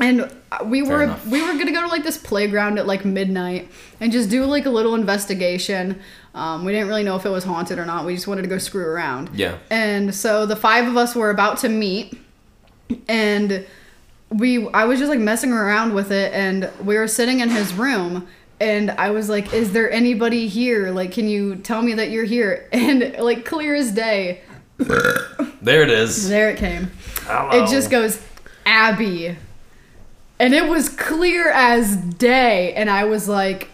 And 0.00 0.30
we 0.66 0.84
Fair 0.84 0.96
were 0.96 1.02
enough. 1.04 1.26
we 1.26 1.40
were 1.40 1.54
gonna 1.54 1.72
go 1.72 1.80
to 1.80 1.86
like 1.86 2.02
this 2.04 2.18
playground 2.18 2.78
at 2.78 2.86
like 2.86 3.04
midnight 3.06 3.68
and 4.00 4.12
just 4.12 4.28
do 4.28 4.44
like 4.44 4.66
a 4.66 4.70
little 4.70 4.94
investigation. 4.94 5.98
Um, 6.34 6.64
we 6.64 6.72
didn't 6.72 6.88
really 6.88 7.04
know 7.04 7.16
if 7.16 7.24
it 7.24 7.30
was 7.30 7.44
haunted 7.44 7.78
or 7.78 7.86
not. 7.86 8.04
We 8.04 8.14
just 8.16 8.26
wanted 8.26 8.42
to 8.42 8.48
go 8.48 8.58
screw 8.58 8.84
around. 8.84 9.30
Yeah. 9.34 9.56
And 9.70 10.14
so 10.14 10.44
the 10.46 10.56
five 10.56 10.86
of 10.88 10.96
us 10.96 11.14
were 11.14 11.30
about 11.30 11.58
to 11.58 11.68
meet, 11.68 12.18
and 13.08 13.64
we 14.30 14.68
I 14.70 14.84
was 14.84 14.98
just 14.98 15.10
like 15.10 15.20
messing 15.20 15.52
around 15.52 15.94
with 15.94 16.10
it, 16.10 16.32
and 16.32 16.70
we 16.84 16.96
were 16.96 17.08
sitting 17.08 17.40
in 17.40 17.48
his 17.50 17.72
room. 17.74 18.26
And 18.60 18.90
I 18.92 19.10
was 19.10 19.28
like, 19.28 19.52
"Is 19.52 19.72
there 19.72 19.90
anybody 19.90 20.46
here? 20.48 20.90
Like, 20.92 21.12
can 21.12 21.28
you 21.28 21.56
tell 21.56 21.82
me 21.82 21.94
that 21.94 22.10
you're 22.10 22.24
here?" 22.24 22.68
And 22.72 23.16
like, 23.18 23.44
clear 23.44 23.74
as 23.74 23.92
day, 23.92 24.40
There 24.78 25.82
it 25.82 25.90
is. 25.90 26.28
there 26.28 26.50
it 26.50 26.58
came. 26.58 26.90
Hello. 27.22 27.62
It 27.64 27.68
just 27.68 27.90
goes, 27.90 28.20
Abby. 28.66 29.36
And 30.38 30.52
it 30.54 30.68
was 30.68 30.88
clear 30.88 31.50
as 31.50 31.96
day. 31.96 32.74
And 32.74 32.90
I 32.90 33.04
was 33.04 33.28
like, 33.28 33.68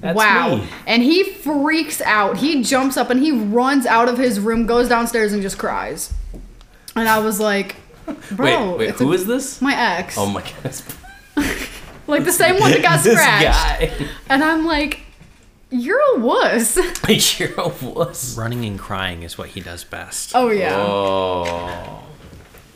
That's 0.00 0.16
wow. 0.16 0.56
me. 0.56 0.66
And 0.86 1.02
he 1.02 1.24
freaks 1.24 2.00
out. 2.00 2.38
He 2.38 2.62
jumps 2.62 2.96
up 2.96 3.10
and 3.10 3.20
he 3.20 3.30
runs 3.30 3.86
out 3.86 4.08
of 4.08 4.18
his 4.18 4.40
room, 4.40 4.66
goes 4.66 4.88
downstairs, 4.88 5.32
and 5.32 5.40
just 5.40 5.56
cries. 5.58 6.12
And 6.96 7.08
I 7.08 7.18
was 7.20 7.40
like, 7.40 7.76
bro, 8.32 8.70
Wait, 8.72 8.78
wait, 8.78 8.88
it's 8.90 8.98
who 9.00 9.12
a- 9.12 9.14
is 9.14 9.26
this? 9.26 9.60
my 9.62 9.74
ex. 9.74 10.16
Oh 10.18 10.26
my 10.26 10.42
goodness. 10.42 10.82
like 12.06 12.24
the 12.24 12.32
same 12.32 12.58
one 12.60 12.70
that 12.70 12.82
got 12.82 13.02
this 13.04 13.14
scratched. 13.18 13.98
guy. 13.98 14.08
And 14.28 14.42
I'm 14.44 14.64
like, 14.66 15.00
you're 15.70 16.00
a 16.16 16.20
wuss. 16.20 16.76
You're 17.40 17.58
a 17.60 17.68
wuss. 17.68 18.36
Running 18.38 18.64
and 18.64 18.78
crying 18.78 19.22
is 19.24 19.36
what 19.36 19.48
he 19.48 19.60
does 19.60 19.82
best. 19.82 20.32
Oh, 20.34 20.50
yeah. 20.50 20.76
Oh. 20.76 22.04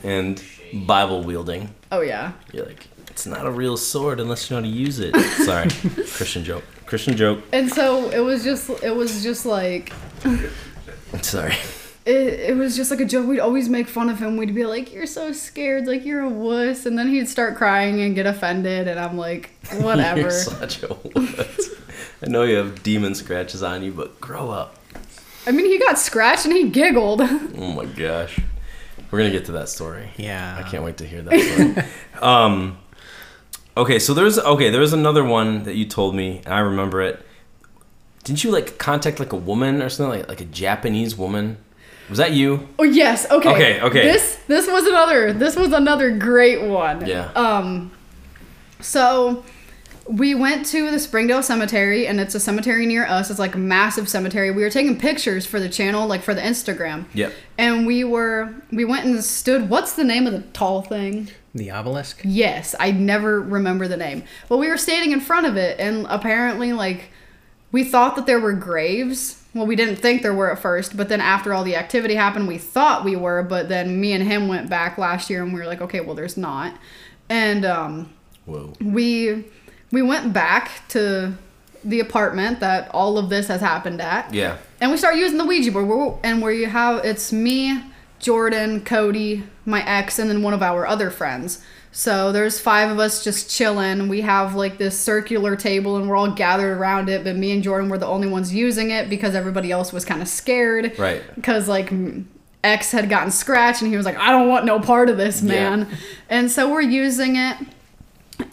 And 0.03 0.43
Bible 0.75 1.23
wielding. 1.23 1.75
Oh, 1.93 2.01
yeah. 2.01 2.33
You're 2.53 2.67
like, 2.67 2.89
it's 3.09 3.25
not 3.27 3.47
a 3.47 3.51
real 3.53 3.77
sword 3.77 4.19
unless 4.19 4.51
you 4.51 4.57
know 4.57 4.63
how 4.63 4.69
to 4.69 4.75
use 4.77 4.99
it. 4.99 5.15
Sorry. 5.45 5.69
Christian 6.17 6.43
joke. 6.43 6.65
Christian 6.87 7.17
joke. 7.17 7.45
And 7.53 7.71
so 7.71 8.11
it 8.11 8.21
was 8.21 8.43
just, 8.43 8.69
it 8.83 8.95
was 8.97 9.23
just 9.23 9.47
like, 9.47 9.93
Sorry. 11.23 11.55
It, 12.09 12.41
it 12.51 12.57
was 12.57 12.75
just 12.75 12.91
like 12.91 13.01
a 13.01 13.05
joke. 13.05 13.27
We'd 13.27 13.39
always 13.39 13.69
make 13.69 13.87
fun 13.87 14.09
of 14.09 14.19
him. 14.19 14.39
We'd 14.39 14.55
be 14.55 14.65
like, 14.65 14.93
"You're 14.95 15.07
so 15.07 15.31
scared, 15.33 15.87
like 15.87 16.07
you're 16.07 16.23
a 16.23 16.29
wuss," 16.29 16.87
and 16.87 16.99
then 16.99 17.09
he'd 17.09 17.29
start 17.29 17.57
crying 17.57 18.01
and 18.01 18.15
get 18.15 18.25
offended, 18.25 18.89
and 18.89 18.99
I'm 18.99 19.19
like, 19.19 19.51
"Whatever." 19.81 20.21
You're 20.21 20.31
such 20.31 20.83
a 20.83 20.95
wuss. 20.95 21.71
I 22.23 22.29
know 22.29 22.45
you 22.45 22.57
have 22.57 22.83
demon 22.83 23.15
scratches 23.15 23.63
on 23.63 23.83
you, 23.83 23.93
but 23.93 24.19
grow 24.21 24.51
up. 24.51 24.77
I 25.47 25.53
mean, 25.53 25.67
he 25.67 25.79
got 25.79 25.99
scratched 25.99 26.47
and 26.47 26.55
he 26.55 26.71
giggled. 26.71 27.21
Oh 27.61 27.73
my 27.73 27.85
gosh. 27.85 28.39
We're 29.11 29.19
gonna 29.19 29.31
get 29.31 29.47
to 29.47 29.53
that 29.53 29.69
story. 29.69 30.11
Yeah. 30.17 30.63
I 30.65 30.69
can't 30.69 30.85
wait 30.85 30.97
to 30.99 31.07
hear 31.07 31.23
that 31.23 31.41
story. 31.41 31.87
um, 32.23 32.79
okay, 33.77 33.99
so 33.99 34.15
there's 34.15 34.39
okay, 34.39 34.71
there 34.71 34.81
was 34.81 34.93
another 34.93 35.25
one 35.25 35.65
that 35.65 35.75
you 35.75 35.85
told 35.87 36.15
me, 36.15 36.41
and 36.45 36.55
I 36.55 36.61
remember 36.61 37.03
it. 37.03 37.25
Didn't 38.25 38.45
you 38.45 38.51
like 38.51 38.79
contact 38.79 39.19
like 39.19 39.33
a 39.33 39.37
woman 39.37 39.83
or 39.83 39.89
something 39.89 40.21
like 40.21 40.29
like 40.29 40.41
a 40.41 40.47
Japanese 40.47 41.17
woman? 41.17 41.59
Was 42.09 42.19
that 42.19 42.33
you? 42.33 42.69
oh 42.79 42.85
yes, 42.85 43.31
okay. 43.31 43.51
Okay, 43.51 43.81
okay. 43.81 44.03
This 44.03 44.39
this 44.47 44.67
was 44.67 44.87
another 44.87 45.33
this 45.33 45.57
was 45.57 45.73
another 45.73 46.11
great 46.11 46.63
one. 46.63 47.07
Yeah. 47.07 47.31
Um, 47.33 47.91
so 48.81 49.45
we 50.09 50.35
went 50.35 50.65
to 50.67 50.91
the 50.91 50.99
Springdale 50.99 51.43
Cemetery, 51.43 52.07
and 52.07 52.19
it's 52.19 52.35
a 52.35 52.41
cemetery 52.41 52.87
near 52.87 53.05
us. 53.07 53.31
It's 53.31 53.39
like 53.39 53.55
a 53.55 53.59
massive 53.59 54.09
cemetery. 54.09 54.51
We 54.51 54.63
were 54.63 54.71
taking 54.71 54.99
pictures 54.99 55.45
for 55.45 55.61
the 55.61 55.69
channel, 55.69 56.07
like 56.07 56.23
for 56.23 56.33
the 56.33 56.41
Instagram. 56.41 57.05
Yep. 57.13 57.33
And 57.59 57.87
we 57.87 58.05
were 58.05 58.55
we 58.73 58.85
went 58.85 59.05
and 59.05 59.23
stood. 59.23 59.69
What's 59.69 59.93
the 59.93 60.05
name 60.05 60.27
of 60.27 60.33
the 60.33 60.41
tall 60.53 60.83
thing? 60.83 61.29
The 61.55 61.71
obelisk? 61.71 62.21
Yes, 62.25 62.75
I 62.79 62.91
never 62.91 63.41
remember 63.41 63.89
the 63.89 63.97
name. 63.97 64.25
But 64.49 64.59
we 64.59 64.69
were 64.69 64.79
standing 64.79 65.13
in 65.13 65.21
front 65.21 65.47
of 65.47 65.57
it, 65.57 65.79
and 65.79 66.07
apparently, 66.09 66.73
like, 66.73 67.11
we 67.73 67.85
thought 67.85 68.17
that 68.17 68.27
there 68.27 68.41
were 68.41 68.53
graves. 68.53 69.38
Well, 69.55 69.67
we 69.67 69.77
didn't 69.77 69.97
think 69.97 70.23
there 70.23 70.35
were 70.35 70.53
at 70.53 70.59
first, 70.59 70.97
but 70.97 71.09
then 71.09 71.21
after 71.21 71.55
all 71.55 71.65
the 71.65 71.75
activity 71.75 72.15
happened, 72.15 72.47
we 72.47 72.59
thought 72.59 73.05
we 73.05 73.17
were. 73.17 73.43
But 73.43 73.69
then 73.69 74.01
me 74.01 74.13
and 74.13 74.23
him 74.23 74.47
went 74.47 74.69
back 74.69 74.99
last 74.99 75.31
year, 75.31 75.43
and 75.43 75.53
we 75.53 75.61
were 75.61 75.67
like, 75.67 75.81
okay, 75.81 76.01
well, 76.01 76.15
there's 76.15 76.37
not. 76.37 76.75
And 77.29 77.65
um, 77.65 78.13
Whoa. 78.45 78.75
we 78.81 79.47
we 79.91 80.03
went 80.03 80.33
back 80.33 80.87
to 80.89 81.35
the 81.85 82.01
apartment 82.01 82.61
that 82.61 82.91
all 82.91 83.19
of 83.19 83.31
this 83.31 83.49
has 83.49 83.61
happened 83.61 84.01
at. 84.01 84.33
Yeah. 84.35 84.59
And 84.81 84.91
we 84.91 84.97
start 84.97 85.17
using 85.17 85.39
the 85.39 85.45
Ouija 85.45 85.73
board, 85.73 86.19
and 86.23 86.43
where 86.43 86.53
you 86.53 86.67
have 86.67 87.05
it's 87.05 87.33
me, 87.33 87.83
Jordan, 88.19 88.85
Cody, 88.85 89.45
my 89.65 89.87
ex, 89.89 90.19
and 90.19 90.29
then 90.29 90.43
one 90.43 90.55
of 90.55 90.63
our 90.63 90.87
other 90.87 91.11
friends. 91.11 91.65
So 91.91 92.33
there's 92.33 92.61
five 92.61 92.91
of 92.91 92.99
us 92.99 93.25
just 93.25 93.51
chilling. 93.51 94.09
We 94.09 94.21
have 94.21 94.55
like 94.55 94.79
this 94.79 94.99
circular 94.99 95.57
table, 95.57 95.97
and 95.97 96.09
we're 96.09 96.17
all 96.17 96.31
gathered 96.31 96.77
around 96.77 97.09
it. 97.09 97.25
But 97.25 97.37
me 97.37 97.51
and 97.53 97.63
Jordan 97.63 97.89
were 97.89 97.99
the 97.99 98.07
only 98.07 98.29
ones 98.29 98.55
using 98.55 98.91
it 98.91 99.09
because 99.09 99.35
everybody 99.35 99.73
else 99.73 99.93
was 99.93 100.05
kind 100.05 100.23
of 100.23 100.29
scared. 100.29 100.99
Right. 100.99 101.23
Because 101.35 101.69
like 101.69 101.93
X 102.63 102.93
had 102.93 103.09
gotten 103.09 103.31
scratched, 103.31 103.83
and 103.83 103.91
he 103.91 103.97
was 103.97 104.07
like, 104.07 104.19
"I 104.19 104.31
don't 104.31 104.49
want 104.49 104.65
no 104.65 104.79
part 104.81 105.09
of 105.09 105.17
this, 105.17 105.43
Yeah. 105.43 105.49
man." 105.77 105.89
And 106.29 106.51
so 106.51 106.71
we're 106.71 106.83
using 106.83 107.37
it 107.37 107.57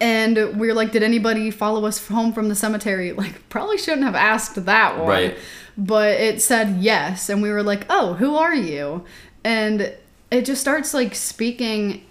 and 0.02 0.60
we 0.60 0.68
are 0.70 0.74
like, 0.74 0.92
did 0.92 1.04
anybody 1.04 1.52
follow 1.52 1.86
us 1.86 2.08
home 2.08 2.34
from 2.34 2.50
the 2.50 2.56
cemetery? 2.56 3.12
Like, 3.26 3.48
probably 3.50 3.78
shouldn't 3.78 4.04
have 4.04 4.16
asked 4.16 4.66
that 4.66 4.98
one. 4.98 5.08
Right. 5.08 5.38
But 5.78 6.20
it 6.20 6.42
said 6.42 6.78
yes. 6.80 7.30
And 7.30 7.42
we 7.42 7.52
were 7.52 7.62
like, 7.62 7.86
oh, 7.90 8.14
who 8.16 8.36
are 8.36 8.56
you? 8.56 9.06
And 9.44 9.94
it 10.32 10.46
just 10.46 10.60
starts 10.60 10.94
like 10.96 11.14
speaking, 11.14 12.04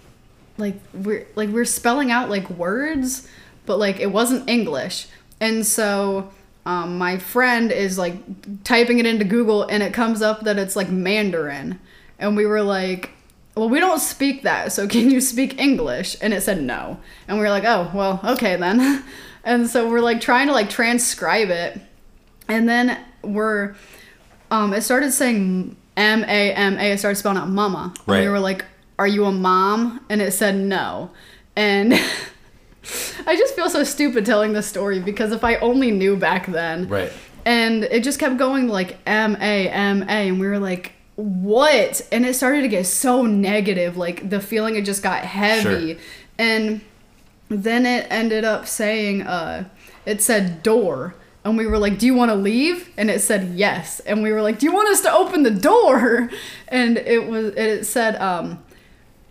like, 0.57 0.75
we're 0.93 1.25
like, 1.35 1.49
we're 1.49 1.65
spelling 1.65 2.11
out 2.11 2.29
like 2.29 2.49
words, 2.49 3.27
but 3.65 3.77
like 3.79 3.99
it 3.99 4.11
wasn't 4.11 4.49
English. 4.49 5.07
And 5.39 5.65
so 5.65 6.31
um, 6.65 6.97
my 6.97 7.17
friend 7.17 7.71
is 7.71 7.97
like 7.97 8.63
typing 8.63 8.99
it 8.99 9.05
into 9.05 9.25
Google 9.25 9.63
and 9.63 9.83
it 9.83 9.93
comes 9.93 10.21
up 10.21 10.41
that 10.41 10.57
it's 10.57 10.75
like 10.75 10.89
Mandarin. 10.89 11.79
And 12.19 12.35
we 12.37 12.45
were 12.45 12.61
like, 12.61 13.11
well, 13.55 13.69
we 13.69 13.79
don't 13.79 13.99
speak 13.99 14.43
that, 14.43 14.71
so 14.73 14.85
can 14.95 15.09
you 15.09 15.21
speak 15.21 15.59
English? 15.59 16.17
And 16.21 16.33
it 16.33 16.41
said 16.43 16.61
no. 16.61 16.99
And 17.27 17.37
we 17.37 17.43
were 17.43 17.49
like, 17.49 17.63
oh, 17.65 17.91
well, 17.93 18.19
okay 18.23 18.55
then. 18.55 19.03
And 19.47 19.69
so 19.69 19.87
we're 19.87 20.01
like 20.01 20.21
trying 20.21 20.47
to 20.47 20.53
like 20.53 20.71
transcribe 20.71 21.51
it. 21.51 21.79
And 22.47 22.67
then 22.67 22.97
we're, 23.21 23.75
um, 24.49 24.73
it 24.73 24.81
started 24.81 25.11
saying 25.11 25.75
M 25.95 26.23
A 26.23 26.51
M 26.53 26.79
A. 26.79 26.91
It 26.93 26.97
started 26.97 27.17
spelling 27.17 27.37
out 27.37 27.47
mama. 27.49 27.93
And 27.95 28.07
Right. 28.07 28.21
we 28.21 28.29
were 28.29 28.39
like, 28.39 28.65
are 28.97 29.07
you 29.07 29.25
a 29.25 29.31
mom? 29.31 30.05
And 30.09 30.21
it 30.21 30.31
said 30.31 30.55
no. 30.55 31.11
And 31.55 31.93
I 33.27 33.35
just 33.35 33.55
feel 33.55 33.69
so 33.69 33.83
stupid 33.83 34.25
telling 34.25 34.53
this 34.53 34.67
story 34.67 34.99
because 34.99 35.31
if 35.31 35.43
I 35.43 35.55
only 35.55 35.91
knew 35.91 36.15
back 36.15 36.47
then. 36.47 36.87
Right. 36.87 37.11
And 37.45 37.83
it 37.85 38.03
just 38.03 38.19
kept 38.19 38.37
going 38.37 38.67
like 38.67 38.97
M 39.05 39.37
A 39.39 39.69
M 39.69 40.03
A, 40.03 40.29
and 40.29 40.39
we 40.39 40.47
were 40.47 40.57
like, 40.57 40.93
what? 41.15 42.01
And 42.11 42.25
it 42.25 42.33
started 42.33 42.61
to 42.61 42.67
get 42.67 42.85
so 42.87 43.23
negative. 43.23 43.97
Like 43.97 44.29
the 44.29 44.39
feeling 44.39 44.75
it 44.75 44.85
just 44.85 45.03
got 45.03 45.23
heavy. 45.23 45.93
Sure. 45.93 46.03
And 46.37 46.81
then 47.49 47.85
it 47.85 48.07
ended 48.09 48.43
up 48.43 48.67
saying, 48.67 49.21
uh, 49.21 49.65
it 50.05 50.21
said 50.21 50.63
door. 50.63 51.15
And 51.43 51.57
we 51.57 51.67
were 51.67 51.77
like, 51.77 51.99
Do 51.99 52.07
you 52.07 52.15
want 52.15 52.31
to 52.31 52.35
leave? 52.35 52.89
And 52.97 53.09
it 53.09 53.21
said 53.21 53.53
yes. 53.53 53.99
And 54.01 54.23
we 54.23 54.31
were 54.31 54.41
like, 54.41 54.59
Do 54.59 54.65
you 54.65 54.73
want 54.73 54.89
us 54.89 55.01
to 55.01 55.13
open 55.13 55.43
the 55.43 55.51
door? 55.51 56.29
And 56.67 56.97
it 56.97 57.27
was 57.27 57.53
it 57.55 57.85
said, 57.85 58.15
um, 58.15 58.63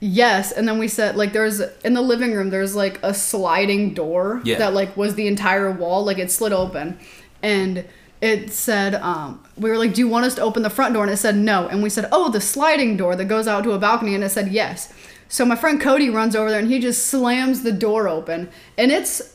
Yes, 0.06 0.52
and 0.52 0.68
then 0.68 0.78
we 0.78 0.86
said 0.88 1.16
like 1.16 1.32
there's 1.32 1.60
in 1.82 1.94
the 1.94 2.02
living 2.02 2.34
room 2.34 2.50
there's 2.50 2.76
like 2.76 3.00
a 3.02 3.14
sliding 3.14 3.94
door 3.94 4.42
Yeah. 4.44 4.58
that 4.58 4.74
like 4.74 4.94
was 4.98 5.14
the 5.14 5.26
entire 5.26 5.70
wall 5.70 6.04
like 6.04 6.18
it 6.18 6.30
slid 6.30 6.52
open, 6.52 6.98
and 7.42 7.86
it 8.20 8.52
said 8.52 8.94
um 8.96 9.42
we 9.56 9.70
were 9.70 9.78
like 9.78 9.94
do 9.94 10.02
you 10.02 10.08
want 10.08 10.26
us 10.26 10.34
to 10.34 10.42
open 10.42 10.62
the 10.62 10.68
front 10.68 10.92
door 10.92 11.04
and 11.04 11.12
it 11.12 11.16
said 11.16 11.36
no 11.36 11.68
and 11.68 11.82
we 11.82 11.88
said 11.88 12.06
oh 12.12 12.30
the 12.30 12.40
sliding 12.40 12.96
door 12.98 13.16
that 13.16 13.24
goes 13.26 13.48
out 13.48 13.64
to 13.64 13.72
a 13.72 13.78
balcony 13.78 14.14
and 14.14 14.22
it 14.22 14.28
said 14.28 14.48
yes, 14.52 14.92
so 15.28 15.44
my 15.46 15.56
friend 15.56 15.80
Cody 15.80 16.10
runs 16.10 16.36
over 16.36 16.50
there 16.50 16.58
and 16.60 16.68
he 16.68 16.78
just 16.80 17.06
slams 17.06 17.62
the 17.62 17.72
door 17.72 18.06
open 18.06 18.50
and 18.76 18.92
it's 18.92 19.34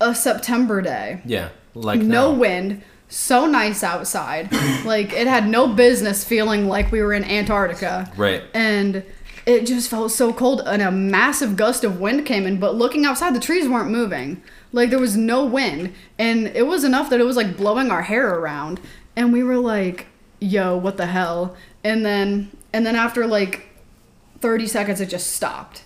a 0.00 0.14
September 0.14 0.80
day 0.80 1.20
Yeah. 1.26 1.50
Like 1.74 2.00
no 2.00 2.32
now. 2.32 2.38
wind, 2.38 2.82
so 3.08 3.44
nice 3.46 3.82
outside. 3.82 4.50
like 4.86 5.12
it 5.12 5.26
had 5.26 5.46
no 5.46 5.68
business 5.68 6.24
feeling 6.24 6.66
like 6.66 6.90
we 6.90 7.02
were 7.02 7.12
in 7.12 7.24
Antarctica. 7.24 8.10
Right. 8.16 8.42
And 8.54 9.04
it 9.46 9.64
just 9.64 9.88
felt 9.88 10.10
so 10.10 10.32
cold 10.32 10.60
and 10.66 10.82
a 10.82 10.90
massive 10.90 11.56
gust 11.56 11.84
of 11.84 12.00
wind 12.00 12.26
came 12.26 12.46
in, 12.46 12.58
but 12.58 12.74
looking 12.74 13.04
outside 13.04 13.32
the 13.32 13.40
trees 13.40 13.68
weren't 13.68 13.90
moving. 13.90 14.42
Like 14.72 14.90
there 14.90 14.98
was 14.98 15.16
no 15.16 15.44
wind 15.44 15.94
and 16.18 16.48
it 16.48 16.66
was 16.66 16.82
enough 16.82 17.08
that 17.10 17.20
it 17.20 17.24
was 17.24 17.36
like 17.36 17.56
blowing 17.56 17.90
our 17.90 18.02
hair 18.02 18.34
around 18.34 18.80
and 19.14 19.32
we 19.32 19.44
were 19.44 19.56
like, 19.56 20.08
"Yo, 20.40 20.76
what 20.76 20.96
the 20.96 21.06
hell?" 21.06 21.56
And 21.84 22.04
then 22.04 22.50
and 22.72 22.84
then 22.84 22.96
after 22.96 23.24
like 23.26 23.68
30 24.40 24.66
seconds 24.66 25.00
it 25.00 25.08
just 25.08 25.32
stopped. 25.32 25.84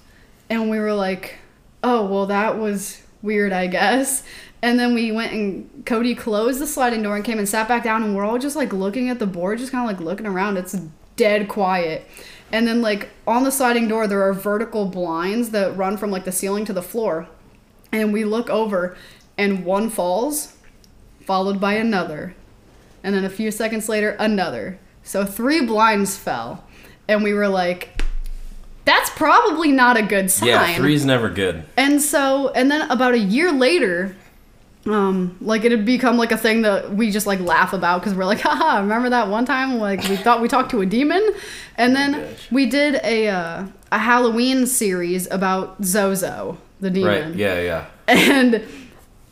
And 0.48 0.70
we 0.70 0.78
were 0.78 0.94
like, 0.94 1.38
"Oh, 1.84 2.06
well 2.06 2.26
that 2.26 2.58
was 2.58 3.02
weird, 3.20 3.52
I 3.52 3.66
guess." 3.66 4.24
And 4.62 4.78
then 4.78 4.94
we 4.94 5.12
went 5.12 5.32
and 5.32 5.84
Cody 5.84 6.14
closed 6.14 6.61
the 6.61 6.66
sliding 6.66 7.02
door 7.02 7.14
and 7.14 7.24
came 7.24 7.38
and 7.38 7.48
sat 7.48 7.68
back 7.68 7.84
down 7.84 8.02
and 8.02 8.16
we're 8.16 8.24
all 8.24 8.38
just 8.38 8.56
like 8.56 8.72
looking 8.72 9.11
at 9.11 9.18
the 9.18 9.26
board, 9.26 9.58
just 9.58 9.70
kind 9.70 9.88
of 9.88 9.96
like 9.96 10.04
looking 10.04 10.26
around. 10.26 10.56
It's 10.56 10.76
dead 11.16 11.48
quiet. 11.48 12.06
And 12.53 12.66
then 12.66 12.82
like 12.82 13.11
on 13.26 13.44
the 13.44 13.53
sliding 13.53 13.88
door 13.88 14.07
there 14.07 14.22
are 14.22 14.32
vertical 14.32 14.86
blinds 14.86 15.51
that 15.51 15.76
run 15.76 15.96
from 15.96 16.11
like 16.11 16.24
the 16.24 16.32
ceiling 16.32 16.64
to 16.66 16.72
the 16.72 16.82
floor. 16.82 17.28
And 17.92 18.12
we 18.12 18.24
look 18.24 18.51
over 18.51 18.96
and 19.38 19.64
one 19.64 19.90
falls 19.90 20.57
followed 21.20 21.61
by 21.61 21.74
another. 21.74 22.34
And 23.03 23.14
then 23.14 23.24
a 23.24 23.30
few 23.30 23.51
seconds 23.51 23.88
later 23.88 24.11
another. 24.18 24.78
So 25.03 25.24
three 25.24 25.64
blinds 25.64 26.16
fell. 26.16 26.64
And 27.09 27.22
we 27.22 27.32
were 27.32 27.48
like 27.48 28.01
that's 28.84 29.11
probably 29.11 29.70
not 29.70 29.96
a 29.96 30.03
good 30.03 30.30
sign. 30.30 30.48
Yeah, 30.48 30.76
three's 30.76 31.05
never 31.05 31.28
good. 31.28 31.64
And 31.76 32.01
so, 32.01 32.48
and 32.48 32.70
then 32.70 32.90
about 32.90 33.14
a 33.14 33.18
year 33.18 33.53
later, 33.53 34.16
um, 34.87 35.37
like 35.41 35.64
it 35.64 35.72
had 35.72 35.85
become 35.85 36.16
like 36.16 36.33
a 36.33 36.37
thing 36.39 36.62
that 36.62 36.95
we 36.95 37.11
just 37.11 37.26
like 37.26 37.41
laugh 37.41 37.72
about 37.72 38.01
because 38.01 38.14
we're 38.14 38.24
like, 38.24 38.41
haha, 38.49 38.81
remember 38.81 39.11
that 39.11 39.28
one 39.28 39.45
time 39.45 39.78
like 39.78 40.03
we 40.09 40.16
thought 40.16 40.41
we 40.41 40.49
talked 40.49 40.70
to 40.70 40.81
a 40.81 40.87
demon, 40.87 41.22
and 41.76 41.95
then 41.95 42.35
we 42.51 42.66
did 42.66 43.01
a 43.05 43.28
uh, 43.28 43.66
a 43.93 43.99
Halloween 43.99 44.66
series 44.66 45.31
about 45.31 45.85
Zozo 45.85 46.57
the 46.81 46.91
demon, 46.91 47.31
Right. 47.31 47.37
Yeah, 47.37 47.61
yeah. 47.61 47.87
and 48.09 48.64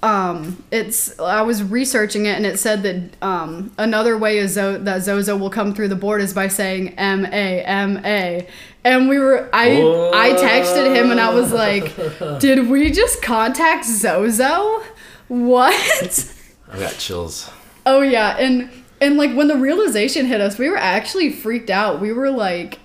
um 0.01 0.63
it's 0.71 1.19
i 1.19 1.43
was 1.43 1.61
researching 1.61 2.27
it 2.27 2.37
and 2.37 2.47
it 2.47 2.57
said 2.57 2.85
that 2.85 3.21
um 3.21 3.73
another 3.79 4.17
way 4.17 4.39
is 4.39 4.53
Zo- 4.53 4.79
that 4.79 5.03
zozo 5.03 5.37
will 5.37 5.51
come 5.51 5.75
through 5.75 5.89
the 5.89 5.97
board 5.97 6.21
is 6.21 6.33
by 6.33 6.47
saying 6.47 6.95
m-a 6.97 7.63
m-a 7.65 8.47
and 8.85 9.09
we 9.09 9.19
were 9.19 9.49
i 9.53 9.73
i 10.15 10.31
texted 10.35 10.95
him 10.95 11.11
and 11.11 11.19
i 11.21 11.35
was 11.35 11.53
like 11.53 11.93
did 12.39 12.69
we 12.69 12.93
just 12.93 13.23
contact 13.23 13.85
zozo 13.87 14.85
what 15.29 16.35
I 16.73 16.79
got 16.79 16.93
chills. 16.99 17.51
oh 17.87 18.01
yeah 18.03 18.37
and 18.39 18.71
and 19.01 19.17
like 19.17 19.33
when 19.35 19.49
the 19.49 19.57
realization 19.57 20.27
hit 20.27 20.41
us 20.41 20.59
we 20.59 20.69
were 20.69 20.77
actually 20.77 21.31
freaked 21.31 21.71
out 21.71 22.01
we 22.01 22.13
were 22.13 22.31
like 22.31 22.79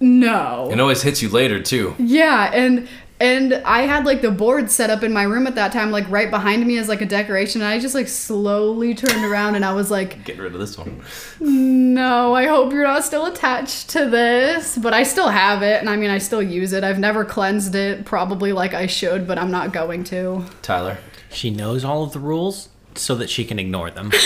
no 0.00 0.70
It 0.72 0.80
always 0.80 1.02
hits 1.02 1.20
you 1.22 1.28
later 1.28 1.62
too. 1.62 1.94
yeah, 1.98 2.50
and 2.54 2.88
and 3.20 3.52
I 3.66 3.82
had 3.82 4.06
like 4.06 4.22
the 4.22 4.30
board 4.30 4.70
set 4.70 4.88
up 4.88 5.02
in 5.02 5.12
my 5.12 5.24
room 5.24 5.46
at 5.46 5.56
that 5.56 5.72
time, 5.72 5.90
like 5.90 6.08
right 6.10 6.30
behind 6.30 6.66
me 6.66 6.78
as 6.78 6.88
like 6.88 7.02
a 7.02 7.06
decoration. 7.06 7.60
And 7.60 7.68
I 7.68 7.78
just 7.78 7.94
like 7.94 8.08
slowly 8.08 8.94
turned 8.94 9.22
around 9.26 9.56
and 9.56 9.64
I 9.64 9.74
was 9.74 9.90
like, 9.90 10.24
Get 10.24 10.38
rid 10.38 10.54
of 10.54 10.58
this 10.58 10.78
one. 10.78 11.02
"No, 11.38 12.32
I 12.34 12.46
hope 12.46 12.72
you're 12.72 12.84
not 12.84 13.04
still 13.04 13.26
attached 13.26 13.90
to 13.90 14.08
this." 14.08 14.78
But 14.78 14.94
I 14.94 15.02
still 15.02 15.28
have 15.28 15.62
it, 15.62 15.80
and 15.80 15.90
I 15.90 15.96
mean, 15.96 16.08
I 16.08 16.16
still 16.16 16.42
use 16.42 16.72
it. 16.72 16.82
I've 16.82 16.98
never 16.98 17.22
cleansed 17.26 17.74
it, 17.74 18.06
probably 18.06 18.52
like 18.54 18.72
I 18.72 18.86
should, 18.86 19.26
but 19.28 19.36
I'm 19.36 19.50
not 19.50 19.74
going 19.74 20.02
to. 20.04 20.46
Tyler. 20.62 20.96
She 21.30 21.50
knows 21.50 21.84
all 21.84 22.02
of 22.02 22.12
the 22.12 22.18
rules 22.18 22.68
so 22.94 23.14
that 23.16 23.30
she 23.30 23.44
can 23.44 23.58
ignore 23.58 23.90
them. 23.90 24.10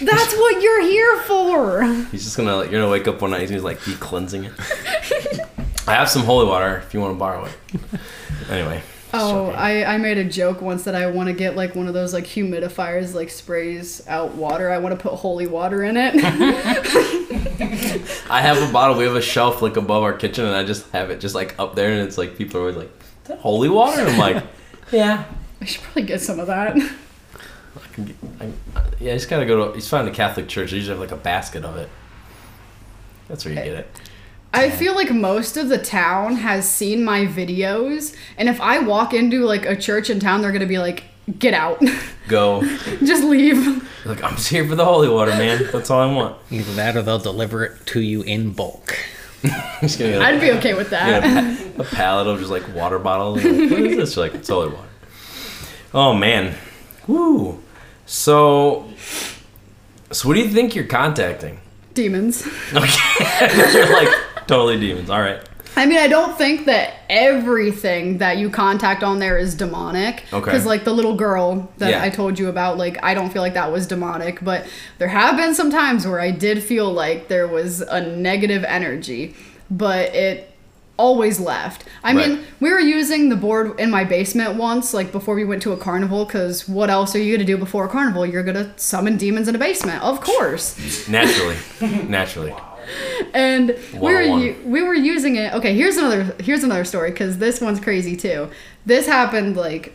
That's 0.00 0.34
what 0.34 0.62
you're 0.62 0.82
here 0.82 1.16
for. 1.22 1.84
He's 2.10 2.24
just 2.24 2.36
gonna 2.36 2.58
you're 2.58 2.70
gonna 2.72 2.90
wake 2.90 3.08
up 3.08 3.22
one 3.22 3.30
night. 3.30 3.40
He's 3.40 3.50
gonna 3.50 3.62
like 3.62 3.84
be 3.84 3.94
cleansing 3.94 4.44
it. 4.44 4.52
I 5.88 5.94
have 5.94 6.08
some 6.08 6.22
holy 6.22 6.46
water 6.46 6.82
if 6.86 6.92
you 6.92 7.00
want 7.00 7.14
to 7.14 7.18
borrow 7.18 7.46
it. 7.46 7.52
Anyway. 8.50 8.82
Oh, 9.14 9.50
I, 9.50 9.94
I 9.94 9.98
made 9.98 10.18
a 10.18 10.24
joke 10.24 10.60
once 10.60 10.84
that 10.84 10.94
I 10.94 11.06
want 11.06 11.28
to 11.28 11.32
get 11.32 11.56
like 11.56 11.74
one 11.74 11.88
of 11.88 11.94
those 11.94 12.12
like 12.12 12.24
humidifiers 12.24 13.14
like 13.14 13.30
sprays 13.30 14.06
out 14.08 14.34
water. 14.34 14.70
I 14.70 14.78
want 14.78 14.98
to 14.98 15.02
put 15.02 15.16
holy 15.18 15.46
water 15.46 15.82
in 15.84 15.96
it. 15.96 16.14
I 18.28 18.40
have 18.42 18.68
a 18.68 18.72
bottle. 18.72 18.96
We 18.96 19.04
have 19.04 19.14
a 19.14 19.22
shelf 19.22 19.62
like 19.62 19.76
above 19.76 20.02
our 20.02 20.12
kitchen, 20.12 20.44
and 20.44 20.54
I 20.54 20.64
just 20.64 20.90
have 20.90 21.10
it 21.10 21.20
just 21.20 21.34
like 21.34 21.58
up 21.58 21.76
there, 21.76 21.92
and 21.92 22.06
it's 22.06 22.18
like 22.18 22.36
people 22.36 22.58
are 22.58 22.62
always 22.62 22.76
like, 22.76 22.90
"Is 23.22 23.28
that 23.28 23.38
holy 23.38 23.68
water?" 23.68 24.00
And 24.00 24.10
I'm 24.10 24.18
like, 24.18 24.44
"Yeah." 24.92 25.24
I 25.60 25.64
should 25.64 25.82
probably 25.82 26.02
get 26.02 26.20
some 26.20 26.38
of 26.38 26.46
that. 26.48 26.76
I 26.76 27.94
can 27.94 28.04
get, 28.04 28.16
I, 28.40 28.50
yeah, 29.00 29.12
he's 29.14 29.26
gotta 29.26 29.46
go 29.46 29.66
to. 29.68 29.72
He's 29.72 29.84
just 29.84 29.90
find 29.90 30.06
a 30.06 30.10
Catholic 30.10 30.48
church. 30.48 30.70
They 30.70 30.76
usually 30.76 30.98
have 30.98 31.00
like 31.00 31.18
a 31.18 31.22
basket 31.22 31.64
of 31.64 31.76
it. 31.76 31.88
That's 33.28 33.44
where 33.44 33.54
you 33.54 33.60
get 33.60 33.74
it. 33.74 34.00
I 34.52 34.70
feel 34.70 34.94
like 34.94 35.10
most 35.10 35.56
of 35.56 35.68
the 35.68 35.78
town 35.78 36.36
has 36.36 36.68
seen 36.68 37.04
my 37.04 37.26
videos, 37.26 38.14
and 38.38 38.48
if 38.48 38.60
I 38.60 38.78
walk 38.78 39.12
into 39.12 39.44
like 39.44 39.66
a 39.66 39.76
church 39.76 40.08
in 40.08 40.20
town, 40.20 40.40
they're 40.40 40.52
gonna 40.52 40.66
be 40.66 40.78
like, 40.78 41.04
"Get 41.38 41.52
out, 41.54 41.82
Go. 42.28 42.62
just 43.04 43.24
leave." 43.24 43.82
Like, 44.06 44.22
I'm 44.22 44.36
just 44.36 44.48
here 44.48 44.66
for 44.68 44.76
the 44.76 44.84
holy 44.84 45.08
water, 45.08 45.32
man. 45.32 45.68
That's 45.72 45.90
all 45.90 46.00
I 46.00 46.12
want. 46.14 46.36
Either 46.50 46.72
that 46.74 46.96
or 46.96 47.02
they'll 47.02 47.18
deliver 47.18 47.64
it 47.64 47.86
to 47.86 48.00
you 48.00 48.22
in 48.22 48.52
bulk. 48.52 48.94
Just 49.80 49.98
gonna 49.98 50.12
get 50.12 50.22
I'd 50.22 50.40
be 50.40 50.52
okay 50.52 50.74
with 50.74 50.90
that. 50.90 51.22
a, 51.24 51.72
pa- 51.76 51.82
a 51.82 51.84
pallet 51.84 52.26
of 52.26 52.38
just 52.38 52.50
like 52.50 52.66
water 52.74 52.98
bottles. 52.98 53.42
Like, 53.44 53.70
what 53.70 53.80
is 53.80 53.96
this? 53.96 54.16
You're 54.16 54.26
like, 54.26 54.34
it's 54.34 54.48
holy 54.48 54.68
water. 54.68 54.88
Oh 55.94 56.14
man, 56.14 56.54
woo. 57.06 57.62
So, 58.06 58.88
so 60.10 60.28
what 60.28 60.34
do 60.34 60.40
you 60.40 60.48
think 60.48 60.74
you're 60.74 60.84
contacting? 60.86 61.60
Demons. 61.94 62.46
Okay, 62.72 63.72
you're 63.72 63.92
like 63.92 64.08
totally 64.46 64.78
demons. 64.78 65.10
All 65.10 65.20
right. 65.20 65.40
I 65.76 65.84
mean, 65.84 65.98
I 65.98 66.08
don't 66.08 66.36
think 66.38 66.64
that 66.66 66.94
everything 67.10 68.18
that 68.18 68.38
you 68.38 68.48
contact 68.48 69.02
on 69.02 69.18
there 69.18 69.36
is 69.36 69.54
demonic. 69.54 70.24
Okay. 70.32 70.44
Because, 70.44 70.64
like, 70.64 70.84
the 70.84 70.92
little 70.92 71.14
girl 71.16 71.70
that 71.76 71.90
Yeah. 71.90 72.02
I 72.02 72.08
told 72.08 72.38
you 72.38 72.48
about, 72.48 72.78
like, 72.78 72.98
I 73.04 73.12
don't 73.12 73.30
feel 73.30 73.42
like 73.42 73.54
that 73.54 73.70
was 73.70 73.86
demonic. 73.86 74.42
But 74.42 74.66
there 74.98 75.08
have 75.08 75.36
been 75.36 75.54
some 75.54 75.70
times 75.70 76.06
where 76.06 76.18
I 76.18 76.30
did 76.30 76.62
feel 76.62 76.90
like 76.90 77.28
there 77.28 77.46
was 77.46 77.82
a 77.82 78.00
negative 78.00 78.64
energy, 78.64 79.34
but 79.70 80.14
it 80.14 80.50
always 80.98 81.38
left. 81.38 81.84
I 82.02 82.14
mean, 82.14 82.40
we 82.58 82.70
were 82.70 82.80
using 82.80 83.28
the 83.28 83.36
board 83.36 83.78
in 83.78 83.90
my 83.90 84.02
basement 84.02 84.54
once, 84.54 84.94
like, 84.94 85.12
before 85.12 85.34
we 85.34 85.44
went 85.44 85.60
to 85.64 85.72
a 85.72 85.76
carnival, 85.76 86.24
because 86.24 86.66
what 86.66 86.88
else 86.88 87.14
are 87.14 87.18
you 87.18 87.36
going 87.36 87.46
to 87.46 87.52
do 87.52 87.58
before 87.58 87.84
a 87.84 87.88
carnival? 87.88 88.24
You're 88.24 88.42
going 88.42 88.56
to 88.56 88.72
summon 88.78 89.18
demons 89.18 89.46
in 89.46 89.54
a 89.54 89.58
basement. 89.58 90.02
Of 90.02 90.22
course 90.22 91.06
Naturally, 91.06 91.56
naturally. 92.08 92.54
and 93.34 93.76
we 93.94 93.98
were 93.98 94.54
we 94.64 94.82
were 94.82 94.94
using 94.94 95.36
it. 95.36 95.52
Okay, 95.54 95.74
here's 95.74 95.96
another 95.96 96.36
here's 96.40 96.64
another 96.64 96.84
story 96.84 97.10
because 97.10 97.38
this 97.38 97.60
one's 97.60 97.80
crazy 97.80 98.16
too. 98.16 98.50
This 98.84 99.06
happened 99.06 99.56
like 99.56 99.92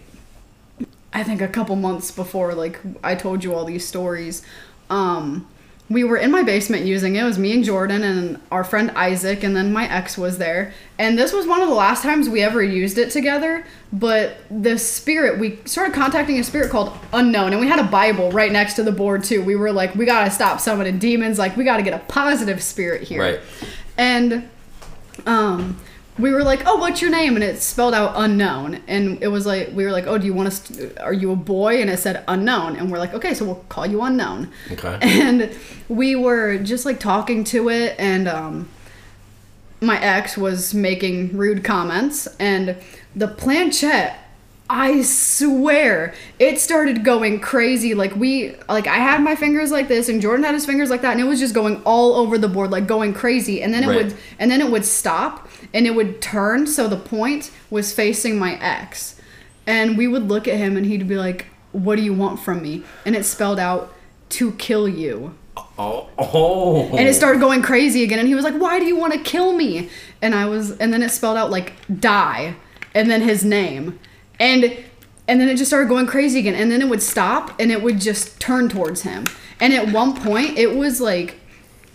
I 1.14 1.24
think 1.24 1.42
a 1.42 1.48
couple 1.48 1.76
months 1.76 2.12
before 2.12 2.54
like 2.54 2.80
I 3.04 3.16
told 3.16 3.44
you 3.44 3.54
all 3.54 3.66
these 3.66 3.88
stories. 3.88 4.44
Um, 4.90 5.48
we 5.92 6.06
were 6.06 6.16
in 6.16 6.32
my 6.32 6.42
basement 6.42 6.86
using 6.86 7.16
it. 7.16 7.22
It 7.22 7.26
was 7.26 7.38
me 7.38 7.54
and 7.54 7.64
Jordan 7.64 8.04
and 8.04 8.40
our 8.50 8.64
friend 8.64 8.92
Isaac, 8.92 9.44
and 9.44 9.56
then 9.56 9.74
my 9.74 9.92
ex 9.92 10.18
was 10.18 10.38
there. 10.38 10.74
And 10.98 11.18
this 11.18 11.34
was 11.34 11.46
one 11.46 11.62
of 11.62 11.68
the 11.68 11.76
last 11.76 12.02
times 12.02 12.30
we 12.30 12.42
ever 12.42 12.64
used 12.64 12.98
it 12.98 13.12
together. 13.12 13.66
But 13.92 14.38
the 14.50 14.78
spirit, 14.78 15.40
we 15.40 15.60
started 15.66 15.94
contacting 15.94 16.40
a 16.40 16.44
spirit 16.44 16.72
called 16.72 16.98
Unknown, 17.12 17.52
and 17.52 17.60
we 17.60 17.68
had 17.68 17.80
a 17.80 17.84
Bible 17.84 18.32
right 18.32 18.52
next 18.52 18.76
to 18.76 18.84
the 18.84 18.92
board 18.92 19.24
too. 19.24 19.44
We 19.44 19.56
were 19.56 19.74
like, 19.74 19.94
we 19.96 20.06
gotta 20.06 20.32
stop 20.32 20.62
summoning 20.62 20.98
demons. 20.98 21.38
Like, 21.38 21.58
we 21.58 21.66
gotta 21.66 21.84
get 21.84 21.94
a 21.94 22.00
positive 22.06 22.64
spirit 22.64 23.04
here. 23.04 23.22
Right. 23.22 23.40
And 23.98 24.50
um, 25.26 25.78
we 26.22 26.32
were 26.32 26.44
like, 26.44 26.64
"Oh, 26.66 26.78
what's 26.78 27.02
your 27.02 27.12
name?" 27.12 27.36
And 27.36 27.44
it 27.44 27.62
spelled 27.62 27.94
out 27.94 28.14
unknown. 28.16 28.82
And 28.88 29.22
it 29.22 29.28
was 29.28 29.46
like, 29.46 29.72
we 29.74 29.84
were 29.84 29.92
like, 29.92 30.08
"Oh, 30.08 30.18
do 30.18 30.26
you 30.26 30.34
want 30.34 30.48
us? 30.48 30.60
To, 30.68 31.04
are 31.04 31.14
you 31.14 31.32
a 31.32 31.36
boy?" 31.36 31.82
And 31.82 31.90
it 31.90 31.98
said 31.98 32.24
unknown. 32.28 32.76
And 32.76 32.92
we're 32.92 33.00
like, 33.00 33.14
"Okay, 33.14 33.34
so 33.34 33.46
we'll 33.46 33.66
call 33.70 33.86
you 33.86 34.02
unknown." 34.02 34.52
Okay. 34.72 34.98
And 35.02 35.52
we 35.90 36.16
were 36.16 36.58
just 36.58 36.86
like 36.86 37.00
talking 37.00 37.44
to 37.46 37.70
it, 37.70 37.96
and 38.00 38.28
um, 38.28 38.70
my 39.82 40.00
ex 40.02 40.38
was 40.38 40.74
making 40.74 41.36
rude 41.38 41.64
comments, 41.64 42.28
and 42.40 42.78
the 43.16 43.28
planchette. 43.28 44.18
I 44.74 45.02
swear 45.02 46.14
it 46.40 46.60
started 46.60 47.04
going 47.04 47.42
crazy. 47.42 47.94
Like 47.94 48.16
we, 48.16 48.56
like 48.70 48.88
I 48.88 48.96
had 48.96 49.22
my 49.22 49.36
fingers 49.36 49.70
like 49.70 49.90
this, 49.90 50.08
and 50.08 50.22
Jordan 50.22 50.46
had 50.46 50.54
his 50.56 50.66
fingers 50.66 50.90
like 50.90 51.02
that, 51.02 51.12
and 51.12 51.20
it 51.20 51.26
was 51.26 51.40
just 51.40 51.54
going 51.54 51.82
all 51.84 52.16
over 52.16 52.38
the 52.38 52.48
board, 52.48 52.72
like 52.72 52.88
going 52.88 53.14
crazy. 53.14 53.62
And 53.62 53.74
then 53.74 53.84
it 53.84 53.88
Right. 53.88 54.06
would, 54.06 54.16
and 54.40 54.50
then 54.50 54.62
it 54.62 54.72
would 54.72 54.86
stop, 54.86 55.50
and 55.74 55.86
it 55.86 55.94
would 55.94 56.22
turn. 56.22 56.68
So 56.68 56.88
the 56.88 56.96
point 56.96 57.52
was 57.70 57.92
facing 57.92 58.40
my 58.40 58.58
ex, 58.62 59.16
and 59.68 59.98
we 59.98 60.08
would 60.08 60.30
look 60.30 60.48
at 60.48 60.56
him, 60.56 60.78
and 60.78 60.86
he'd 60.86 61.06
be 61.08 61.18
like, 61.18 61.48
"What 61.74 61.98
do 61.98 62.02
you 62.02 62.14
want 62.14 62.40
from 62.40 62.62
me?" 62.62 62.84
And 63.06 63.14
it 63.16 63.26
spelled 63.26 63.60
out 63.60 63.94
to 64.30 64.54
kill 64.54 64.88
you. 64.88 65.36
Oh. 65.78 66.08
Oh. 66.18 66.88
And 66.96 67.10
it 67.10 67.14
started 67.14 67.42
going 67.42 67.62
crazy 67.62 68.04
again, 68.04 68.20
and 68.20 68.28
he 68.30 68.36
was 68.36 68.46
like, 68.46 68.54
"Why 68.56 68.80
do 68.80 68.86
you 68.86 68.96
want 68.96 69.12
to 69.12 69.20
kill 69.20 69.52
me?" 69.52 69.90
And 70.22 70.34
I 70.34 70.46
was, 70.46 70.72
and 70.78 70.94
then 70.94 71.04
it 71.04 71.10
spelled 71.12 71.38
out 71.38 71.52
like 71.52 71.74
die, 72.00 72.56
and 72.96 73.12
then 73.12 73.22
his 73.22 73.44
name, 73.44 74.00
and 74.42 74.76
and 75.28 75.40
then 75.40 75.48
it 75.48 75.56
just 75.56 75.70
started 75.70 75.88
going 75.88 76.08
crazy 76.08 76.40
again. 76.40 76.56
And 76.56 76.70
then 76.70 76.82
it 76.82 76.90
would 76.90 77.02
stop 77.02 77.58
and 77.60 77.72
it 77.72 77.82
would 77.82 78.02
just 78.02 78.42
turn 78.42 78.68
towards 78.68 79.04
him. 79.04 79.26
And 79.62 79.72
at 79.72 79.94
one 79.94 80.20
point 80.20 80.58
it 80.58 80.76
was 80.76 81.00
like 81.00 81.38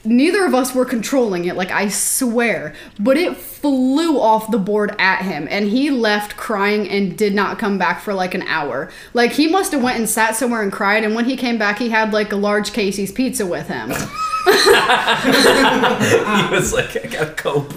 neither 0.05 0.47
of 0.47 0.55
us 0.55 0.73
were 0.73 0.85
controlling 0.85 1.47
it 1.47 1.57
like 1.57 1.73
i 1.73 1.89
swear. 1.89 2.73
But 2.99 3.19
it 3.19 3.37
flew 3.37 4.21
off 4.21 4.51
the 4.51 4.59
board 4.59 4.95
at 4.99 5.23
him. 5.23 5.49
And 5.51 5.69
he 5.69 5.91
left 5.91 6.37
crying 6.37 6.89
and 6.89 7.19
did 7.19 7.35
not 7.35 7.59
come 7.59 7.77
back 7.77 8.01
for 8.01 8.15
like 8.15 8.33
an 8.33 8.43
hour. 8.43 8.91
Like 9.13 9.33
he 9.33 9.49
must 9.49 9.73
have 9.73 9.83
went 9.83 9.99
and 9.99 10.09
sat 10.09 10.37
somewhere 10.37 10.63
and 10.63 10.73
cried. 10.73 11.05
And 11.05 11.15
when 11.15 11.25
he 11.25 11.37
came 11.37 11.59
back 11.59 11.79
he 11.79 11.91
had 11.91 12.13
like 12.13 12.33
a 12.33 12.37
large 12.37 12.73
casey's 12.73 13.13
pizza 13.13 13.45
with 13.45 13.69
him. 13.69 13.93
He 14.47 14.53
was 16.55 16.73
like, 16.73 16.97
I 16.97 17.09
gotta 17.09 17.35
cope. 17.35 17.75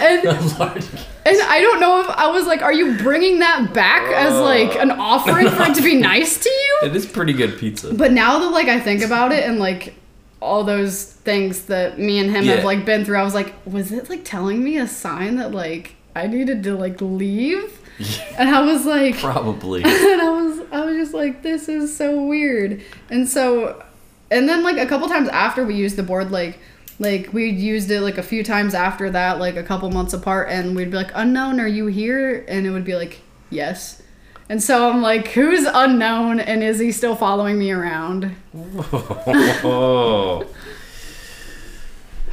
and. 0.00 1.06
And 1.26 1.42
I 1.42 1.60
don't 1.60 1.80
know 1.80 2.00
if 2.00 2.08
I 2.08 2.28
was 2.28 2.46
like, 2.46 2.62
are 2.62 2.72
you 2.72 2.96
bringing 2.98 3.40
that 3.40 3.74
back 3.74 4.02
as 4.12 4.32
like 4.40 4.76
an 4.76 4.90
offering 4.92 5.48
for 5.50 5.62
it 5.64 5.74
to 5.74 5.82
be 5.82 5.96
nice 6.00 6.38
to 6.38 6.48
you? 6.48 6.78
It 6.84 6.94
is 6.96 7.04
pretty 7.06 7.32
good 7.32 7.58
pizza. 7.58 7.92
But 7.92 8.12
now 8.12 8.38
that 8.38 8.50
like 8.50 8.68
I 8.68 8.78
think 8.80 9.02
about 9.02 9.32
it 9.32 9.44
and 9.44 9.58
like 9.58 9.94
all 10.40 10.62
those 10.64 11.02
things 11.04 11.66
that 11.66 11.98
me 11.98 12.18
and 12.18 12.30
him 12.30 12.44
Yeah. 12.44 12.56
have 12.56 12.64
like 12.64 12.84
been 12.84 13.04
through, 13.04 13.18
I 13.18 13.22
was 13.24 13.34
like, 13.34 13.54
was 13.66 13.90
it 13.90 14.08
like 14.08 14.24
telling 14.24 14.62
me 14.62 14.76
a 14.78 14.86
sign 14.86 15.36
that 15.36 15.52
like 15.52 15.96
I 16.14 16.26
needed 16.28 16.62
to 16.64 16.76
like 16.76 17.00
leave? 17.00 17.80
And 18.38 18.50
I 18.50 18.60
was 18.60 18.84
like, 18.84 19.16
Probably. 19.16 19.82
and 19.84 20.20
I 20.20 20.30
was 20.30 20.60
I 20.70 20.84
was 20.84 20.96
just 20.96 21.14
like, 21.14 21.42
this 21.42 21.68
is 21.68 21.96
so 21.96 22.24
weird. 22.24 22.82
And 23.10 23.26
so 23.28 23.82
and 24.30 24.48
then 24.48 24.62
like 24.62 24.76
a 24.76 24.86
couple 24.86 25.08
times 25.08 25.28
after 25.30 25.64
we 25.64 25.74
used 25.74 25.96
the 25.96 26.02
board, 26.02 26.30
like 26.30 26.58
like 26.98 27.32
we'd 27.32 27.58
used 27.58 27.90
it 27.90 28.00
like 28.00 28.18
a 28.18 28.22
few 28.22 28.42
times 28.44 28.74
after 28.74 29.10
that, 29.10 29.38
like 29.38 29.56
a 29.56 29.62
couple 29.62 29.90
months 29.90 30.12
apart, 30.12 30.48
and 30.50 30.74
we'd 30.76 30.90
be 30.90 30.96
like, 30.96 31.10
unknown, 31.14 31.60
are 31.60 31.66
you 31.68 31.86
here? 31.86 32.44
And 32.48 32.66
it 32.66 32.70
would 32.70 32.84
be 32.84 32.94
like, 32.96 33.20
yes. 33.50 34.02
And 34.48 34.62
so 34.62 34.88
I'm 34.90 35.02
like, 35.02 35.28
who's 35.28 35.64
unknown 35.64 36.38
and 36.40 36.62
is 36.62 36.78
he 36.78 36.92
still 36.92 37.16
following 37.16 37.58
me 37.58 37.70
around? 37.72 38.34
oh. 38.54 40.46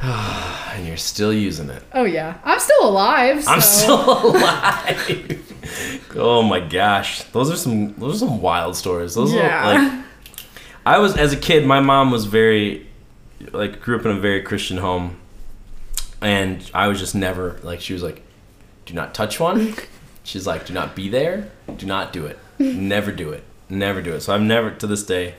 and 0.02 0.86
you're 0.86 0.96
still 0.96 1.32
using 1.32 1.70
it. 1.70 1.82
Oh 1.92 2.04
yeah. 2.04 2.38
I'm 2.44 2.60
still 2.60 2.88
alive. 2.88 3.44
I'm 3.48 3.60
still 3.60 4.04
alive. 4.30 5.40
oh 6.16 6.42
my 6.42 6.60
gosh, 6.60 7.22
those 7.24 7.50
are 7.50 7.56
some 7.56 7.94
those 7.94 8.16
are 8.16 8.26
some 8.26 8.40
wild 8.42 8.76
stories. 8.76 9.14
Those 9.14 9.32
Yeah. 9.32 9.60
are 9.60 9.74
like 9.94 10.04
I 10.86 10.98
was 10.98 11.16
as 11.16 11.32
a 11.32 11.36
kid. 11.36 11.66
My 11.66 11.80
mom 11.80 12.10
was 12.10 12.26
very 12.26 12.86
like 13.52 13.80
grew 13.80 13.98
up 13.98 14.04
in 14.04 14.12
a 14.12 14.20
very 14.20 14.42
Christian 14.42 14.78
home, 14.78 15.18
and 16.20 16.68
I 16.72 16.88
was 16.88 16.98
just 16.98 17.14
never 17.14 17.58
like 17.62 17.80
she 17.80 17.92
was 17.92 18.02
like, 18.02 18.22
"Do 18.86 18.94
not 18.94 19.14
touch 19.14 19.38
one." 19.40 19.74
She's 20.24 20.46
like, 20.46 20.66
"Do 20.66 20.72
not 20.72 20.94
be 20.94 21.08
there. 21.08 21.50
Do 21.76 21.86
not 21.86 22.12
do 22.12 22.26
it. 22.26 22.38
Never 22.58 23.12
do 23.12 23.30
it. 23.30 23.44
Never 23.68 24.00
do 24.02 24.12
it." 24.14 24.20
So 24.20 24.34
I've 24.34 24.42
never 24.42 24.70
to 24.70 24.86
this 24.86 25.04
day. 25.04 25.34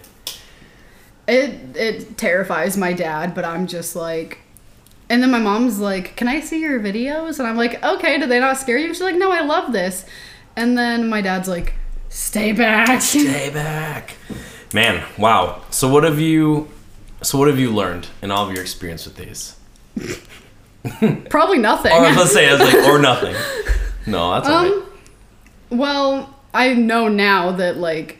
It 1.27 1.75
it 1.75 2.17
terrifies 2.17 2.77
my 2.77 2.93
dad, 2.93 3.33
but 3.33 3.45
I'm 3.45 3.67
just 3.67 3.95
like 3.95 4.39
and 5.09 5.21
then 5.21 5.31
my 5.31 5.39
mom's 5.39 5.79
like, 5.79 6.15
"Can 6.15 6.27
I 6.27 6.39
see 6.39 6.59
your 6.61 6.79
videos?" 6.79 7.39
And 7.39 7.47
I'm 7.47 7.57
like, 7.57 7.83
"Okay, 7.83 8.19
do 8.19 8.25
they 8.25 8.39
not 8.39 8.57
scare 8.57 8.77
you?" 8.77 8.87
She's 8.93 9.01
like, 9.01 9.15
"No, 9.15 9.31
I 9.31 9.41
love 9.41 9.71
this." 9.71 10.05
And 10.55 10.77
then 10.77 11.09
my 11.09 11.21
dad's 11.21 11.47
like, 11.47 11.73
"Stay 12.09 12.51
back." 12.51 13.01
Stay 13.01 13.49
back. 13.51 14.15
Man, 14.73 15.03
wow. 15.17 15.61
So 15.69 15.87
what 15.87 16.03
have 16.03 16.19
you 16.19 16.69
so 17.21 17.37
what 17.37 17.47
have 17.47 17.59
you 17.59 17.71
learned 17.71 18.07
in 18.21 18.31
all 18.31 18.47
of 18.47 18.53
your 18.53 18.61
experience 18.61 19.05
with 19.05 19.15
these? 19.15 19.55
Probably 21.29 21.57
nothing. 21.57 21.91
Or 21.91 22.01
let's 22.01 22.31
say 22.31 22.47
as 22.47 22.59
like 22.59 22.75
or 22.87 22.99
nothing. 22.99 23.35
No, 24.05 24.33
that's 24.33 24.47
alright. 24.47 24.71
Um, 24.71 24.85
well, 25.71 26.35
I 26.53 26.73
know 26.73 27.07
now 27.07 27.51
that 27.53 27.77
like 27.77 28.19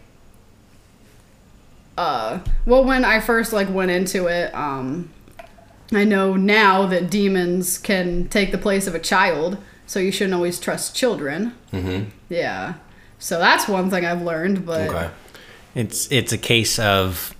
uh 1.98 2.40
well 2.66 2.84
when 2.84 3.06
I 3.06 3.20
first 3.20 3.54
like 3.54 3.70
went 3.70 3.92
into 3.92 4.28
it, 4.28 4.54
um 4.56 5.12
I 5.94 6.04
know 6.04 6.36
now 6.36 6.88
that 6.88 7.10
demons 7.12 7.78
can 7.78 8.28
take 8.30 8.52
the 8.52 8.58
place 8.58 8.88
of 8.88 8.96
a 8.96 9.00
child, 9.00 9.58
so 9.86 10.00
you 10.00 10.12
shouldn't 10.12 10.34
always 10.34 10.60
trust 10.60 10.96
children. 10.96 11.54
Mm-hmm. 11.72 12.10
Yeah. 12.30 12.76
So 13.20 13.38
that's 13.40 13.68
one 13.68 13.90
thing 13.92 14.06
I've 14.06 14.24
learned, 14.24 14.66
but 14.66 14.90
Okay. 14.90 15.10
It's 15.76 16.12
it's 16.12 16.32
a 16.32 16.38
case 16.38 16.80
of 16.80 17.36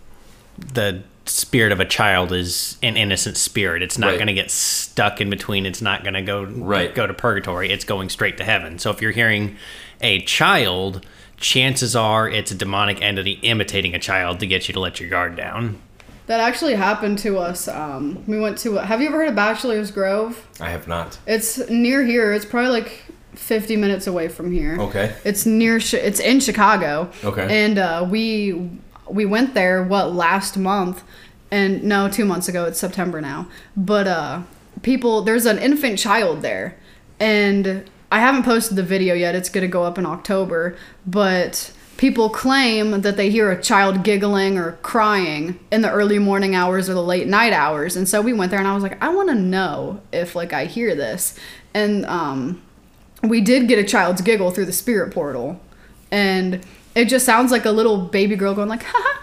the 0.58 1.04
spirit 1.26 1.72
of 1.72 1.80
a 1.80 1.86
child 1.86 2.32
is 2.32 2.78
an 2.84 2.98
innocent 2.98 3.38
spirit. 3.38 3.82
It's 3.82 3.98
not 3.98 4.08
Right. 4.08 4.16
going 4.18 4.28
to 4.28 4.34
get 4.34 4.52
stuck 4.52 5.20
in 5.22 5.30
between. 5.30 5.66
It's 5.66 5.82
not 5.82 6.04
going 6.04 6.14
to 6.14 6.22
go 6.22 6.44
Right. 6.44 6.94
go 6.94 7.08
to 7.08 7.14
purgatory. 7.14 7.72
It's 7.72 7.84
going 7.86 8.10
straight 8.10 8.38
to 8.38 8.44
heaven. 8.44 8.78
So 8.80 8.92
if 8.92 9.02
you're 9.02 9.12
hearing 9.12 9.56
a 10.02 10.20
child, 10.22 11.06
chances 11.38 11.96
are 11.96 12.30
it's 12.30 12.52
a 12.52 12.56
demonic 12.56 13.02
entity 13.02 13.40
imitating 13.42 13.94
a 13.96 14.00
child 14.00 14.40
to 14.40 14.48
get 14.48 14.68
you 14.68 14.74
to 14.74 14.80
let 14.80 15.00
your 15.00 15.10
guard 15.10 15.36
down. 15.36 15.80
that 16.28 16.40
actually 16.40 16.74
happened 16.74 17.20
to 17.20 17.38
us. 17.38 17.68
Um 17.68 18.24
we 18.26 18.40
went 18.40 18.58
to 18.60 18.76
have 18.78 19.00
you 19.02 19.08
ever 19.08 19.18
heard 19.18 19.30
of 19.30 19.36
Bachelor's 19.36 19.92
Grove? 19.92 20.48
I 20.60 20.70
have 20.70 20.88
not. 20.88 21.18
It's 21.28 21.70
near 21.70 22.04
here. 22.04 22.34
It's 22.34 22.46
probably 22.46 22.72
like 22.72 23.04
50 23.36 23.76
minutes 23.76 24.08
away 24.08 24.28
from 24.30 24.52
here. 24.52 24.78
Okay. 24.80 25.14
It's 25.26 25.46
near. 25.46 25.78
It's 25.78 26.20
in 26.20 26.40
Chicago. 26.40 27.10
Okay. 27.24 27.46
And 27.64 27.78
uh, 27.78 28.08
we 28.10 28.70
we 29.10 29.26
went 29.26 29.54
there 29.54 29.84
what 29.84 30.14
last 30.14 30.58
month, 30.58 31.04
and 31.52 31.84
no, 31.84 32.10
two 32.10 32.26
months 32.26 32.48
ago. 32.48 32.66
It's 32.66 32.80
September 32.80 33.22
now. 33.22 33.48
But 33.76 34.08
uh, 34.08 34.42
people, 34.82 35.22
there's 35.22 35.46
an 35.46 35.60
infant 35.60 36.00
child 36.00 36.42
there, 36.42 36.78
and 37.20 37.90
I 38.12 38.20
haven't 38.20 38.44
posted 38.44 38.78
the 38.78 38.84
video 38.84 39.14
yet. 39.14 39.36
It's 39.36 39.50
gonna 39.50 39.68
go 39.68 39.84
up 39.84 39.98
in 39.98 40.06
October, 40.06 40.78
but. 41.06 41.72
People 41.98 42.30
claim 42.30 43.04
that 43.04 43.16
they 43.16 43.30
hear 43.30 43.50
a 43.50 43.62
child 43.62 44.04
giggling 44.04 44.58
or 44.58 44.74
crying 44.82 45.58
in 45.72 45.82
the 45.82 45.90
early 45.90 46.20
morning 46.20 46.54
hours 46.54 46.90
or 46.90 46.94
the 46.94 47.02
late 47.02 47.26
night 47.26 47.54
hours. 47.54 47.96
And 47.96 48.06
so 48.06 48.22
we 48.22 48.34
went 48.34 48.52
there 48.52 48.60
and 48.60 48.68
I 48.68 48.74
was 48.74 48.84
like, 48.84 49.02
I 49.02 49.08
want 49.08 49.30
to 49.30 49.36
know 49.36 50.02
if 50.12 50.36
like 50.36 50.52
I 50.52 50.66
hear 50.66 50.94
this. 50.94 51.40
And 51.74 52.06
um 52.08 52.62
we 53.24 53.42
did 53.42 53.68
get 53.68 53.80
a 53.80 53.84
child's 53.84 54.22
giggle 54.22 54.52
through 54.52 54.66
the 54.66 54.74
spirit 54.74 55.14
portal 55.14 55.60
and 56.12 56.66
it 56.96 57.06
just 57.06 57.26
sounds 57.26 57.52
like 57.52 57.66
a 57.66 57.72
little 57.72 57.98
baby 57.98 58.36
girl 58.36 58.56
going 58.56 58.70
like 58.70 58.84
ha 58.84 59.22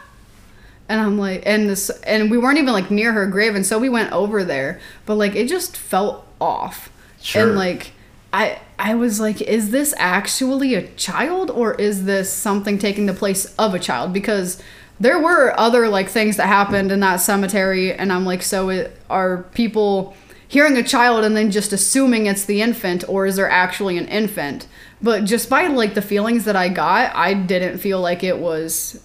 and 0.88 1.00
i'm 1.00 1.18
like 1.18 1.42
and 1.46 1.68
this 1.68 1.90
and 2.04 2.30
we 2.30 2.38
weren't 2.38 2.58
even 2.58 2.72
like 2.72 2.90
near 2.90 3.12
her 3.12 3.26
grave 3.26 3.54
and 3.54 3.64
so 3.66 3.78
we 3.78 3.88
went 3.88 4.12
over 4.12 4.44
there 4.44 4.78
but 5.06 5.14
like 5.16 5.34
it 5.34 5.48
just 5.48 5.76
felt 5.76 6.26
off. 6.40 6.90
Sure. 7.20 7.46
and 7.46 7.56
like 7.56 7.92
i 8.32 8.58
i 8.78 8.94
was 8.94 9.20
like 9.20 9.40
is 9.40 9.70
this 9.70 9.94
actually 9.96 10.74
a 10.74 10.88
child 10.94 11.50
or 11.50 11.74
is 11.74 12.04
this 12.04 12.32
something 12.32 12.78
taking 12.78 13.06
the 13.06 13.14
place 13.14 13.54
of 13.56 13.74
a 13.74 13.78
child? 13.78 14.12
Because 14.12 14.60
there 14.98 15.18
were 15.20 15.58
other 15.58 15.88
like 15.88 16.08
things 16.08 16.36
that 16.36 16.46
happened 16.46 16.92
in 16.92 17.00
that 17.00 17.16
cemetery 17.16 17.92
and 17.92 18.12
i'm 18.12 18.24
like 18.24 18.42
so 18.42 18.68
it, 18.68 18.96
are 19.08 19.44
people 19.54 20.14
hearing 20.46 20.76
a 20.76 20.82
child 20.82 21.24
and 21.24 21.36
then 21.36 21.50
just 21.50 21.72
assuming 21.72 22.26
it's 22.26 22.44
the 22.44 22.60
infant 22.60 23.02
or 23.08 23.24
is 23.26 23.36
there 23.36 23.50
actually 23.50 23.96
an 23.96 24.06
infant 24.06 24.66
but 25.02 25.24
just 25.24 25.50
by 25.50 25.66
like 25.66 25.94
the 25.94 26.02
feelings 26.02 26.44
that 26.44 26.56
i 26.56 26.68
got 26.68 27.14
i 27.14 27.34
didn't 27.34 27.78
feel 27.78 28.00
like 28.00 28.22
it 28.22 28.38
was 28.38 29.02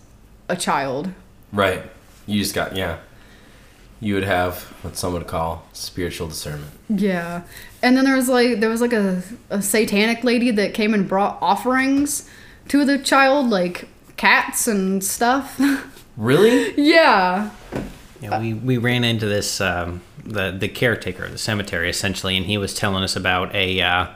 a 0.50 0.56
child 0.56 1.10
Right. 1.54 1.84
You 2.26 2.40
just 2.42 2.54
got 2.54 2.76
yeah. 2.76 2.98
You 4.02 4.14
would 4.16 4.26
have 4.26 4.64
what 4.84 4.98
some 4.98 5.14
would 5.14 5.28
call 5.28 5.66
spiritual 5.74 6.28
discernment. 6.28 6.72
yeah 6.90 7.44
and 7.82 7.96
then 7.98 8.04
there 8.06 8.16
was 8.18 8.28
like 8.30 8.60
there 8.60 8.70
was 8.70 8.82
like 8.82 8.94
a, 8.94 9.24
a 9.50 9.62
satanic 9.62 10.24
lady 10.26 10.52
that 10.52 10.74
came 10.74 10.94
and 10.94 11.08
brought 11.08 11.38
offerings 11.42 12.30
to 12.68 12.84
the 12.86 12.98
child 13.00 13.50
like 13.50 13.88
cats 14.18 14.68
and 14.68 15.04
stuff 15.04 15.60
Really? 16.18 16.74
yeah 16.80 17.50
Yeah, 18.22 18.40
we, 18.40 18.54
we 18.54 18.78
ran 18.78 19.04
into 19.04 19.26
this 19.26 19.62
um, 19.62 20.02
the 20.26 20.52
the 20.52 20.68
caretaker 20.68 21.24
of 21.26 21.32
the 21.32 21.38
cemetery 21.38 21.90
essentially, 21.90 22.36
and 22.36 22.46
he 22.46 22.58
was 22.58 22.74
telling 22.74 23.04
us 23.04 23.16
about 23.16 23.56
a 23.56 23.80
uh, 23.82 24.08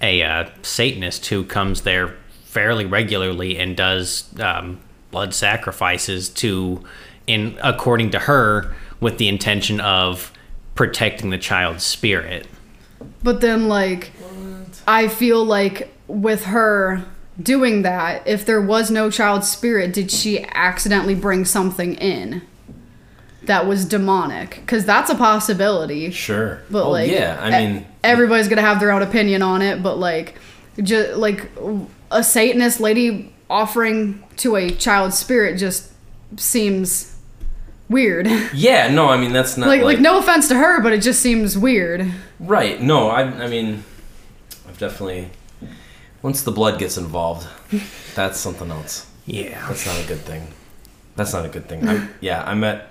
a 0.00 0.22
uh, 0.22 0.48
Satanist 0.62 1.26
who 1.26 1.44
comes 1.44 1.82
there 1.82 2.16
fairly 2.44 2.84
regularly 2.84 3.58
and 3.58 3.76
does 3.76 4.24
um, 4.40 4.80
blood 5.10 5.34
sacrifices 5.34 6.28
to, 6.28 6.82
in 7.26 7.58
according 7.62 8.10
to 8.10 8.18
her, 8.20 8.74
with 9.00 9.18
the 9.18 9.28
intention 9.28 9.80
of 9.80 10.32
protecting 10.74 11.30
the 11.30 11.38
child's 11.38 11.84
spirit. 11.84 12.46
But 13.22 13.40
then, 13.40 13.68
like, 13.68 14.12
I 14.86 15.08
feel 15.08 15.44
like 15.44 15.92
with 16.06 16.44
her 16.44 17.04
doing 17.40 17.82
that, 17.82 18.26
if 18.26 18.44
there 18.44 18.60
was 18.60 18.90
no 18.90 19.10
child 19.10 19.44
spirit, 19.44 19.92
did 19.92 20.10
she 20.10 20.44
accidentally 20.44 21.14
bring 21.14 21.44
something 21.44 21.94
in 21.94 22.42
that 23.44 23.66
was 23.66 23.84
demonic? 23.84 24.56
Because 24.56 24.84
that's 24.84 25.10
a 25.10 25.14
possibility. 25.14 26.10
Sure. 26.10 26.60
But 26.70 26.84
oh, 26.84 26.90
like, 26.90 27.10
yeah. 27.10 27.38
i 27.40 27.50
mean, 27.50 27.86
everybody's 28.04 28.48
gonna 28.48 28.60
have 28.62 28.80
their 28.80 28.90
own 28.90 29.02
opinion 29.02 29.42
on 29.42 29.62
it. 29.62 29.82
But 29.82 29.96
like, 29.96 30.38
just 30.82 31.16
like 31.16 31.50
a 32.10 32.22
Satanist 32.22 32.80
lady 32.80 33.32
offering 33.48 34.22
to 34.36 34.56
a 34.56 34.70
child 34.70 35.12
spirit 35.14 35.58
just 35.58 35.92
seems 36.36 37.16
weird. 37.88 38.26
yeah. 38.54 38.88
No, 38.88 39.08
I 39.08 39.16
mean 39.16 39.32
that's 39.32 39.56
not 39.56 39.68
like, 39.68 39.82
like, 39.82 40.00
no 40.00 40.18
offense 40.18 40.48
to 40.48 40.54
her, 40.54 40.80
but 40.80 40.92
it 40.92 41.02
just 41.02 41.20
seems 41.20 41.56
weird. 41.56 42.10
Right. 42.38 42.80
No, 42.80 43.08
I. 43.08 43.22
I 43.22 43.48
mean, 43.48 43.84
I've 44.68 44.78
definitely, 44.78 45.30
Once 46.22 46.42
the 46.42 46.52
blood 46.52 46.78
gets 46.78 46.96
involved, 46.96 47.46
that's 48.14 48.38
something 48.38 48.70
else. 48.70 49.06
Yeah. 49.26 49.66
That's 49.68 49.86
not 49.86 50.02
a 50.02 50.06
good 50.06 50.20
thing. 50.20 50.46
That's 51.16 51.32
not 51.32 51.44
a 51.44 51.48
good 51.48 51.68
thing. 51.68 51.86
I, 51.86 52.08
yeah, 52.20 52.42
I 52.44 52.54
met 52.54 52.89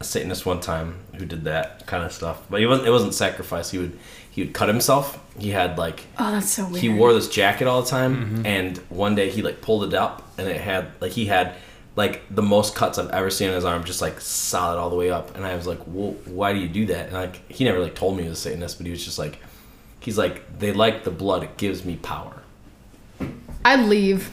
a 0.00 0.04
Satanist 0.04 0.44
one 0.46 0.60
time 0.60 0.96
who 1.16 1.24
did 1.24 1.44
that 1.44 1.86
kind 1.86 2.04
of 2.04 2.12
stuff, 2.12 2.42
but 2.50 2.60
he 2.60 2.66
wasn't. 2.66 2.88
It 2.88 2.90
wasn't 2.90 3.14
sacrifice. 3.14 3.70
He 3.70 3.78
would 3.78 3.98
he 4.30 4.42
would 4.42 4.52
cut 4.52 4.68
himself. 4.68 5.18
He 5.38 5.50
had 5.50 5.78
like 5.78 6.04
Oh, 6.18 6.30
that's 6.30 6.50
so 6.50 6.64
weird. 6.66 6.82
he 6.82 6.88
wore 6.88 7.12
this 7.14 7.28
jacket 7.28 7.66
all 7.66 7.82
the 7.82 7.88
time, 7.88 8.16
mm-hmm. 8.16 8.46
and 8.46 8.78
one 8.88 9.14
day 9.14 9.30
he 9.30 9.42
like 9.42 9.60
pulled 9.62 9.84
it 9.84 9.94
up, 9.94 10.22
and 10.38 10.48
it 10.48 10.60
had 10.60 10.88
like 11.00 11.12
he 11.12 11.26
had 11.26 11.54
like 11.96 12.22
the 12.30 12.42
most 12.42 12.74
cuts 12.74 12.98
I've 12.98 13.08
ever 13.10 13.30
seen 13.30 13.48
on 13.48 13.54
his 13.54 13.64
arm, 13.64 13.82
just 13.84 14.02
like 14.02 14.20
solid 14.20 14.78
all 14.78 14.90
the 14.90 14.96
way 14.96 15.10
up. 15.10 15.34
And 15.34 15.46
I 15.46 15.56
was 15.56 15.66
like, 15.66 15.78
well, 15.86 16.12
why 16.26 16.52
do 16.52 16.58
you 16.58 16.68
do 16.68 16.84
that? 16.86 17.06
And 17.06 17.14
like 17.14 17.50
he 17.50 17.64
never 17.64 17.80
like 17.80 17.94
told 17.94 18.16
me 18.16 18.24
he 18.24 18.28
was 18.28 18.38
a 18.38 18.42
Satanist, 18.42 18.76
but 18.76 18.84
he 18.84 18.92
was 18.92 19.02
just 19.02 19.18
like, 19.18 19.38
he's 20.00 20.18
like, 20.18 20.58
they 20.58 20.72
like 20.72 21.04
the 21.04 21.10
blood. 21.10 21.42
It 21.42 21.56
gives 21.56 21.86
me 21.86 21.96
power. 21.96 22.42
I'd 23.64 23.86
leave. 23.88 24.30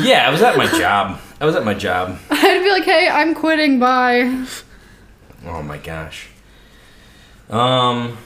yeah, 0.00 0.26
I 0.26 0.30
was 0.30 0.42
at 0.42 0.56
my 0.56 0.66
job. 0.78 1.20
I 1.40 1.44
was 1.46 1.54
at 1.54 1.64
my 1.64 1.74
job. 1.74 2.18
I'd 2.30 2.62
be 2.64 2.70
like, 2.70 2.84
hey, 2.84 3.08
I'm 3.08 3.34
quitting. 3.34 3.78
Bye. 3.78 4.46
Oh 5.46 5.62
my 5.62 5.78
gosh. 5.78 6.28
Um. 7.48 8.18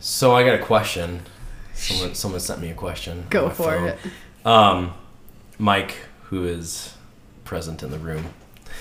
So 0.00 0.34
I 0.34 0.44
got 0.44 0.54
a 0.54 0.62
question. 0.62 1.22
Someone 1.74 2.14
someone 2.14 2.40
sent 2.40 2.60
me 2.60 2.70
a 2.70 2.74
question. 2.74 3.26
Go 3.30 3.46
my 3.48 3.52
for 3.52 3.62
phone. 3.64 3.88
it. 3.88 3.98
Um, 4.46 4.94
Mike, 5.58 5.94
who 6.24 6.44
is 6.44 6.94
present 7.44 7.82
in 7.82 7.90
the 7.90 7.98
room. 7.98 8.26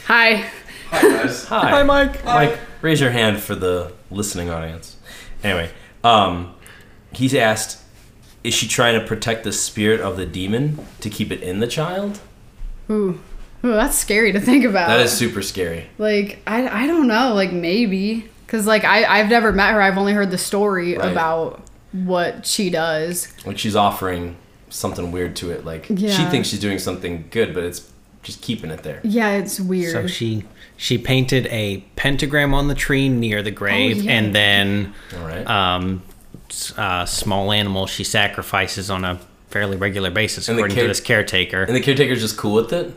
Hi. 0.05 0.49
Hi 0.89 1.01
guys. 1.01 1.45
Hi, 1.49 1.69
Hi, 1.69 1.83
Mike. 1.83 2.23
Mike, 2.25 2.59
raise 2.81 2.99
your 3.01 3.11
hand 3.11 3.39
for 3.41 3.55
the 3.55 3.93
listening 4.11 4.49
audience. 4.49 4.97
Anyway, 5.43 5.71
um, 6.03 6.53
he's 7.13 7.33
asked, 7.33 7.81
is 8.43 8.53
she 8.53 8.67
trying 8.67 8.99
to 8.99 9.05
protect 9.05 9.43
the 9.43 9.51
spirit 9.53 10.01
of 10.01 10.17
the 10.17 10.25
demon 10.25 10.85
to 10.99 11.09
keep 11.09 11.31
it 11.31 11.41
in 11.41 11.59
the 11.59 11.67
child? 11.67 12.19
Ooh. 12.91 13.19
Ooh, 13.65 13.73
that's 13.73 13.97
scary 13.97 14.31
to 14.33 14.39
think 14.39 14.65
about. 14.65 14.87
That 14.87 14.99
is 14.99 15.11
super 15.11 15.41
scary. 15.41 15.87
Like, 15.97 16.39
I, 16.45 16.83
I 16.83 16.87
don't 16.87 17.07
know. 17.07 17.33
Like, 17.33 17.51
maybe. 17.53 18.29
Because, 18.45 18.67
like, 18.67 18.83
I, 18.83 19.05
I've 19.05 19.29
never 19.29 19.51
met 19.51 19.73
her. 19.73 19.81
I've 19.81 19.97
only 19.97 20.13
heard 20.13 20.31
the 20.31 20.37
story 20.37 20.97
Right. 20.97 21.11
about 21.11 21.61
what 21.91 22.45
she 22.45 22.69
does. 22.69 23.31
Like 23.45 23.57
she's 23.59 23.75
offering 23.75 24.35
something 24.69 25.11
weird 25.11 25.35
to 25.37 25.51
it. 25.51 25.63
Like 25.63 25.85
she 25.85 26.25
thinks 26.25 26.47
she's 26.49 26.59
doing 26.59 26.79
something 26.79 27.27
good, 27.29 27.53
but 27.53 27.63
it's 27.63 27.91
just 28.23 28.41
keeping 28.41 28.71
it 28.71 28.81
there. 28.81 28.99
Yeah, 29.03 29.29
it's 29.33 29.59
weird. 29.59 29.91
So 29.91 30.07
she 30.07 30.43
she 30.75 30.97
painted 30.97 31.45
a 31.51 31.81
pentagram 31.95 32.53
on 32.55 32.67
the 32.67 32.73
tree 32.73 33.09
near 33.09 33.43
the 33.43 33.51
grave, 33.51 34.01
yeah. 34.01 34.11
and 34.13 34.33
then 34.33 34.93
All 35.15 35.27
right. 35.27 35.47
um, 35.47 36.01
s- 36.49 36.73
uh, 36.77 37.05
small 37.05 37.51
animal 37.51 37.85
she 37.85 38.03
sacrifices 38.03 38.89
on 38.89 39.05
a 39.05 39.19
fairly 39.49 39.77
regular 39.77 40.09
basis, 40.09 40.49
And 40.49 40.57
according 40.57 40.73
care- 40.75 40.85
to 40.85 40.87
this 40.87 40.99
caretaker. 40.99 41.61
and 41.61 41.75
the 41.75 41.79
caretaker's 41.81 42.21
just 42.21 42.37
cool 42.37 42.55
with 42.55 42.73
it. 42.73 42.91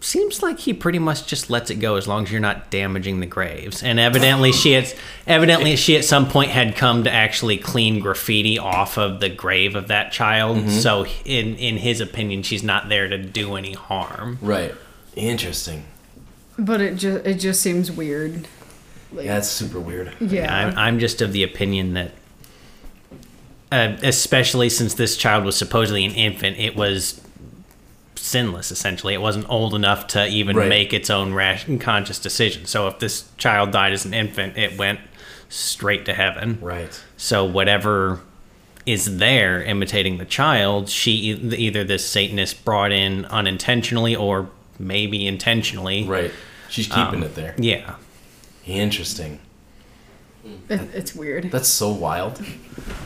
Seems 0.00 0.44
like 0.44 0.60
he 0.60 0.72
pretty 0.72 1.00
much 1.00 1.26
just 1.26 1.50
lets 1.50 1.70
it 1.70 1.76
go 1.76 1.96
as 1.96 2.06
long 2.06 2.22
as 2.22 2.30
you're 2.30 2.40
not 2.40 2.70
damaging 2.70 3.18
the 3.18 3.26
graves. 3.26 3.82
And 3.82 3.98
evidently 3.98 4.52
she 4.52 4.72
had 4.72 4.94
evidently 5.26 5.74
she 5.74 5.96
at 5.96 6.04
some 6.04 6.28
point 6.28 6.52
had 6.52 6.76
come 6.76 7.02
to 7.02 7.10
actually 7.12 7.58
clean 7.58 7.98
graffiti 7.98 8.60
off 8.60 8.96
of 8.96 9.18
the 9.18 9.28
grave 9.28 9.74
of 9.74 9.88
that 9.88 10.12
child. 10.12 10.58
Mm-hmm. 10.58 10.68
So 10.70 11.04
in 11.24 11.56
in 11.56 11.78
his 11.78 12.00
opinion, 12.00 12.44
she's 12.44 12.62
not 12.62 12.88
there 12.88 13.08
to 13.08 13.18
do 13.18 13.56
any 13.56 13.72
harm. 13.72 14.38
Right. 14.40 14.72
Interesting. 15.16 15.84
but 16.56 16.80
it 16.80 16.94
just 16.94 17.26
it 17.26 17.34
just 17.34 17.60
seems 17.60 17.90
weird. 17.90 18.46
Like, 19.12 19.26
Yeah, 19.26 19.34
that's 19.34 19.48
super 19.48 19.80
weird. 19.80 20.12
yeah. 20.20 20.54
I'm, 20.68 20.78
I'm 20.78 20.98
just 21.00 21.20
of 21.22 21.32
the 21.32 21.42
opinion 21.42 21.94
that, 21.94 22.12
uh, 23.72 23.96
especially 24.02 24.68
since 24.68 24.94
this 24.94 25.16
child 25.16 25.44
was 25.44 25.56
supposedly 25.56 26.04
an 26.04 26.12
infant, 26.12 26.56
it 26.58 26.76
was 26.76 27.20
sinless. 28.18 28.70
Essentially, 28.70 29.14
it 29.14 29.20
wasn't 29.20 29.46
old 29.48 29.74
enough 29.74 30.06
to 30.08 30.26
even 30.26 30.56
Right. 30.56 30.68
make 30.68 30.92
its 30.92 31.10
own 31.10 31.32
rash- 31.34 31.66
conscious 31.80 32.18
decision. 32.18 32.66
So 32.66 32.86
if 32.88 32.98
this 32.98 33.24
child 33.38 33.70
died 33.72 33.92
as 33.92 34.04
an 34.04 34.14
infant, 34.14 34.56
it 34.56 34.76
went 34.78 35.00
straight 35.48 36.04
to 36.06 36.14
heaven. 36.14 36.58
Right. 36.60 37.00
So 37.16 37.44
whatever 37.44 38.20
is 38.86 39.18
there 39.18 39.62
imitating 39.62 40.18
the 40.18 40.24
child, 40.24 40.88
she 40.88 41.12
either 41.12 41.84
this 41.84 42.04
Satanist 42.06 42.64
brought 42.64 42.92
in 42.92 43.24
unintentionally 43.26 44.14
or 44.16 44.48
maybe 44.78 45.26
intentionally. 45.26 46.04
Right. 46.04 46.30
She's 46.70 46.86
keeping 46.86 47.16
Um, 47.16 47.22
it 47.22 47.34
there. 47.34 47.54
Yeah. 47.58 47.94
Interesting. 48.66 49.38
It, 50.68 50.80
it's 50.94 51.14
weird. 51.14 51.50
That's 51.50 51.68
so 51.68 51.90
wild. 51.90 52.40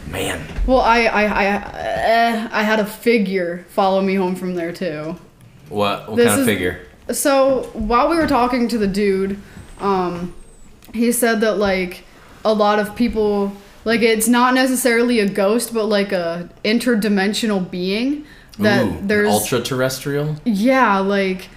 Man. 0.09 0.41
Well, 0.67 0.81
I 0.81 1.03
I 1.07 1.23
I, 1.25 1.47
uh, 1.49 2.49
I 2.53 2.63
had 2.63 2.79
a 2.81 2.87
figure 2.87 3.65
follow 3.71 4.01
me 4.01 4.15
home 4.15 4.37
from 4.37 4.55
there 4.55 4.73
too. 4.73 5.17
What 5.69 6.09
what 6.09 6.17
This 6.17 6.27
kind 6.29 6.41
of 6.41 6.49
is- 6.49 6.53
figure? 6.55 6.87
So 7.11 7.65
while 7.73 8.09
we 8.09 8.17
were 8.17 8.29
talking 8.29 8.69
to 8.69 8.79
the 8.79 8.87
dude, 8.87 9.37
um, 9.81 10.35
he 10.95 11.11
said 11.13 11.41
that 11.41 11.59
like 11.59 12.05
a 12.45 12.53
lot 12.55 12.79
of 12.79 12.95
people 12.95 13.53
like 13.85 14.03
it's 14.03 14.29
not 14.29 14.55
necessarily 14.55 15.19
a 15.19 15.29
ghost, 15.29 15.75
but 15.75 15.87
like 15.87 16.13
a 16.13 16.49
interdimensional 16.65 17.69
being 17.69 18.25
that 18.59 18.85
Ooh, 18.85 18.91
an 18.91 19.09
there's 19.09 19.29
ultra 19.33 19.61
terrestrial. 19.61 20.37
yeah 20.45 20.99
like 20.99 21.49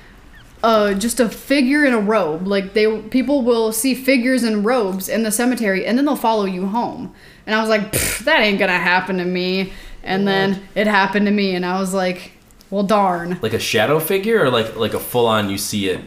uh 0.66 0.94
just 0.96 1.20
a 1.20 1.30
figure 1.30 1.86
in 1.86 1.94
a 1.94 2.00
robe. 2.00 2.48
Like 2.48 2.74
they 2.74 2.86
people 3.18 3.42
will 3.44 3.72
see 3.72 3.94
figures 3.94 4.44
in 4.44 4.64
robes 4.64 5.08
in 5.10 5.24
the 5.24 5.32
cemetery 5.32 5.86
and 5.86 5.98
then 5.98 6.06
they'll 6.06 6.16
follow 6.30 6.46
you 6.46 6.66
home. 6.68 7.14
And 7.46 7.54
i 7.56 7.60
was 7.62 7.70
like 7.70 7.92
that 8.26 8.40
ain't 8.42 8.60
gonna 8.60 8.80
happen 8.94 9.18
to 9.18 9.26
me. 9.26 9.72
And 10.04 10.28
then 10.28 10.48
it 10.76 10.88
happened 10.88 11.26
to 11.28 11.32
me 11.32 11.56
and 11.56 11.66
i 11.66 11.80
was 11.80 11.94
like 11.94 12.32
well 12.72 12.84
darn. 12.84 13.38
Like 13.42 13.54
a 13.54 13.60
shadow 13.60 14.00
figure 14.00 14.40
or 14.44 14.50
like 14.50 14.76
like 14.76 14.94
a 14.94 15.00
full 15.00 15.28
on 15.28 15.50
you 15.50 15.58
see 15.58 15.90
it 15.90 16.02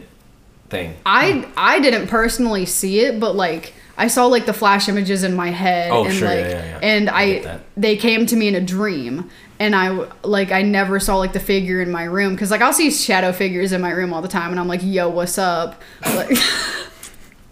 thing. 0.69 0.93
i 1.05 1.47
i 1.57 1.79
didn't 1.79 2.07
personally 2.07 2.63
see 2.65 2.99
it 2.99 3.19
but 3.19 3.35
like 3.35 3.73
i 3.97 4.07
saw 4.07 4.27
like 4.27 4.45
the 4.45 4.53
flash 4.53 4.87
images 4.87 5.23
in 5.23 5.33
my 5.35 5.49
head 5.49 5.89
Oh, 5.91 6.05
and 6.05 6.13
sure, 6.13 6.27
yeah, 6.27 6.35
like 6.35 6.45
yeah, 6.51 6.65
yeah. 6.73 6.79
and 6.91 7.09
I 7.09 7.23
i, 7.23 7.59
they 7.75 7.95
came 7.97 8.27
to 8.27 8.35
me 8.35 8.45
in 8.51 8.55
a 8.55 8.61
dream 8.61 9.29
and 9.59 9.75
I 9.75 10.07
like 10.23 10.51
i 10.51 10.61
never 10.61 10.99
saw 10.99 11.17
like 11.17 11.33
the 11.33 11.39
figure 11.39 11.81
in 11.81 11.91
my 11.91 12.05
room 12.05 12.33
because 12.33 12.49
like 12.51 12.61
i'll 12.61 12.71
see 12.73 12.89
shadow 12.91 13.31
figures 13.33 13.71
in 13.73 13.81
my 13.81 13.91
room 13.91 14.13
all 14.13 14.21
the 14.21 14.27
time 14.29 14.51
and 14.51 14.59
i'm 14.59 14.67
like 14.67 14.81
yo 14.83 15.09
what's 15.09 15.37
up 15.37 15.81
like 16.05 16.29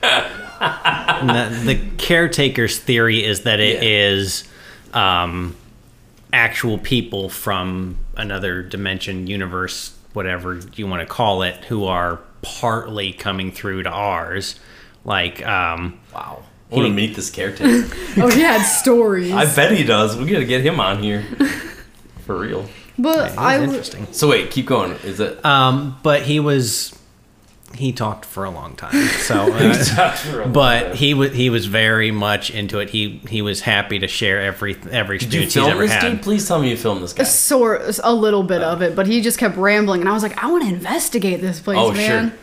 the, 0.01 1.61
the 1.65 1.79
caretaker's 1.97 2.79
theory 2.79 3.23
is 3.23 3.41
that 3.43 3.59
it 3.59 3.81
Yeah. 3.83 3.89
is 4.13 4.43
um, 4.93 5.55
actual 6.33 6.77
people 6.77 7.29
from 7.29 7.97
another 8.15 8.61
dimension, 8.63 9.27
universe, 9.27 9.95
whatever 10.13 10.59
you 10.75 10.87
want 10.87 11.01
to 11.01 11.05
call 11.05 11.41
it, 11.43 11.55
who 11.65 11.85
are 11.85 12.19
partly 12.41 13.13
coming 13.13 13.51
through 13.51 13.83
to 13.83 13.89
ours. 13.89 14.59
Like, 15.05 15.45
um, 15.45 15.99
Wow. 16.13 16.43
I 16.71 16.75
want 16.75 16.87
to 16.87 16.93
meet 16.93 17.15
this 17.15 17.29
caretaker. 17.29 17.87
oh 18.17 18.27
he 18.29 18.41
had 18.41 18.61
stories 18.63 19.31
I 19.31 19.45
bet 19.55 19.71
he 19.71 19.83
does. 19.83 20.17
We 20.17 20.25
gotta 20.25 20.45
get 20.45 20.61
him 20.61 20.79
on 20.79 21.01
here. 21.01 21.25
For 22.27 22.37
real. 22.37 22.65
but 22.99 23.29
it's 23.29 23.37
i 23.37 23.53
w- 23.53 23.69
interesting. 23.71 24.07
So 24.11 24.29
wait, 24.29 24.51
keep 24.51 24.67
going. 24.67 24.91
Is 25.03 25.19
it 25.19 25.43
Um, 25.43 25.97
but 26.03 26.21
he 26.23 26.39
was 26.39 26.93
he 27.75 27.91
talked 27.91 28.23
for 28.25 28.45
a 28.45 28.49
long 28.49 28.75
time. 28.77 28.93
So, 29.19 29.51
uh, 29.53 30.47
but 30.47 30.95
he 30.95 31.13
was 31.13 31.33
he 31.33 31.49
was 31.49 31.65
very 31.65 32.11
much 32.11 32.49
into 32.49 32.79
it. 32.79 32.89
He 32.91 33.21
he 33.29 33.41
was 33.41 33.61
happy 33.61 33.99
to 33.99 34.07
share 34.07 34.41
every 34.41 34.77
every 34.91 35.17
Did 35.17 35.33
you 35.33 35.41
experience 35.41 35.53
he's 35.53 35.63
film 35.63 35.71
ever 35.71 35.81
this 35.83 35.91
had. 35.93 36.11
dude? 36.11 36.21
Please 36.21 36.47
tell 36.47 36.61
me 36.61 36.69
you 36.69 36.77
filmed 36.77 37.03
this 37.03 37.13
guy. 37.13 37.23
sort 37.23 37.81
a 38.03 38.13
little 38.13 38.43
bit 38.43 38.61
of 38.61 38.81
it 38.81 38.95
but 38.95 39.05
he 39.07 39.21
just 39.21 39.37
kept 39.37 39.57
rambling 39.57 39.99
and 40.01 40.09
i 40.09 40.13
was 40.13 40.23
like 40.23 40.41
i 40.43 40.47
want 40.49 40.63
to 40.63 40.69
investigate 40.69 41.41
this 41.41 41.59
place 41.59 41.77
Oh, 41.79 41.91
man 41.91 42.29
sure. 42.29 42.39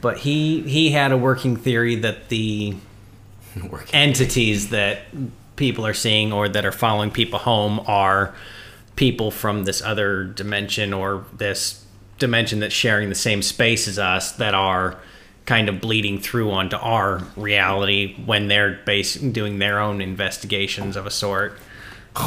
But 0.00 0.18
he 0.18 0.62
he 0.62 0.90
had 0.90 1.12
a 1.12 1.16
working 1.16 1.56
theory 1.56 1.94
that 1.96 2.28
the 2.30 2.74
Working. 3.70 3.94
entities 3.94 4.70
that 4.70 5.02
people 5.56 5.86
are 5.86 5.94
seeing 5.94 6.32
or 6.32 6.48
that 6.48 6.64
are 6.66 6.72
following 6.72 7.10
people 7.10 7.38
home 7.38 7.80
are 7.86 8.34
people 8.96 9.30
from 9.30 9.64
this 9.64 9.82
other 9.82 10.24
dimension 10.24 10.92
or 10.92 11.24
this 11.36 11.84
dimension 12.18 12.60
that's 12.60 12.74
sharing 12.74 13.08
the 13.08 13.14
same 13.14 13.42
space 13.42 13.88
as 13.88 13.98
us 13.98 14.32
that 14.32 14.54
are 14.54 14.98
kind 15.46 15.68
of 15.68 15.80
bleeding 15.80 16.18
through 16.18 16.50
onto 16.50 16.76
our 16.76 17.22
reality 17.36 18.14
when 18.24 18.48
they're 18.48 18.80
base 18.86 19.14
doing 19.14 19.58
their 19.58 19.78
own 19.78 20.00
investigations 20.00 20.96
of 20.96 21.06
a 21.06 21.10
sort. 21.10 21.58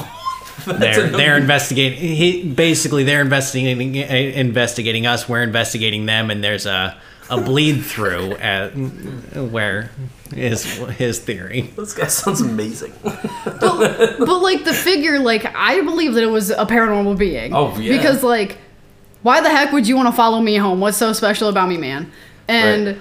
they're 0.65 1.07
they're 1.09 1.38
investigating. 1.38 1.97
He, 1.97 2.43
basically, 2.51 3.03
they're 3.03 3.22
investigating 3.22 3.97
eh, 3.97 4.32
investigating 4.39 5.05
us. 5.05 5.28
We're 5.28 5.43
investigating 5.43 6.05
them, 6.05 6.30
and 6.30 6.43
there's 6.43 6.65
a 6.65 6.97
a 7.30 7.41
bleed 7.41 7.82
through 7.84 8.34
at 8.34 8.69
where 9.36 9.91
is 10.36 10.63
his 10.97 11.19
theory. 11.19 11.61
This 11.75 11.93
guy 11.93 12.07
sounds 12.07 12.41
amazing. 12.41 12.93
but, 13.03 14.17
but 14.19 14.39
like 14.41 14.63
the 14.63 14.73
figure 14.73 15.19
like 15.19 15.45
i 15.55 15.82
believe 15.82 16.13
that 16.15 16.23
it 16.23 16.28
was 16.32 16.49
a 16.49 16.65
paranormal 16.65 17.17
being 17.17 17.53
Oh, 17.53 17.78
yeah. 17.80 17.95
because 17.97 18.23
like 18.23 18.57
why 19.23 19.41
the 19.41 19.49
heck 19.49 19.71
would 19.71 19.88
you 19.88 19.95
want 19.95 20.07
to 20.09 20.11
follow 20.15 20.39
me 20.41 20.55
home 20.55 20.80
what's 20.80 20.97
so 20.97 21.13
special 21.13 21.49
about 21.49 21.69
me 21.69 21.78
man 21.78 22.11
and 22.47 22.88
Right. 22.88 22.97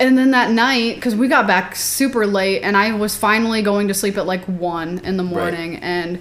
and 0.00 0.16
then 0.18 0.30
that 0.32 0.50
night, 0.52 0.94
because 0.96 1.16
we 1.16 1.26
got 1.26 1.46
back 1.48 1.74
super 1.74 2.24
late, 2.26 2.62
and 2.62 2.76
I 2.76 2.92
was 2.94 3.16
finally 3.16 3.62
going 3.62 3.88
to 3.88 3.94
sleep 3.94 4.16
at 4.16 4.26
like 4.26 4.44
one 4.44 5.00
in 5.00 5.16
the 5.16 5.24
morning, 5.24 5.76
and 5.76 6.20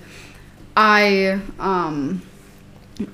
I 0.75 1.39
um 1.59 2.23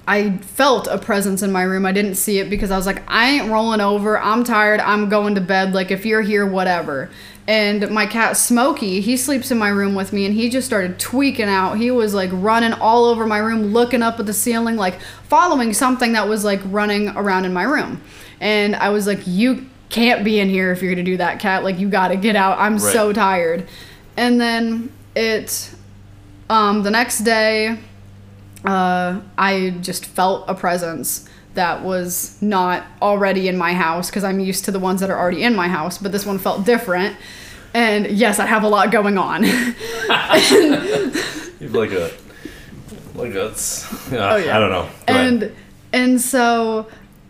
I 0.07 0.37
felt 0.37 0.87
a 0.87 0.97
presence 0.97 1.41
in 1.41 1.51
my 1.51 1.63
room. 1.63 1.85
I 1.85 1.91
didn't 1.91 2.15
see 2.15 2.39
it 2.39 2.49
because 2.49 2.71
I 2.71 2.77
was 2.77 2.85
like, 2.85 3.03
I 3.07 3.29
ain't 3.31 3.51
rolling 3.51 3.81
over. 3.81 4.17
I'm 4.17 4.43
tired. 4.43 4.79
I'm 4.79 5.09
going 5.09 5.35
to 5.35 5.41
bed. 5.41 5.73
Like 5.73 5.91
if 5.91 6.05
you're 6.05 6.21
here, 6.21 6.45
whatever. 6.45 7.09
And 7.47 7.89
my 7.91 8.05
cat 8.05 8.37
Smokey, 8.37 9.01
he 9.01 9.17
sleeps 9.17 9.51
in 9.51 9.57
my 9.57 9.67
room 9.67 9.95
with 9.95 10.13
me, 10.13 10.25
and 10.25 10.33
he 10.33 10.49
just 10.49 10.65
started 10.65 10.97
tweaking 10.97 11.49
out. 11.49 11.73
He 11.77 11.91
was 11.91 12.13
like 12.13 12.29
running 12.31 12.71
all 12.71 13.03
over 13.03 13.27
my 13.27 13.39
room, 13.39 13.73
looking 13.73 14.01
up 14.01 14.17
at 14.19 14.25
the 14.25 14.33
ceiling, 14.33 14.77
like 14.77 15.01
following 15.27 15.73
something 15.73 16.13
that 16.13 16.29
was 16.29 16.45
like 16.45 16.61
running 16.65 17.09
around 17.09 17.43
in 17.43 17.51
my 17.53 17.63
room. 17.63 18.01
And 18.39 18.77
I 18.77 18.89
was 18.89 19.07
like, 19.07 19.19
you 19.27 19.65
can't 19.89 20.23
be 20.23 20.39
in 20.39 20.47
here 20.49 20.71
if 20.71 20.81
you're 20.81 20.93
gonna 20.93 21.03
do 21.03 21.17
that, 21.17 21.39
cat. 21.41 21.65
Like 21.65 21.79
you 21.79 21.89
gotta 21.89 22.15
get 22.15 22.37
out. 22.37 22.57
I'm 22.59 22.77
Right. 22.77 22.93
so 22.93 23.11
tired. 23.11 23.67
And 24.15 24.39
then 24.39 24.89
it, 25.13 25.69
um, 26.49 26.83
the 26.83 26.91
next 26.91 27.19
day, 27.19 27.77
uh, 28.65 29.19
I 29.37 29.71
just 29.81 30.05
felt 30.05 30.45
a 30.47 30.55
presence 30.55 31.27
that 31.53 31.83
was 31.83 32.41
not 32.41 32.83
already 33.01 33.47
in 33.47 33.57
my 33.57 33.73
house 33.73 34.09
because 34.09 34.23
I'm 34.23 34.39
used 34.39 34.65
to 34.65 34.71
the 34.71 34.79
ones 34.79 35.01
that 35.01 35.09
are 35.11 35.19
already 35.19 35.43
in 35.43 35.55
my 35.55 35.67
house, 35.67 35.97
but 35.99 36.11
this 36.11 36.25
one 36.25 36.39
felt 36.39 36.65
different. 36.65 37.15
And 37.75 38.07
yes, 38.07 38.39
I 38.39 38.45
have 38.45 38.63
a 38.63 38.67
lot 38.69 38.91
going 38.91 39.17
on. 39.17 39.43
You've 41.59 41.73
like 41.73 41.91
a 41.91 42.11
like 43.15 43.33
that's 43.33 44.11
Uh, 44.11 44.41
yeah. 44.43 44.57
I 44.57 44.59
don't 44.59 44.71
know. 44.71 44.89
Go 45.07 45.13
ahead. 45.13 45.25
and 45.43 45.51
and 45.91 46.21
so 46.21 46.87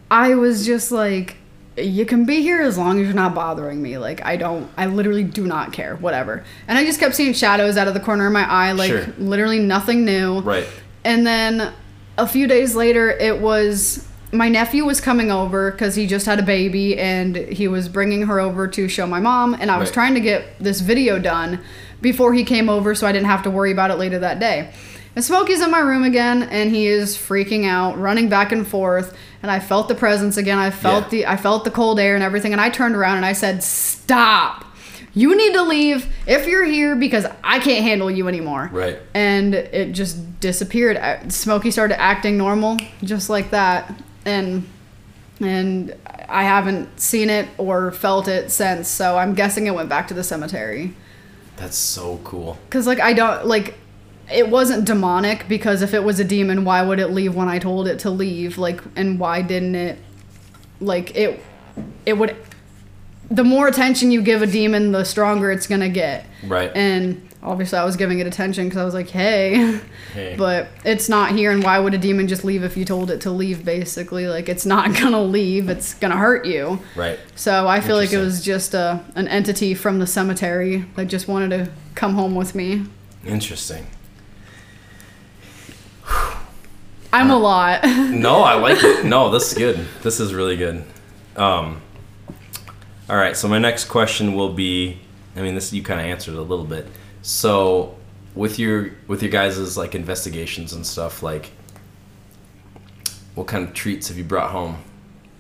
I 0.10 0.36
was 0.36 0.66
just 0.66 0.92
like 0.92 1.36
you 1.76 2.06
can 2.06 2.26
be 2.26 2.42
here 2.42 2.62
as 2.62 2.78
long 2.78 3.00
as 3.00 3.06
you're 3.06 3.16
not 3.16 3.34
bothering 3.36 3.82
me. 3.82 3.98
Like 3.98 4.24
I 4.26 4.38
don't 4.38 4.70
I 4.78 4.86
literally 4.88 5.24
do 5.24 5.46
not 5.46 5.74
care. 5.74 5.96
Whatever. 5.98 6.44
And 6.68 6.78
I 6.78 6.86
just 6.86 7.00
kept 7.00 7.16
seeing 7.16 7.34
shadows 7.34 7.78
out 7.78 7.88
of 7.88 7.94
the 7.94 8.00
corner 8.00 8.28
of 8.28 8.34
my 8.34 8.50
eye 8.50 8.72
like 8.74 8.90
Sure. 8.92 9.06
literally 9.18 9.60
nothing 9.60 10.06
new. 10.06 10.40
right. 10.42 10.68
And 11.06 11.26
then 11.28 11.72
a 12.18 12.28
few 12.28 12.48
days 12.48 12.76
later, 12.76 13.10
it 13.12 13.40
was 13.42 14.08
my 14.32 14.50
nephew 14.50 14.84
was 14.84 15.00
coming 15.00 15.30
over 15.30 15.70
because 15.72 15.94
he 15.96 16.08
just 16.08 16.26
had 16.26 16.40
a 16.40 16.44
baby 16.44 16.98
and 16.98 17.36
he 17.36 17.68
was 17.68 17.88
bringing 17.88 18.24
her 18.24 18.40
over 18.40 18.68
to 18.68 18.88
show 18.88 19.06
my 19.06 19.20
mom. 19.20 19.54
And 19.60 19.70
I 19.70 19.78
was 19.78 19.90
Right. 19.90 19.94
trying 19.94 20.14
to 20.16 20.20
get 20.20 20.58
this 20.60 20.80
video 20.82 21.20
done 21.20 21.60
before 22.02 22.34
he 22.34 22.44
came 22.44 22.68
over 22.68 22.96
so 22.96 23.06
I 23.06 23.12
didn't 23.12 23.28
have 23.28 23.44
to 23.44 23.52
worry 23.52 23.72
about 23.72 23.92
it 23.92 23.96
later 24.00 24.18
that 24.20 24.40
day. 24.40 24.70
And 25.16 25.24
Smokey's 25.24 25.62
in 25.62 25.70
my 25.70 25.80
room 25.82 26.04
again 26.04 26.42
and 26.50 26.72
he 26.72 26.88
is 26.88 27.16
freaking 27.16 27.68
out, 27.68 28.00
running 28.00 28.28
back 28.28 28.52
and 28.52 28.68
forth. 28.68 29.16
And 29.44 29.52
I 29.52 29.60
felt 29.60 29.88
the 29.88 29.94
presence 29.94 30.36
again. 30.38 30.58
I 30.58 30.72
felt 30.72 31.04
Yeah. 31.06 31.10
the 31.10 31.28
I 31.28 31.38
felt 31.38 31.64
the 31.64 31.70
cold 31.72 32.00
air 32.00 32.16
and 32.16 32.24
everything. 32.24 32.54
And 32.54 32.62
I 32.62 32.70
turned 32.70 32.96
around 32.96 33.18
and 33.18 33.26
I 33.26 33.34
said, 33.34 33.62
"Stop! 33.62 34.66
You 35.16 35.36
need 35.38 35.54
to 35.54 35.62
leave 35.64 36.12
if 36.26 36.48
you're 36.48 36.66
here 36.66 36.96
because 36.96 37.26
I 37.44 37.60
can't 37.60 37.84
handle 37.84 38.10
you 38.10 38.28
anymore." 38.28 38.70
Right. 38.72 39.00
and 39.14 39.54
it 39.54 39.92
just 39.94 40.40
disappeared. 40.40 41.32
Smokey 41.32 41.72
started 41.72 42.00
acting 42.02 42.38
normal, 42.38 42.78
just 43.04 43.30
like 43.30 43.52
that, 43.52 43.94
and 44.26 44.66
and 45.40 45.96
I 46.30 46.44
haven't 46.44 47.00
seen 47.00 47.30
it 47.30 47.48
or 47.58 47.92
felt 47.92 48.28
it 48.28 48.50
since. 48.52 48.88
So 48.88 49.18
I'm 49.18 49.34
guessing 49.34 49.68
it 49.68 49.76
went 49.76 49.90
back 49.90 50.08
to 50.08 50.14
the 50.14 50.24
cemetery. 50.24 50.96
That's 51.58 51.78
so 51.78 52.20
cool. 52.24 52.58
Cause 52.70 52.88
like 52.88 53.00
I 53.00 53.14
don't 53.14 53.46
like, 53.46 53.76
it 54.32 54.50
wasn't 54.50 54.86
demonic 54.86 55.48
because 55.48 55.82
if 55.82 55.94
it 55.94 56.04
was 56.04 56.20
a 56.20 56.24
demon, 56.24 56.66
why 56.66 56.82
would 56.82 57.00
it 57.00 57.10
leave 57.10 57.36
when 57.36 57.50
I 57.50 57.60
told 57.60 57.88
it 57.88 58.00
to 58.00 58.10
leave? 58.10 58.58
Like, 58.58 58.82
and 58.96 59.20
why 59.20 59.42
didn't 59.42 59.76
it? 59.76 60.00
Like 60.80 61.16
it, 61.16 61.40
it 62.06 62.14
would. 62.18 62.36
The 63.34 63.44
more 63.44 63.68
attention 63.68 64.12
you 64.12 64.22
give 64.22 64.42
a 64.42 64.48
demon, 64.48 64.92
the 64.92 65.04
stronger 65.04 65.52
it's 65.52 65.66
gonna 65.66 65.90
get. 65.90 66.26
Right. 66.46 66.72
And 66.76 67.28
obviously, 67.42 67.80
I 67.80 67.84
was 67.84 67.96
giving 67.96 68.20
it 68.20 68.28
attention 68.28 68.66
because 68.66 68.80
I 68.80 68.86
was 68.86 68.94
like, 68.94 69.10
"Hey," 69.10 69.80
Hey. 70.14 70.36
but 70.38 70.68
it's 70.86 71.10
not 71.10 71.32
here. 71.32 71.50
And 71.52 71.64
why 71.64 71.80
would 71.80 71.96
a 71.96 71.98
demon 71.98 72.28
just 72.28 72.44
leave 72.46 72.64
if 72.64 72.78
you 72.78 72.86
told 72.86 73.10
it 73.10 73.22
to 73.22 73.32
leave? 73.32 73.66
Basically, 73.66 74.28
like 74.28 74.50
it's 74.50 74.66
not 74.66 74.94
gonna 75.00 75.24
leave. 75.24 75.68
It's 75.68 75.96
gonna 75.96 76.18
hurt 76.18 76.46
you. 76.46 76.80
Right. 76.96 77.18
So 77.36 77.68
I 77.68 77.82
feel 77.82 77.96
like 77.96 78.14
it 78.14 78.20
was 78.20 78.44
just 78.44 78.76
a 78.76 79.04
an 79.16 79.28
entity 79.28 79.74
from 79.74 79.98
the 79.98 80.08
cemetery 80.08 80.86
that 80.96 81.06
just 81.06 81.28
wanted 81.28 81.50
to 81.50 81.72
come 81.96 82.14
home 82.14 82.36
with 82.36 82.54
me. 82.54 82.86
Interesting. 83.26 83.88
I'm 87.12 87.30
a 87.30 87.38
lot. 87.38 87.82
No, 88.14 88.42
I 88.44 88.56
like 88.56 88.84
it. 88.84 89.06
No, 89.06 89.32
this 89.32 89.52
is 89.52 89.58
good. 89.58 89.86
This 90.02 90.20
is 90.20 90.34
really 90.34 90.56
good. 90.56 90.84
Um, 91.36 91.82
all 93.14 93.20
right, 93.20 93.38
so 93.38 93.48
my 93.48 93.60
next 93.60 93.86
question 93.86 94.34
will 94.34 94.52
be 94.52 94.98
I 95.36 95.42
mean, 95.42 95.56
this 95.56 95.72
you 95.72 95.84
kind 95.84 96.00
of 96.00 96.08
answered 96.08 96.34
a 96.34 96.42
little 96.42 96.66
bit. 96.66 96.88
So, 97.22 97.96
with 98.34 98.58
your 98.58 98.92
with 99.08 99.22
your 99.22 99.32
guys' 99.32 99.78
like 99.78 99.94
investigations 99.94 100.74
and 100.74 100.84
stuff, 100.86 101.22
like 101.22 101.52
what 103.36 103.46
kind 103.46 103.68
of 103.68 103.76
treats 103.76 104.08
have 104.08 104.18
you 104.18 104.24
brought 104.24 104.50
home? 104.50 104.78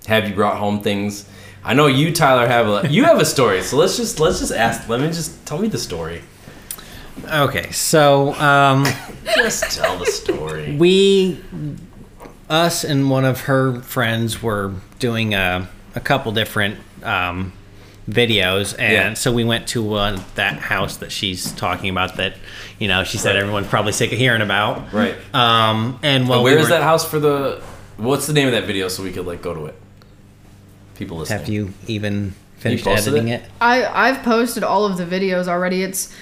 Have 0.05 0.28
you 0.28 0.36
brought 0.36 0.57
home 0.57 0.82
things? 0.82 1.28
I 1.63 1.74
know 1.74 1.88
you, 1.88 2.11
Tyler, 2.11 2.47
have 2.47 2.67
a 2.67 2.89
you 2.89 3.05
have 3.05 3.19
a 3.19 3.26
story. 3.26 3.63
So 3.63 3.78
let's 3.78 3.97
just 3.97 4.19
let's 4.19 4.39
just 4.39 4.51
ask. 4.51 4.88
Let 4.88 4.99
me 4.99 5.07
just 5.07 5.43
tell 5.45 5.57
me 5.57 5.67
the 5.67 5.80
story. 5.80 6.21
Okay, 7.32 7.71
so 7.71 8.34
um, 8.36 8.86
Just 9.36 9.78
tell 9.78 9.97
the 9.97 10.07
story. 10.07 10.76
we, 10.78 11.39
us 12.49 12.84
and 12.84 13.09
one 13.09 13.24
of 13.24 13.41
her 13.41 13.82
friends 13.82 14.41
were 14.41 14.74
doing 14.97 15.36
a, 15.36 15.69
a 15.95 15.99
couple 15.99 16.32
different 16.32 16.80
um, 17.03 17.53
videos, 18.10 18.76
and 18.78 18.93
Yeah. 18.93 19.14
so 19.14 19.32
we 19.32 19.43
went 19.43 19.68
to 19.70 19.93
uh, 19.93 20.20
that 20.36 20.60
house 20.60 20.97
that 20.97 21.12
she's 21.12 21.51
talking 21.54 21.89
about. 21.89 22.18
That 22.18 22.36
you 22.80 22.88
know, 22.88 23.04
she 23.04 23.18
said 23.18 23.32
Right. 23.36 23.41
everyone's 23.41 23.68
probably 23.68 23.91
sick 23.93 24.12
of 24.12 24.18
hearing 24.18 24.41
about. 24.41 24.91
Right. 24.93 25.16
Um, 25.34 25.99
and 26.04 26.28
well, 26.28 26.39
And 26.39 26.43
where 26.43 26.56
we 26.56 26.62
is 26.62 26.70
that 26.70 26.84
house 26.84 27.06
for 27.10 27.20
the? 27.20 27.62
What's 27.97 28.28
the 28.28 28.34
name 28.34 28.47
of 28.47 28.54
that 28.54 28.66
video 28.66 28.88
so 28.88 29.04
we 29.04 29.12
could 29.12 29.26
like 29.26 29.41
go 29.41 29.54
to 29.54 29.66
it? 29.68 29.76
People 30.95 31.18
listening. 31.18 31.39
Have 31.39 31.49
you 31.49 31.74
even 31.88 32.34
finished 32.58 32.84
posted 32.84 33.14
editing 33.14 33.30
it? 33.30 33.41
it? 33.43 33.49
I 33.62 33.86
I've 34.10 34.24
posted 34.24 34.64
all 34.64 34.86
of 34.86 34.97
the 34.97 35.06
videos 35.06 35.47
already. 35.47 35.84
It's 35.84 36.14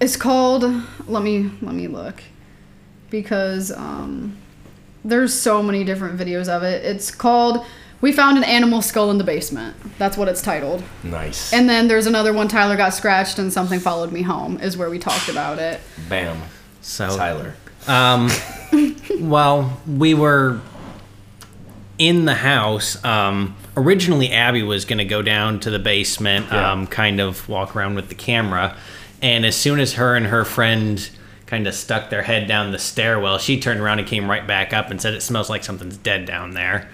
it's 0.00 0.16
called 0.16 0.64
let 1.06 1.22
me 1.22 1.50
let 1.62 1.74
me 1.74 1.88
look 1.88 2.22
because 3.10 3.70
um 3.72 4.36
there's 5.04 5.32
so 5.32 5.62
many 5.62 5.82
different 5.84 6.18
videos 6.18 6.48
of 6.48 6.62
it. 6.62 6.84
It's 6.84 7.10
called 7.10 7.64
we 8.00 8.12
found 8.12 8.38
an 8.38 8.44
animal 8.44 8.82
skull 8.82 9.10
in 9.10 9.18
the 9.18 9.24
basement. 9.24 9.76
That's 9.98 10.16
what 10.16 10.28
it's 10.28 10.40
titled. 10.42 10.82
Nice. 11.02 11.52
And 11.52 11.68
then 11.68 11.88
there's 11.88 12.06
another 12.06 12.32
one 12.32 12.48
Tyler 12.48 12.76
got 12.76 12.94
scratched 12.94 13.38
and 13.38 13.52
something 13.52 13.78
followed 13.80 14.12
me 14.12 14.22
home 14.22 14.58
is 14.60 14.76
where 14.76 14.88
we 14.90 14.98
talked 14.98 15.28
about 15.28 15.58
it. 15.58 15.80
Bam. 16.08 16.40
So 16.80 17.14
Tyler. 17.16 17.54
Um, 17.86 18.30
well, 19.20 19.80
we 19.86 20.14
were 20.14 20.60
in 21.98 22.24
the 22.24 22.34
house. 22.34 23.02
Um, 23.04 23.56
originally, 23.76 24.30
Abby 24.32 24.62
was 24.62 24.84
going 24.84 24.98
to 24.98 25.04
go 25.04 25.20
down 25.22 25.60
to 25.60 25.70
the 25.70 25.78
basement, 25.78 26.46
Yeah. 26.50 26.72
um, 26.72 26.86
kind 26.86 27.20
of 27.20 27.48
walk 27.48 27.76
around 27.76 27.94
with 27.94 28.08
the 28.08 28.14
camera. 28.14 28.76
And 29.22 29.44
as 29.44 29.54
soon 29.56 29.80
as 29.80 29.94
her 29.94 30.16
and 30.16 30.26
her 30.28 30.44
friend 30.46 31.08
kind 31.46 31.66
of 31.66 31.74
stuck 31.74 32.08
their 32.08 32.22
head 32.22 32.46
down 32.48 32.72
the 32.72 32.78
stairwell, 32.78 33.36
she 33.38 33.60
turned 33.60 33.80
around 33.80 33.98
and 33.98 34.08
came 34.08 34.30
right 34.30 34.46
back 34.46 34.72
up 34.72 34.90
and 34.90 35.00
said, 35.00 35.12
It 35.12 35.20
smells 35.20 35.50
like 35.50 35.62
something's 35.64 35.98
dead 35.98 36.24
down 36.24 36.52
there. 36.52 36.88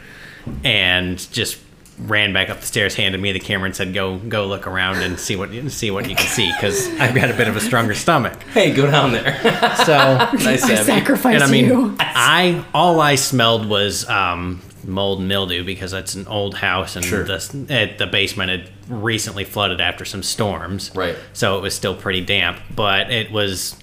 And 0.64 1.18
just 1.32 1.58
ran 1.98 2.32
back 2.34 2.50
up 2.50 2.60
the 2.60 2.66
stairs, 2.66 2.94
handed 2.94 3.20
me 3.20 3.32
the 3.32 3.40
camera, 3.40 3.66
and 3.66 3.74
said, 3.74 3.94
"Go, 3.94 4.18
go 4.18 4.46
look 4.46 4.66
around 4.66 4.96
and 5.02 5.18
see 5.18 5.34
what 5.36 5.50
see 5.70 5.90
what 5.90 6.08
you 6.08 6.14
can 6.16 6.26
see," 6.26 6.52
because 6.52 6.88
I've 7.00 7.14
got 7.14 7.30
a 7.30 7.34
bit 7.34 7.48
of 7.48 7.56
a 7.56 7.60
stronger 7.60 7.94
stomach. 7.94 8.34
Hey, 8.52 8.72
go 8.72 8.90
down 8.90 9.12
there. 9.12 9.38
So 9.84 9.96
nice, 10.44 10.64
I 10.64 10.72
Abby. 10.74 10.84
sacrifice 10.84 11.34
and 11.34 11.42
I 11.44 11.50
mean, 11.50 11.66
you. 11.66 11.96
I 12.00 12.64
all 12.74 13.00
I 13.00 13.14
smelled 13.16 13.68
was 13.68 14.08
um, 14.08 14.60
mold 14.84 15.18
and 15.20 15.28
mildew 15.28 15.64
because 15.64 15.92
it's 15.92 16.14
an 16.14 16.26
old 16.26 16.54
house 16.56 16.96
and 16.96 17.04
Sure. 17.04 17.24
the 17.24 17.66
eh, 17.70 17.96
the 17.96 18.06
basement 18.06 18.50
had 18.50 18.70
recently 18.88 19.44
flooded 19.44 19.80
after 19.80 20.04
some 20.04 20.22
storms. 20.22 20.90
Right. 20.94 21.16
So 21.32 21.58
it 21.58 21.60
was 21.62 21.74
still 21.74 21.94
pretty 21.94 22.20
damp, 22.20 22.58
but 22.74 23.10
it 23.10 23.30
was 23.32 23.76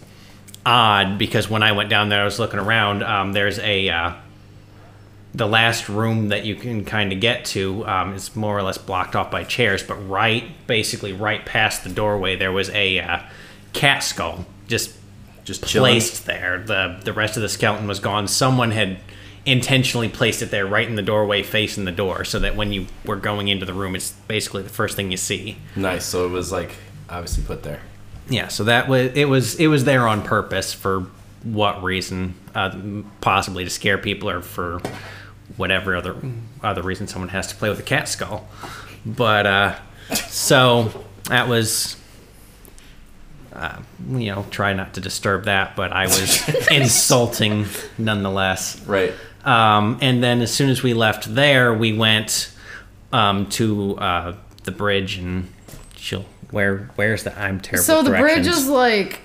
odd 0.66 1.18
because 1.18 1.50
when 1.50 1.62
I 1.64 1.72
went 1.74 1.90
down 1.90 2.10
there, 2.10 2.22
I 2.22 2.26
was 2.26 2.40
looking 2.40 2.60
around. 2.60 3.04
Um, 3.04 3.34
there's 3.34 3.60
a 3.60 3.90
uh, 3.90 4.14
the 5.36 5.48
last 5.48 5.90
room 5.90 6.30
that 6.30 6.46
you 6.46 6.56
can 6.56 6.86
kind 6.86 7.12
of 7.12 7.20
get 7.20 7.44
to 7.46 7.86
um, 7.88 8.14
is 8.14 8.36
more 8.36 8.58
or 8.58 8.62
less 8.62 8.78
blocked 8.78 9.16
off 9.16 9.32
by 9.32 9.44
chairs, 9.44 9.82
but 9.82 9.96
right, 10.08 10.44
basically 10.68 11.12
right 11.14 11.44
past 11.46 11.84
the 11.84 11.90
doorway, 11.90 12.36
there 12.36 12.52
was 12.52 12.70
a 12.70 13.00
uh, 13.00 13.20
cat 13.74 14.04
skull 14.04 14.46
just 14.68 14.96
Just 15.44 15.66
chilling. 15.66 15.94
placed 15.94 16.26
there. 16.26 16.60
The 16.66 17.00
the 17.04 17.14
rest 17.14 17.36
of 17.36 17.42
the 17.42 17.50
skeleton 17.50 17.88
was 17.88 18.00
gone. 18.00 18.28
Someone 18.28 18.72
had 18.72 18.98
intentionally 19.46 20.08
placed 20.08 20.42
it 20.42 20.52
there 20.52 20.66
right 20.66 20.88
in 20.88 20.96
the 20.96 21.02
doorway 21.02 21.44
facing 21.44 21.84
the 21.84 21.92
door 21.92 22.24
so 22.24 22.40
that 22.40 22.56
when 22.56 22.72
you 22.72 22.88
were 23.06 23.18
going 23.18 23.50
into 23.50 23.66
the 23.66 23.74
room 23.74 23.94
it's 23.94 24.12
basically 24.28 24.62
the 24.64 24.70
first 24.70 24.96
thing 24.96 25.12
you 25.12 25.18
see. 25.18 25.58
Nice. 25.76 26.06
So 26.06 26.26
it 26.26 26.30
was 26.30 26.50
like 26.52 26.76
obviously 27.10 27.44
put 27.44 27.64
there. 27.64 27.82
Yeah, 28.30 28.48
so 28.48 28.64
that 28.66 28.88
was 28.88 29.12
it 29.16 29.26
was 29.26 29.56
it 29.56 29.68
was 29.68 29.84
there 29.84 30.08
on 30.08 30.22
purpose 30.22 30.72
for 30.74 31.08
what 31.44 31.84
reason? 31.84 32.36
Uh, 32.56 33.02
possibly 33.20 33.66
to 33.66 33.70
scare 33.70 33.98
people 33.98 34.30
or 34.30 34.42
for 34.42 34.80
whatever 35.58 35.96
other 35.96 36.16
other 36.62 36.82
reason 36.82 37.08
someone 37.08 37.30
has 37.30 37.48
to 37.48 37.56
play 37.56 37.70
with 37.70 37.80
a 37.80 37.84
cat 37.84 38.08
skull. 38.08 38.48
But 39.06 39.46
uh 39.46 39.76
So 40.28 41.06
that 41.30 41.48
was, 41.48 41.96
uh, 43.54 43.80
you 44.10 44.34
know, 44.34 44.46
try 44.52 44.74
not 44.74 44.94
to 44.96 45.02
disturb 45.02 45.46
that, 45.46 45.76
but 45.76 45.92
I 45.92 46.06
was 46.06 46.68
insulting 46.72 47.66
nonetheless. 47.98 48.80
Right. 48.86 49.14
Um, 49.46 49.98
and 50.02 50.24
then 50.24 50.42
as 50.42 50.54
soon 50.54 50.70
as 50.70 50.84
we 50.84 50.94
left 50.94 51.34
there, 51.34 51.74
we 51.74 51.94
went 51.98 52.52
um, 53.12 53.48
to 53.50 53.98
uh, 53.98 54.36
the 54.64 54.72
bridge 54.72 55.18
and 55.18 55.52
she'll. 55.96 56.26
Where 56.52 56.90
where's 56.98 57.24
the 57.24 57.38
I'm 57.40 57.60
terrible. 57.60 57.84
So 57.84 58.04
the 58.04 58.12
with 58.12 58.20
bridge 58.20 58.46
is 58.46 58.68
like 58.68 59.22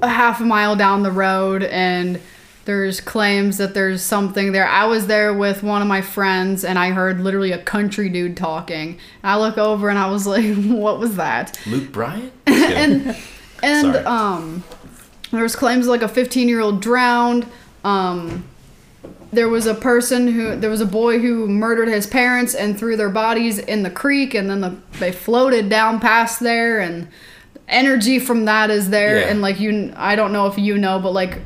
a 0.00 0.08
half 0.08 0.40
a 0.40 0.44
mile 0.44 0.74
down 0.74 1.04
the 1.04 1.12
road, 1.12 1.62
and 1.62 2.20
there's 2.66 3.00
claims 3.00 3.56
that 3.58 3.74
there's 3.74 4.02
something 4.02 4.52
there. 4.52 4.68
I 4.68 4.84
was 4.84 5.06
there 5.06 5.32
with 5.32 5.62
one 5.62 5.80
of 5.82 5.88
my 5.88 6.02
friends, 6.02 6.64
and 6.64 6.78
I 6.78 6.90
heard 6.90 7.20
literally 7.20 7.52
a 7.52 7.62
country 7.62 8.08
dude 8.08 8.36
talking. 8.36 8.98
I 9.24 9.38
look 9.38 9.56
over, 9.56 9.88
and 9.88 9.98
I 9.98 10.10
was 10.10 10.26
like, 10.34 10.54
"What 10.56 10.98
was 10.98 11.16
that?" 11.16 11.58
Luke 11.66 11.90
Bryan? 11.92 12.30
and 12.46 13.16
and 13.62 13.94
Sorry. 13.94 14.04
um 14.04 14.64
there 15.30 15.42
was 15.42 15.56
claims 15.56 15.86
like 15.86 16.02
a 16.02 16.08
15 16.08 16.48
year 16.48 16.60
old 16.60 16.80
drowned 16.80 17.46
um 17.84 18.44
there 19.32 19.48
was 19.48 19.66
a 19.66 19.74
person 19.74 20.28
who 20.28 20.56
there 20.56 20.70
was 20.70 20.80
a 20.80 20.86
boy 20.86 21.18
who 21.18 21.48
murdered 21.48 21.88
his 21.88 22.06
parents 22.06 22.54
and 22.54 22.78
threw 22.78 22.96
their 22.96 23.10
bodies 23.10 23.58
in 23.58 23.82
the 23.82 23.90
creek 23.90 24.34
and 24.34 24.48
then 24.48 24.60
the, 24.60 24.76
they 24.98 25.10
floated 25.10 25.68
down 25.68 25.98
past 26.00 26.40
there 26.40 26.80
and 26.80 27.08
energy 27.68 28.18
from 28.18 28.44
that 28.44 28.70
is 28.70 28.90
there 28.90 29.20
Yeah. 29.20 29.26
and 29.28 29.42
like 29.42 29.58
you 29.58 29.92
i 29.96 30.14
don't 30.14 30.32
know 30.32 30.46
if 30.46 30.56
you 30.56 30.78
know 30.78 31.00
but 31.00 31.10
like 31.10 31.40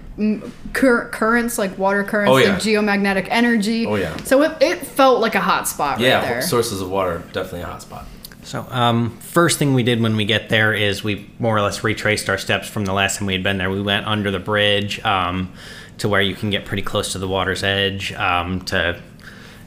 cur- 0.75 1.09
currents 1.09 1.57
like 1.57 1.79
water 1.79 2.05
currents 2.05 2.31
Oh, 2.31 2.37
yeah. 2.37 2.53
like 2.53 2.59
geomagnetic 2.63 3.27
energy 3.31 3.87
Oh, 3.87 3.95
yeah. 3.95 4.15
so 4.25 4.43
it, 4.43 4.57
it 4.61 4.79
felt 4.87 5.21
like 5.21 5.35
a 5.35 5.41
hot 5.41 5.67
spot 5.67 5.97
right 5.97 6.05
yeah, 6.07 6.21
there 6.21 6.43
sources 6.43 6.81
of 6.83 6.91
water, 6.91 7.19
definitely 7.33 7.63
a 7.63 7.67
hot 7.67 7.83
spot. 7.83 8.07
So, 8.43 8.67
um, 8.71 9.17
first 9.19 9.59
thing 9.59 9.75
we 9.75 9.83
did 9.83 10.01
when 10.01 10.17
we 10.17 10.25
get 10.25 10.49
there 10.49 10.73
is 10.75 11.05
we 11.05 11.31
more 11.39 11.57
or 11.57 11.61
less 11.61 11.85
retraced 11.85 12.29
our 12.29 12.39
steps 12.39 12.67
from 12.69 12.85
the 12.85 12.93
last 12.93 13.19
time 13.19 13.27
we 13.27 13.35
had 13.35 13.43
been 13.43 13.59
there. 13.59 13.71
We 13.71 13.83
went 13.83 14.07
under 14.07 14.31
the 14.31 14.39
bridge 14.41 14.99
um, 15.05 15.53
to 15.99 16.09
where 16.09 16.23
you 16.23 16.35
can 16.35 16.49
get 16.51 16.65
pretty 16.65 16.83
close 16.83 17.13
to 17.13 17.19
the 17.19 17.29
water's 17.29 17.63
edge 17.63 18.13
um, 18.15 18.63
to 18.63 19.01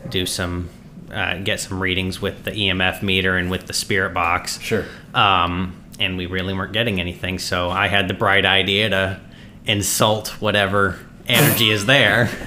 do 0.10 0.26
some, 0.26 0.70
uh, 1.12 1.38
get 1.38 1.60
some 1.62 1.82
readings 1.82 2.20
with 2.20 2.44
the 2.44 2.52
EMF 2.52 3.04
meter 3.04 3.38
and 3.38 3.50
with 3.52 3.68
the 3.68 3.74
spirit 3.74 4.14
box. 4.14 4.60
Sure. 4.60 4.86
Um, 5.14 5.83
and 6.00 6.18
we 6.18 6.26
really 6.26 6.54
weren't 6.54 6.74
getting 6.74 7.00
anything, 7.00 7.40
so 7.40 7.70
I 7.70 7.88
had 7.88 8.08
the 8.08 8.14
bright 8.14 8.46
idea 8.46 8.90
to 8.90 9.20
insult 9.66 10.30
whatever 10.42 11.00
energy 11.28 11.70
is 11.70 11.86
there. 11.86 12.30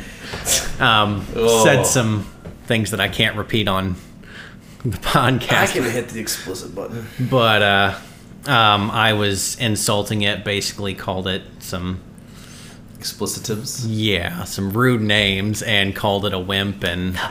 Um, 0.80 1.24
Oh. 1.34 1.64
Said 1.64 1.86
some 1.86 2.26
things 2.66 2.90
that 2.90 3.00
I 3.00 3.08
can't 3.08 3.36
repeat 3.36 3.68
on 3.68 3.94
the 4.84 4.98
podcast 4.98 5.52
I 5.52 5.66
can 5.68 5.84
hit 5.84 6.08
the 6.10 6.20
explicit 6.20 6.74
button. 6.74 7.06
but 7.30 7.62
uh, 7.62 7.98
um, 8.46 8.90
I 8.90 9.14
was 9.14 9.56
insulting 9.58 10.22
it. 10.22 10.44
Basically, 10.44 10.94
called 10.94 11.28
it 11.28 11.42
some 11.60 12.00
Explicitives? 12.98 13.84
yeah, 13.88 14.44
some 14.44 14.72
rude 14.72 15.00
names, 15.00 15.62
and 15.62 15.94
called 15.94 16.26
it 16.26 16.34
a 16.34 16.38
wimp, 16.38 16.82
and 16.84 17.16
Uh 17.16 17.30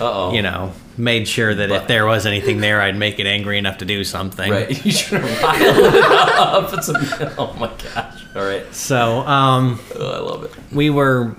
oh. 0.00 0.32
you 0.32 0.40
know, 0.42 0.72
made 0.96 1.26
sure 1.28 1.54
that 1.54 1.68
But- 1.68 1.82
if 1.82 1.88
there 1.88 2.06
was 2.06 2.26
anything 2.26 2.60
there, 2.60 2.80
I'd 2.80 2.96
make 2.96 3.18
it 3.18 3.26
angry 3.26 3.58
enough 3.58 3.78
to 3.78 3.84
do 3.84 4.04
something. 4.04 4.50
Right. 4.50 4.70
You 4.84 4.92
should 4.92 5.20
have 5.22 5.42
riled 5.42 6.74
it 6.74 6.88
up. 6.88 7.20
A, 7.20 7.34
oh 7.38 7.52
my 7.58 7.70
gosh. 7.94 8.22
All 8.36 8.44
right. 8.44 8.74
So 8.74 9.18
um, 9.20 9.80
Oh, 9.96 10.10
I 10.10 10.18
love 10.18 10.44
it. 10.44 10.52
we 10.72 10.90
were 10.90 11.36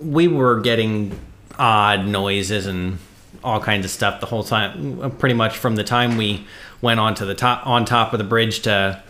we 0.00 0.28
were 0.28 0.60
getting 0.60 1.18
odd 1.58 2.06
noises 2.06 2.66
and 2.66 2.98
all 3.42 3.60
kinds 3.60 3.84
of 3.84 3.90
stuff 3.90 4.20
the 4.20 4.26
whole 4.26 4.42
time 4.42 5.10
pretty 5.18 5.34
much 5.34 5.56
from 5.56 5.76
the 5.76 5.84
time 5.84 6.16
we 6.16 6.46
went 6.80 6.98
onto 6.98 7.24
the 7.24 7.34
top 7.34 7.66
on 7.66 7.84
top 7.84 8.12
of 8.12 8.18
the 8.18 8.24
bridge 8.24 8.60
to 8.62 9.00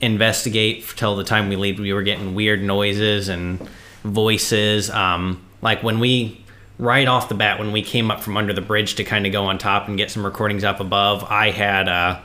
investigate 0.00 0.84
till 0.96 1.16
the 1.16 1.24
time 1.24 1.48
we 1.48 1.56
leave 1.56 1.78
we 1.78 1.92
were 1.92 2.02
getting 2.02 2.34
weird 2.34 2.62
noises 2.62 3.28
and 3.28 3.58
voices 4.04 4.88
um, 4.90 5.42
like 5.62 5.82
when 5.82 5.98
we 5.98 6.42
right 6.80 7.06
off 7.06 7.28
the 7.28 7.34
bat 7.34 7.58
when 7.58 7.72
we 7.72 7.82
came 7.82 8.10
up 8.10 8.20
from 8.20 8.36
under 8.36 8.52
the 8.52 8.60
bridge 8.60 8.94
to 8.94 9.04
kind 9.04 9.26
of 9.26 9.32
go 9.32 9.44
on 9.44 9.58
top 9.58 9.86
and 9.86 9.98
get 9.98 10.10
some 10.10 10.24
recordings 10.24 10.64
up 10.64 10.80
above 10.80 11.22
i 11.24 11.50
had 11.50 11.88
uh, 11.88 12.18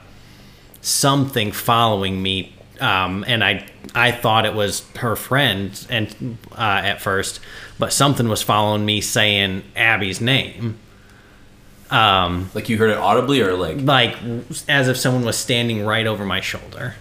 something 0.82 1.51
following 1.51 2.22
me 2.22 2.53
um, 2.80 3.24
and 3.28 3.43
I 3.43 3.66
I 3.93 4.12
thought 4.12 4.45
it 4.45 4.53
was 4.53 4.86
her 4.97 5.16
friend 5.16 5.88
and 5.89 6.38
uh, 6.51 6.82
at 6.84 7.01
first, 7.01 7.39
but 7.80 7.93
something 7.93 8.28
was 8.28 8.41
following 8.41 8.86
me 8.86 9.01
saying 9.01 9.64
Abby's 9.76 10.20
name, 10.20 10.78
um, 11.89 12.49
Like 12.53 12.68
you 12.70 12.78
heard 12.78 12.89
it 12.89 12.97
audibly 12.97 13.41
or 13.41 13.56
like. 13.56 13.78
like 13.82 14.18
as 14.68 14.88
if 14.88 14.97
someone 14.97 15.24
was 15.24 15.38
standing 15.38 15.86
right 15.86 16.06
over 16.06 16.26
my 16.26 16.41
shoulder. 16.41 16.95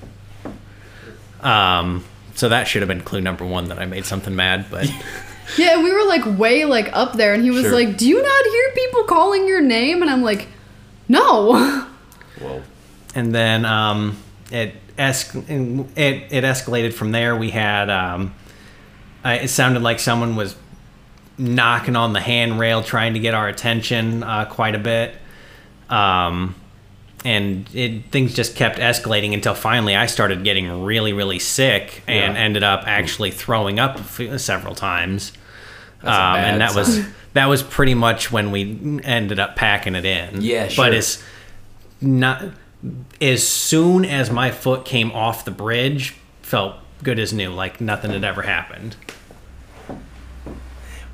Um, 1.41 2.05
so 2.35 2.49
that 2.49 2.69
should 2.69 2.83
have 2.83 2.89
been 2.89 3.01
clue 3.03 3.21
number 3.21 3.45
one 3.45 3.69
that 3.69 3.79
I 3.79 3.85
made 3.87 4.05
something 4.07 4.35
mad, 4.35 4.67
but 4.71 4.89
Yeah, 5.59 5.83
we 5.83 5.93
were 5.93 6.05
like 6.05 6.39
way 6.39 6.65
like 6.65 6.91
up 6.93 7.15
there, 7.15 7.35
and 7.35 7.43
he 7.43 7.51
was 7.51 7.63
Sure. 7.63 7.73
like, 7.75 7.97
"Do 7.97 8.09
you 8.09 8.23
not 8.23 8.45
hear 8.45 8.71
people 8.75 9.05
calling 9.05 9.47
your 9.47 9.61
name?" 9.61 10.01
And 10.03 10.11
I'm 10.11 10.23
like, 10.23 10.49
"No." 11.09 11.87
Whoa. 12.41 12.63
and 13.15 13.35
then 13.35 13.65
um, 13.65 14.17
it 14.51 14.75
es- 14.99 15.35
it 15.35 16.33
it 16.33 16.45
escalated 16.45 16.93
from 16.95 17.13
there. 17.13 17.37
We 17.37 17.51
had 17.51 17.91
um, 17.91 18.35
uh, 19.25 19.39
it 19.43 19.49
sounded 19.49 19.83
like 19.83 20.01
someone 20.01 20.35
was 20.37 20.57
knocking 21.39 21.97
on 21.97 22.13
the 22.13 22.21
handrail 22.21 22.83
trying 22.83 23.15
to 23.15 23.21
get 23.21 23.35
our 23.35 23.49
attention 23.49 24.23
uh, 24.23 24.45
quite 24.47 24.75
a 24.75 24.79
bit. 24.79 25.15
Um, 25.91 26.55
and 27.25 27.68
it, 27.75 28.05
things 28.11 28.35
just 28.35 28.55
kept 28.57 28.79
escalating 28.79 29.33
until 29.33 29.55
finally 29.55 29.97
I 29.97 30.07
started 30.07 30.45
getting 30.45 30.85
really, 30.85 31.12
really 31.12 31.39
sick 31.39 32.03
and 32.07 32.35
Yeah. 32.35 32.41
ended 32.41 32.62
up 32.62 32.85
actually 32.87 33.31
throwing 33.31 33.79
up 33.79 33.99
several 34.39 34.75
times. 34.75 35.33
Um, 36.03 36.11
and 36.37 36.61
that 36.61 36.75
was 36.75 37.03
that 37.33 37.47
was 37.47 37.62
pretty 37.62 37.95
much 37.95 38.31
when 38.31 38.51
we 38.51 39.01
ended 39.05 39.39
up 39.39 39.57
packing 39.57 39.95
it 39.95 40.05
in. 40.05 40.43
Yeah, 40.43 40.68
sure. 40.68 40.85
But 40.85 40.95
it's 40.95 41.22
not 42.01 42.45
as 43.20 43.47
soon 43.49 44.05
as 44.05 44.31
my 44.31 44.51
foot 44.51 44.85
came 44.85 45.11
off 45.12 45.47
the 45.47 45.51
bridge, 45.51 46.14
felt 46.43 46.75
good 47.03 47.18
as 47.18 47.33
new, 47.33 47.51
like 47.51 47.81
nothing 47.81 48.11
had 48.11 48.22
ever 48.25 48.43
happened. 48.43 48.97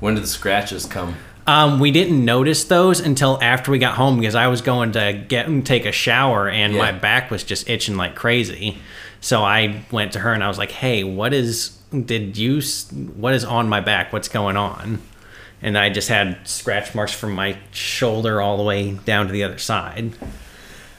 When 0.01 0.15
did 0.15 0.23
the 0.23 0.27
scratches 0.27 0.85
come? 0.85 1.15
Um, 1.51 1.81
we 1.81 1.91
didn't 1.91 2.23
notice 2.23 2.63
those 2.63 3.01
until 3.01 3.37
after 3.41 3.71
we 3.71 3.77
got 3.77 3.95
home 3.95 4.17
because 4.17 4.35
I 4.35 4.47
was 4.47 4.61
going 4.61 4.93
to 4.93 5.11
get 5.27 5.47
and 5.47 5.65
take 5.65 5.85
a 5.85 5.91
shower 5.91 6.47
and 6.47 6.77
my 6.77 6.93
back 6.93 7.29
was 7.29 7.43
just 7.43 7.69
itching 7.69 7.97
like 7.97 8.15
crazy. 8.15 8.77
So 9.19 9.43
I 9.43 9.83
went 9.91 10.13
to 10.13 10.19
her 10.19 10.31
and 10.31 10.45
I 10.45 10.47
was 10.47 10.57
like, 10.57 10.71
"Hey, 10.71 11.03
what 11.03 11.33
is? 11.33 11.77
Did 11.91 12.37
you? 12.37 12.61
What 13.17 13.33
is 13.33 13.43
on 13.43 13.67
my 13.67 13.81
back? 13.81 14.13
What's 14.13 14.29
going 14.29 14.55
on?" 14.55 15.01
And 15.61 15.77
I 15.77 15.89
just 15.89 16.07
had 16.07 16.47
scratch 16.47 16.95
marks 16.95 17.11
from 17.11 17.33
my 17.33 17.57
shoulder 17.71 18.39
all 18.39 18.55
the 18.55 18.63
way 18.63 18.93
down 18.93 19.27
to 19.27 19.33
the 19.33 19.43
other 19.43 19.57
side. 19.57 20.13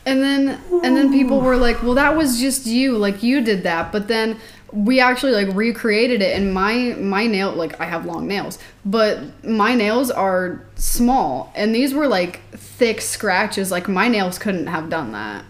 And 0.04 0.22
then 0.22 0.60
and 0.84 0.94
then 0.94 1.10
people 1.10 1.40
were 1.40 1.56
like, 1.56 1.82
"Well, 1.82 1.94
that 1.94 2.14
was 2.14 2.38
just 2.38 2.66
you. 2.66 2.98
Like 2.98 3.22
you 3.22 3.40
did 3.40 3.62
that." 3.62 3.90
But 3.90 4.06
then 4.06 4.36
we 4.72 5.00
actually 5.00 5.32
like 5.32 5.54
recreated 5.54 6.22
it 6.22 6.36
and 6.36 6.52
my 6.54 6.94
my 6.98 7.26
nail 7.26 7.52
like 7.52 7.78
I 7.80 7.84
have 7.84 8.06
long 8.06 8.26
nails, 8.26 8.58
but 8.84 9.44
my 9.44 9.74
nails 9.74 10.10
are 10.10 10.64
small 10.74 11.52
and 11.54 11.74
these 11.74 11.92
were 11.92 12.08
like 12.08 12.40
thick 12.52 13.00
scratches. 13.00 13.70
Like 13.70 13.88
my 13.88 14.08
nails 14.08 14.38
couldn't 14.38 14.66
have 14.66 14.88
done 14.88 15.12
that. 15.12 15.44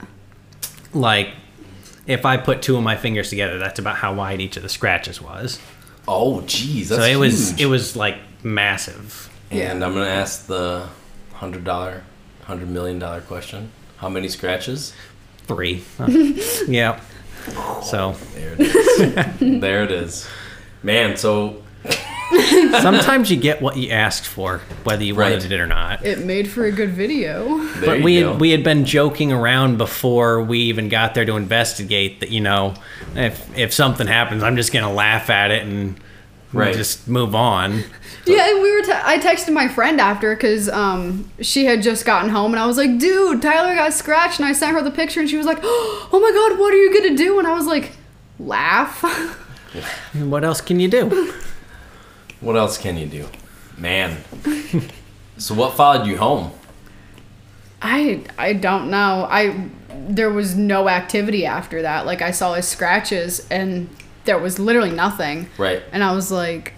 Like, 0.93 1.31
if 2.07 2.27
I 2.27 2.37
put 2.37 2.63
two 2.63 2.77
of 2.77 2.83
my 2.83 2.97
fingers 2.97 3.31
together, 3.31 3.59
that's 3.59 3.79
about 3.79 3.97
how 3.97 4.13
wide 4.15 4.41
each 4.41 4.57
of 4.57 4.63
the 4.63 4.69
scratches 4.69 5.23
was. 5.23 5.59
Oh, 6.07 6.43
geez. 6.43 6.89
That's 6.89 7.03
so 7.03 7.09
it 7.09 7.17
was 7.17 7.61
it 7.61 7.67
was 7.67 7.97
like 7.97 8.19
massive. 8.43 9.31
And 9.51 9.85
I'm 9.85 9.95
gonna 9.95 10.07
ask 10.07 10.47
the 10.47 10.89
hundred 11.35 11.65
dollar, 11.65 12.03
hundred 12.45 12.69
million 12.71 12.99
dollar 12.99 13.21
question. 13.21 13.71
How 13.99 14.09
many 14.09 14.29
scratches? 14.29 14.93
Three. 15.47 15.85
yeah. 16.67 17.01
So 17.83 18.15
There 18.35 18.55
it 18.59 18.61
is. 18.61 19.41
there 19.61 19.85
it 19.85 19.91
is. 19.93 20.27
Man, 20.83 21.17
so 21.17 21.63
sometimes 22.81 23.31
you 23.31 23.37
get 23.37 23.61
what 23.61 23.77
you 23.77 23.91
asked 23.91 24.27
for, 24.27 24.61
whether 24.85 25.05
you 25.05 25.15
Right. 25.15 25.33
wanted 25.33 25.53
it 25.53 25.61
or 25.61 25.67
not. 25.67 26.05
It 26.05 26.25
made 26.25 26.49
for 26.49 26.65
a 26.65 26.73
good 26.73 26.91
video. 26.91 27.59
there 27.59 27.87
But 27.87 27.99
you 27.99 28.05
we 28.05 28.21
go. 28.21 28.33
had, 28.33 28.41
we 28.41 28.51
had 28.51 28.65
been 28.65 28.85
joking 28.85 29.33
around 29.33 29.79
before 29.79 30.43
we 30.43 30.61
even 30.61 30.89
got 30.89 31.15
there 31.15 31.25
to 31.25 31.37
investigate 31.37 32.21
that 32.21 32.31
you 32.31 32.41
know 32.41 32.75
if 33.15 33.57
if 33.57 33.73
something 33.73 34.07
happens, 34.07 34.43
I'm 34.43 34.57
just 34.57 34.73
gonna 34.73 34.93
laugh 34.93 35.31
at 35.31 35.51
it 35.51 35.63
and 35.63 35.97
Right. 36.53 36.75
just 36.75 37.09
move 37.09 37.35
on. 37.35 37.85
Yeah, 38.25 38.51
and 38.51 38.63
we 38.63 38.71
were. 38.73 38.83
Te- 38.83 38.93
I 38.93 39.19
texted 39.19 39.53
my 39.53 39.67
friend 39.67 40.01
after 40.01 40.37
because 40.37 40.69
um 40.69 41.29
she 41.41 41.65
had 41.65 41.83
just 41.83 42.05
gotten 42.05 42.31
home, 42.31 42.53
and 42.53 42.63
I 42.63 42.67
was 42.67 42.77
like, 42.77 42.99
"Dude, 42.99 43.43
Tyler 43.43 43.75
got 43.75 43.93
scratched," 43.95 44.39
and 44.39 44.47
I 44.49 44.53
sent 44.53 44.77
her 44.77 44.81
the 44.83 44.93
picture, 44.93 45.19
and 45.19 45.29
she 45.29 45.37
was 45.37 45.45
like, 45.45 45.59
"Oh 45.63 46.21
my 46.23 46.31
god, 46.31 46.61
what 46.61 46.73
are 46.73 46.77
you 46.77 46.95
gonna 46.95 47.17
do?" 47.17 47.41
And 47.41 47.49
I 47.49 47.55
was 47.55 47.67
like, 47.67 47.91
"Laugh." 48.39 49.03
What 50.15 50.45
else 50.45 50.61
can 50.61 50.79
you 50.79 50.87
do? 50.89 51.33
what 52.41 52.57
else 52.57 52.79
can 52.79 52.97
you 52.97 53.07
do? 53.07 53.27
Man. 53.77 54.23
so 55.39 55.55
what 55.55 55.75
followed 55.75 56.07
you 56.07 56.19
home? 56.19 56.53
I 57.81 58.23
I 58.39 58.53
don't 58.53 58.91
know. 58.91 59.27
I 59.29 59.69
there 60.09 60.31
was 60.31 60.55
no 60.55 60.89
activity 60.89 61.45
after 61.47 61.83
that. 61.83 62.07
Like 62.07 62.23
I 62.23 62.31
saw 62.31 62.55
his 62.55 62.69
scratches 62.69 63.47
and 63.51 63.89
there 64.25 64.39
was 64.39 64.59
literally 64.59 64.91
nothing. 64.93 65.49
Right. 65.59 65.83
And 65.93 66.03
I 66.03 66.13
was 66.15 66.31
like 66.31 66.75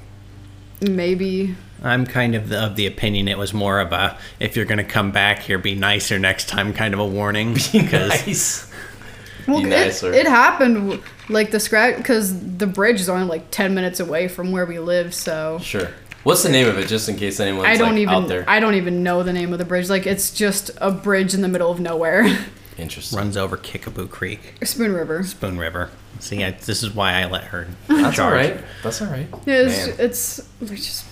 maybe 0.80 1.55
I'm 1.82 2.07
kind 2.07 2.34
of 2.34 2.49
the, 2.49 2.62
of 2.64 2.76
the 2.76 2.86
opinion 2.86 3.28
it 3.28 3.38
was 3.38 3.53
more 3.55 3.80
of 3.80 3.92
a 3.92 4.18
if 4.40 4.57
you're 4.57 4.64
going 4.64 4.78
to 4.78 4.84
come 4.84 5.11
back 5.11 5.40
here, 5.40 5.59
be 5.59 5.74
nicer 5.74 6.18
next 6.18 6.49
time, 6.49 6.72
kind 6.72 6.95
of 6.95 7.01
a 7.01 7.07
warning. 7.07 7.55
Because 7.72 8.09
Nice. 8.26 8.70
well, 9.47 9.59
Be 9.61 9.66
it, 9.66 9.70
nicer. 9.70 10.12
it 10.12 10.26
happened 10.26 11.03
like 11.28 11.51
the 11.51 11.61
scratch 11.61 11.97
because 11.97 12.57
the 12.57 12.66
bridge 12.66 13.01
is 13.01 13.09
only 13.09 13.26
like 13.26 13.51
10 13.51 13.74
minutes 13.74 14.01
away 14.01 14.28
from 14.28 14.53
where 14.53 14.66
we 14.66 14.78
live 14.78 15.14
so 15.14 15.59
Sure. 15.61 15.88
What's 16.22 16.42
the 16.42 16.49
name 16.49 16.66
of 16.66 16.78
it, 16.78 16.88
just 16.88 17.07
in 17.11 17.16
case 17.16 17.38
anyone's 17.38 17.66
I 17.68 17.76
don't 17.76 17.95
like, 17.97 18.09
out 18.09 18.16
even 18.16 18.28
there? 18.28 18.45
I 18.49 18.59
don't 18.59 18.76
even 18.76 19.03
know 19.03 19.22
the 19.22 19.32
name 19.34 19.53
of 19.53 19.59
the 19.59 19.66
bridge 19.66 19.90
like 19.90 20.07
it's 20.07 20.30
just 20.32 20.70
a 20.78 20.90
bridge 20.90 21.34
in 21.34 21.42
the 21.42 21.49
middle 21.49 21.70
of 21.70 21.80
nowhere 21.80 22.24
Interesting. 22.78 23.18
runs 23.18 23.36
over 23.36 23.57
Kickapoo 23.59 24.09
Creek, 24.09 24.55
Spoon 24.64 24.92
River 24.95 25.22
Spoon 25.22 25.59
River. 25.59 25.90
See, 26.25 26.43
I, 26.43 26.53
this 26.53 26.83
is 26.83 26.95
why 26.95 27.12
I 27.22 27.27
let 27.27 27.45
her 27.45 27.66
That's 27.87 28.05
all 28.05 28.12
charge. 28.12 28.33
right. 28.51 28.64
That's 28.83 29.03
all 29.03 29.09
right. 29.09 29.29
Yeah, 29.45 29.66
it's, 29.66 29.87
Man. 29.89 29.97
it's 29.99 30.49
like 30.62 30.77
just 30.79 31.05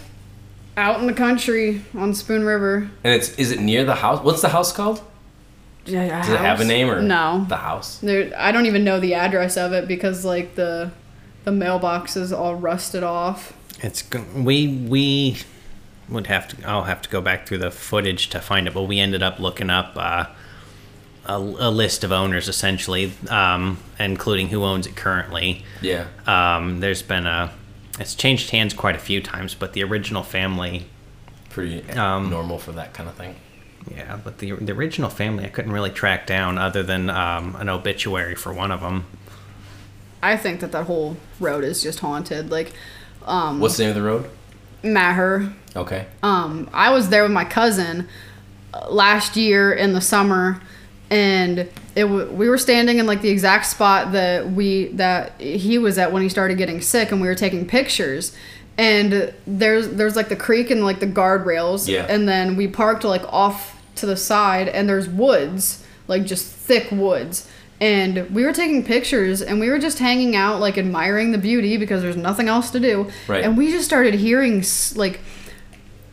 out 0.78 1.00
in 1.00 1.06
the 1.06 1.12
country 1.12 1.82
on 1.94 2.14
Spoon 2.14 2.44
River. 2.44 2.90
And 3.04 3.12
it's 3.14 3.28
is 3.38 3.52
it 3.52 3.60
near 3.60 3.84
the 3.84 3.96
house? 3.96 4.24
What's 4.24 4.40
the 4.40 4.48
house 4.48 4.72
called? 4.72 5.02
Yeah, 5.84 6.22
Does 6.22 6.30
it 6.30 6.38
have 6.40 6.60
a 6.60 6.64
name 6.64 6.88
or 6.88 7.02
no? 7.02 7.44
The 7.46 7.58
house. 7.58 7.98
There, 7.98 8.32
I 8.38 8.52
don't 8.52 8.64
even 8.64 8.84
know 8.84 9.00
the 9.00 9.12
address 9.12 9.58
of 9.58 9.74
it 9.74 9.86
because 9.86 10.24
like 10.24 10.54
the 10.54 10.92
the 11.44 11.52
mailbox 11.52 12.16
is 12.16 12.32
all 12.32 12.54
rusted 12.54 13.02
off. 13.02 13.52
It's 13.80 14.02
we 14.34 14.66
we 14.68 15.36
would 16.08 16.28
have 16.28 16.48
to. 16.48 16.66
I'll 16.66 16.84
have 16.84 17.02
to 17.02 17.10
go 17.10 17.20
back 17.20 17.46
through 17.46 17.58
the 17.58 17.70
footage 17.70 18.30
to 18.30 18.40
find 18.40 18.66
it, 18.66 18.72
but 18.72 18.84
we 18.84 18.98
ended 18.98 19.22
up 19.22 19.38
looking 19.40 19.68
up 19.68 19.92
uh, 19.96 20.26
a, 21.26 21.36
a 21.36 21.70
list 21.70 22.04
of 22.04 22.12
owners, 22.12 22.48
essentially, 22.48 23.12
um, 23.28 23.78
including 23.98 24.48
who 24.48 24.64
owns 24.64 24.86
it 24.86 24.96
currently. 24.96 25.64
Yeah. 25.80 26.06
Um, 26.26 26.80
there's 26.80 27.02
been 27.02 27.26
a. 27.26 27.52
It's 28.00 28.14
changed 28.14 28.50
hands 28.50 28.72
quite 28.74 28.96
a 28.96 28.98
few 28.98 29.20
times, 29.20 29.54
but 29.54 29.72
the 29.74 29.84
original 29.84 30.22
family, 30.22 30.86
Pretty 31.50 31.82
Um, 31.92 32.30
normal 32.30 32.58
for 32.58 32.72
that 32.72 32.94
kind 32.94 33.08
of 33.08 33.14
thing. 33.16 33.36
yeah, 33.94 34.16
but 34.24 34.38
the 34.38 34.52
the 34.52 34.72
original 34.72 35.10
family 35.10 35.44
I 35.44 35.48
couldn't 35.48 35.72
really 35.72 35.90
track 35.90 36.26
down 36.26 36.56
other 36.56 36.82
than 36.82 37.10
um, 37.10 37.54
an 37.58 37.68
obituary 37.68 38.34
for 38.34 38.52
one 38.52 38.70
of 38.72 38.80
them. 38.80 39.04
I 40.22 40.36
think 40.36 40.60
that 40.60 40.72
that 40.72 40.86
whole 40.86 41.16
road 41.40 41.64
is 41.64 41.82
just 41.82 41.98
haunted. 42.00 42.50
Like, 42.50 42.72
um, 43.26 43.60
What's 43.60 43.76
the 43.76 43.82
name 43.82 43.90
of 43.90 43.96
the 43.96 44.02
road? 44.02 44.30
Maher. 44.82 45.52
Okay. 45.76 46.06
Um, 46.22 46.70
I 46.72 46.90
was 46.90 47.08
there 47.10 47.22
with 47.24 47.32
my 47.32 47.44
cousin 47.44 48.08
uh, 48.72 48.88
last 48.90 49.36
year 49.36 49.72
in 49.72 49.92
the 49.92 50.00
summer, 50.00 50.60
and 51.12 51.58
it 51.94 52.04
w- 52.04 52.28
we 52.30 52.48
were 52.48 52.56
standing 52.58 52.98
in 52.98 53.06
like 53.06 53.20
the 53.20 53.28
exact 53.28 53.66
spot 53.66 54.12
that 54.12 54.50
we 54.50 54.86
that 54.94 55.38
he 55.40 55.76
was 55.78 55.98
at 55.98 56.10
when 56.12 56.22
he 56.22 56.28
started 56.28 56.56
getting 56.58 56.80
sick, 56.80 57.12
and 57.12 57.20
we 57.20 57.28
were 57.28 57.34
taking 57.34 57.66
pictures. 57.66 58.34
And 58.78 59.32
there's 59.46 59.88
there's 59.90 60.16
like 60.16 60.28
the 60.30 60.36
creek 60.36 60.70
and 60.70 60.82
like 60.84 61.00
the 61.00 61.06
guardrails, 61.06 61.86
Yeah. 61.86 62.06
and 62.08 62.26
then 62.26 62.56
we 62.56 62.66
parked 62.66 63.04
like 63.04 63.22
off 63.32 63.78
to 63.96 64.06
the 64.06 64.16
side, 64.16 64.68
and 64.68 64.88
there's 64.88 65.08
woods, 65.08 65.84
like 66.08 66.24
just 66.24 66.46
thick 66.46 66.90
woods. 66.90 67.46
And 67.80 68.30
we 68.34 68.44
were 68.44 68.52
taking 68.52 68.84
pictures 68.84 69.42
and 69.42 69.58
we 69.58 69.68
were 69.68 69.78
just 69.80 69.98
hanging 69.98 70.36
out, 70.36 70.60
like 70.60 70.78
admiring 70.78 71.32
the 71.32 71.38
beauty 71.38 71.76
because 71.76 72.00
there's 72.00 72.16
nothing 72.16 72.48
else 72.48 72.70
to 72.70 72.78
do. 72.80 73.10
Right. 73.26 73.44
And 73.44 73.56
we 73.58 73.70
just 73.72 73.84
started 73.84 74.14
hearing 74.14 74.62
like 74.94 75.18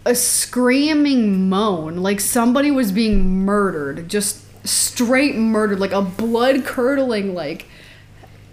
a 0.05 0.15
screaming 0.15 1.47
moan 1.47 1.97
like 1.97 2.19
somebody 2.19 2.71
was 2.71 2.91
being 2.91 3.45
murdered 3.45 4.09
just 4.09 4.43
straight 4.69 5.35
murdered 5.35 5.79
like 5.79 5.91
a 5.91 6.01
blood 6.01 6.63
curdling 6.65 7.33
like 7.33 7.65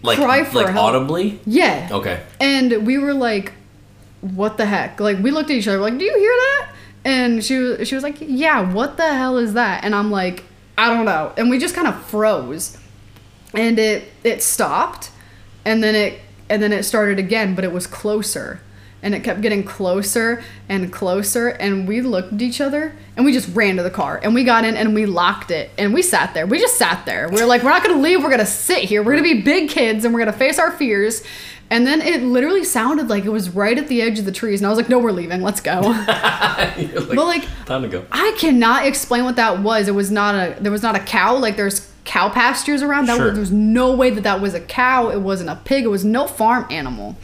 Like 0.03 0.19
Cry 0.19 0.45
for 0.45 0.57
like 0.59 0.69
help. 0.69 0.87
audibly. 0.95 1.41
yeah. 1.47 1.89
Okay. 1.91 2.23
and 2.41 2.87
we 2.87 2.99
were 2.99 3.15
like 3.15 3.53
what 4.23 4.57
the 4.57 4.67
heck? 4.67 4.99
Like 4.99 5.19
we 5.23 5.31
looked 5.31 5.51
at 5.51 5.57
each 5.57 5.69
other 5.69 5.79
like 5.79 5.99
do 5.99 6.05
you 6.05 6.17
hear 6.19 6.31
that? 6.31 6.73
And 7.05 7.45
she 7.45 7.57
was 7.59 7.87
she 7.89 7.95
was 7.95 8.03
like 8.03 8.17
yeah 8.21 8.73
what 8.73 8.97
the 8.97 9.13
hell 9.15 9.37
is 9.39 9.53
that? 9.55 9.85
And 9.85 9.95
i'm 9.95 10.11
like 10.11 10.45
i 10.79 10.93
don't 10.93 11.05
know. 11.07 11.33
And 11.37 11.51
we 11.51 11.59
just 11.59 11.75
kind 11.75 11.87
of 11.87 12.03
froze. 12.07 12.77
And 13.55 13.79
it 13.79 14.11
it 14.25 14.43
stopped 14.43 15.11
and 15.65 15.83
then 15.83 15.95
it 15.95 16.21
and 16.49 16.63
then 16.63 16.73
it 16.73 16.85
started 16.85 17.19
again 17.19 17.55
but 17.55 17.65
it 17.65 17.73
was 17.73 17.87
closer 17.87 18.61
and 19.07 19.15
it 19.15 19.23
kept 19.23 19.41
getting 19.41 19.63
closer 19.63 20.43
and 20.69 20.93
closer 20.93 21.49
and 21.49 21.87
we 21.87 22.01
looked 22.01 22.33
at 22.33 22.43
each 22.43 22.61
other 22.61 22.93
and 23.17 23.25
we 23.25 23.31
just 23.33 23.49
ran 23.55 23.77
to 23.77 23.85
the 23.85 23.91
car 23.91 24.19
and 24.21 24.35
we 24.35 24.43
got 24.43 24.65
in 24.65 24.77
and 24.77 24.93
we 24.97 25.07
locked 25.07 25.53
it 25.53 25.71
and 25.79 25.95
we 25.95 26.03
sat 26.03 26.35
there 26.35 26.45
we 26.45 26.59
just 26.59 26.77
sat 26.77 27.07
there 27.07 27.29
we 27.29 27.41
were 27.41 27.47
like 27.47 27.63
we're 27.63 27.71
not 27.71 27.85
gonna 27.85 28.03
leave 28.03 28.21
we're 28.21 28.31
gonna 28.31 28.45
sit 28.45 28.81
here 28.83 29.05
we're 29.05 29.13
gonna 29.13 29.23
be 29.23 29.41
big 29.43 29.71
kids 29.71 30.05
and 30.05 30.13
we're 30.13 30.19
gonna 30.19 30.33
face 30.33 30.59
our 30.59 30.73
fears 30.73 31.23
and 31.71 31.87
then 31.87 32.01
it 32.01 32.21
literally 32.21 32.65
sounded 32.65 33.09
like 33.09 33.25
it 33.25 33.31
was 33.31 33.51
right 33.51 33.79
at 33.79 33.87
the 33.87 34.03
edge 34.03 34.19
of 34.19 34.25
the 34.25 34.33
trees 34.33 34.59
and 34.61 34.67
i 34.67 34.71
was 34.71 34.77
like 34.77 34.89
no 34.89 34.99
we're 34.99 35.13
leaving 35.13 35.41
let's 35.41 35.61
go 35.61 35.81
like, 35.81 36.95
but 36.95 37.17
like 37.27 37.45
time 37.65 37.83
to 37.83 37.89
go. 37.89 38.05
I 38.11 38.35
cannot 38.39 38.87
explain 38.87 39.25
what 39.25 39.37
that 39.37 39.61
was. 39.63 39.89
It 39.89 39.95
was 39.95 40.11
not 40.11 40.35
a 40.35 40.61
there 40.61 40.73
was 40.73 40.83
not 40.83 40.97
a 40.97 41.01
cow. 41.01 41.37
Like 41.37 41.57
there's 41.57 41.93
cow 42.05 42.29
pastures 42.29 42.83
around. 42.83 43.07
That 43.07 43.17
Sure. 43.17 43.27
was, 43.27 43.35
there's 43.37 43.53
no 43.53 43.95
way 43.95 44.11
that 44.11 44.23
that 44.23 44.41
was 44.41 44.55
a 44.55 44.61
cow. 44.61 45.09
It 45.11 45.21
wasn't 45.21 45.51
a 45.51 45.57
pig. 45.57 45.85
It 45.85 45.89
was 45.89 46.05
no 46.05 46.27
farm 46.27 46.67
animal, 46.71 47.17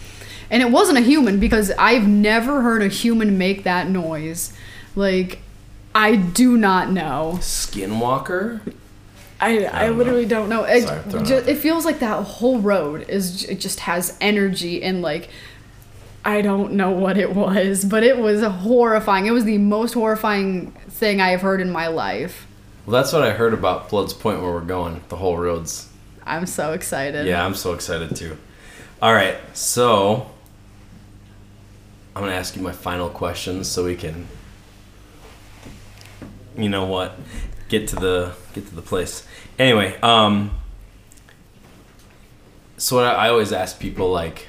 and 0.53 0.63
it 0.63 0.71
wasn't 0.71 0.99
a 0.99 1.01
human 1.01 1.41
because 1.41 1.73
I've 1.79 2.07
never 2.07 2.61
heard 2.61 2.83
a 2.83 2.89
human 2.89 3.39
make 3.39 3.65
that 3.65 3.89
noise. 3.89 4.53
Like 4.95 5.39
I 5.95 6.15
do 6.15 6.57
not 6.59 6.91
know. 6.91 7.39
Skinwalker. 7.41 8.61
I, 9.41 9.67
I, 9.67 9.87
don't 9.87 9.99
literally 9.99 10.27
don't 10.27 10.49
know. 10.49 10.63
It, 10.63 10.83
Sorry, 10.83 11.01
I'm 11.01 11.11
throwing 11.11 11.27
ju- 11.27 11.35
it 11.35 11.57
feels 11.57 11.85
like 11.85 11.99
that 11.99 12.23
whole 12.23 12.61
road 12.61 13.09
is 13.09 13.45
it 13.45 13.59
just 13.59 13.81
has 13.81 14.17
energy 14.21 14.85
and 14.85 15.03
like 15.03 15.31
I 16.25 16.43
don't 16.43 16.75
know 16.75 16.91
what 16.91 17.19
it 17.19 17.35
was, 17.35 17.85
but 17.85 18.05
it 18.05 18.19
was 18.19 18.43
horrifying. 18.43 19.27
It 19.27 19.33
was 19.33 19.45
the 19.45 19.59
most 19.59 19.95
horrifying 19.95 20.71
thing 20.91 21.21
I 21.21 21.31
have 21.31 21.41
heard 21.41 21.61
in 21.61 21.71
my 21.71 21.89
life. 21.89 22.47
Well, 22.87 22.93
that's 22.93 23.13
what 23.13 23.23
I 23.23 23.33
heard 23.33 23.55
about 23.55 23.89
Blood's 23.89 24.13
Point 24.13 24.41
where 24.43 24.53
we're 24.53 24.61
going. 24.61 25.03
The 25.09 25.17
whole 25.17 25.37
roads. 25.37 25.89
I'm 26.25 26.47
so 26.47 26.75
excited. 26.75 27.27
Yeah, 27.27 27.45
I'm 27.45 27.55
so 27.55 27.73
excited 27.73 28.15
too. 28.15 28.37
All 29.01 29.13
right, 29.13 29.37
so 29.53 30.31
I'm 32.15 32.23
gonna 32.23 32.35
ask 32.35 32.57
you 32.57 32.63
my 32.63 32.73
final 32.73 33.09
questions 33.09 33.69
so 33.69 33.85
we 33.85 33.97
can, 33.97 34.27
you 36.57 36.69
know 36.69 36.85
what, 36.85 37.17
get 37.69 37.89
to 37.89 37.97
the 37.97 38.35
get 38.55 38.67
to 38.69 38.75
the 38.75 38.83
place. 38.83 39.27
Anyway, 39.59 39.99
um, 40.03 40.51
so 42.77 42.97
what 42.97 43.07
I 43.07 43.27
I 43.27 43.29
always 43.31 43.53
ask 43.53 43.79
people 43.79 44.11
like, 44.11 44.49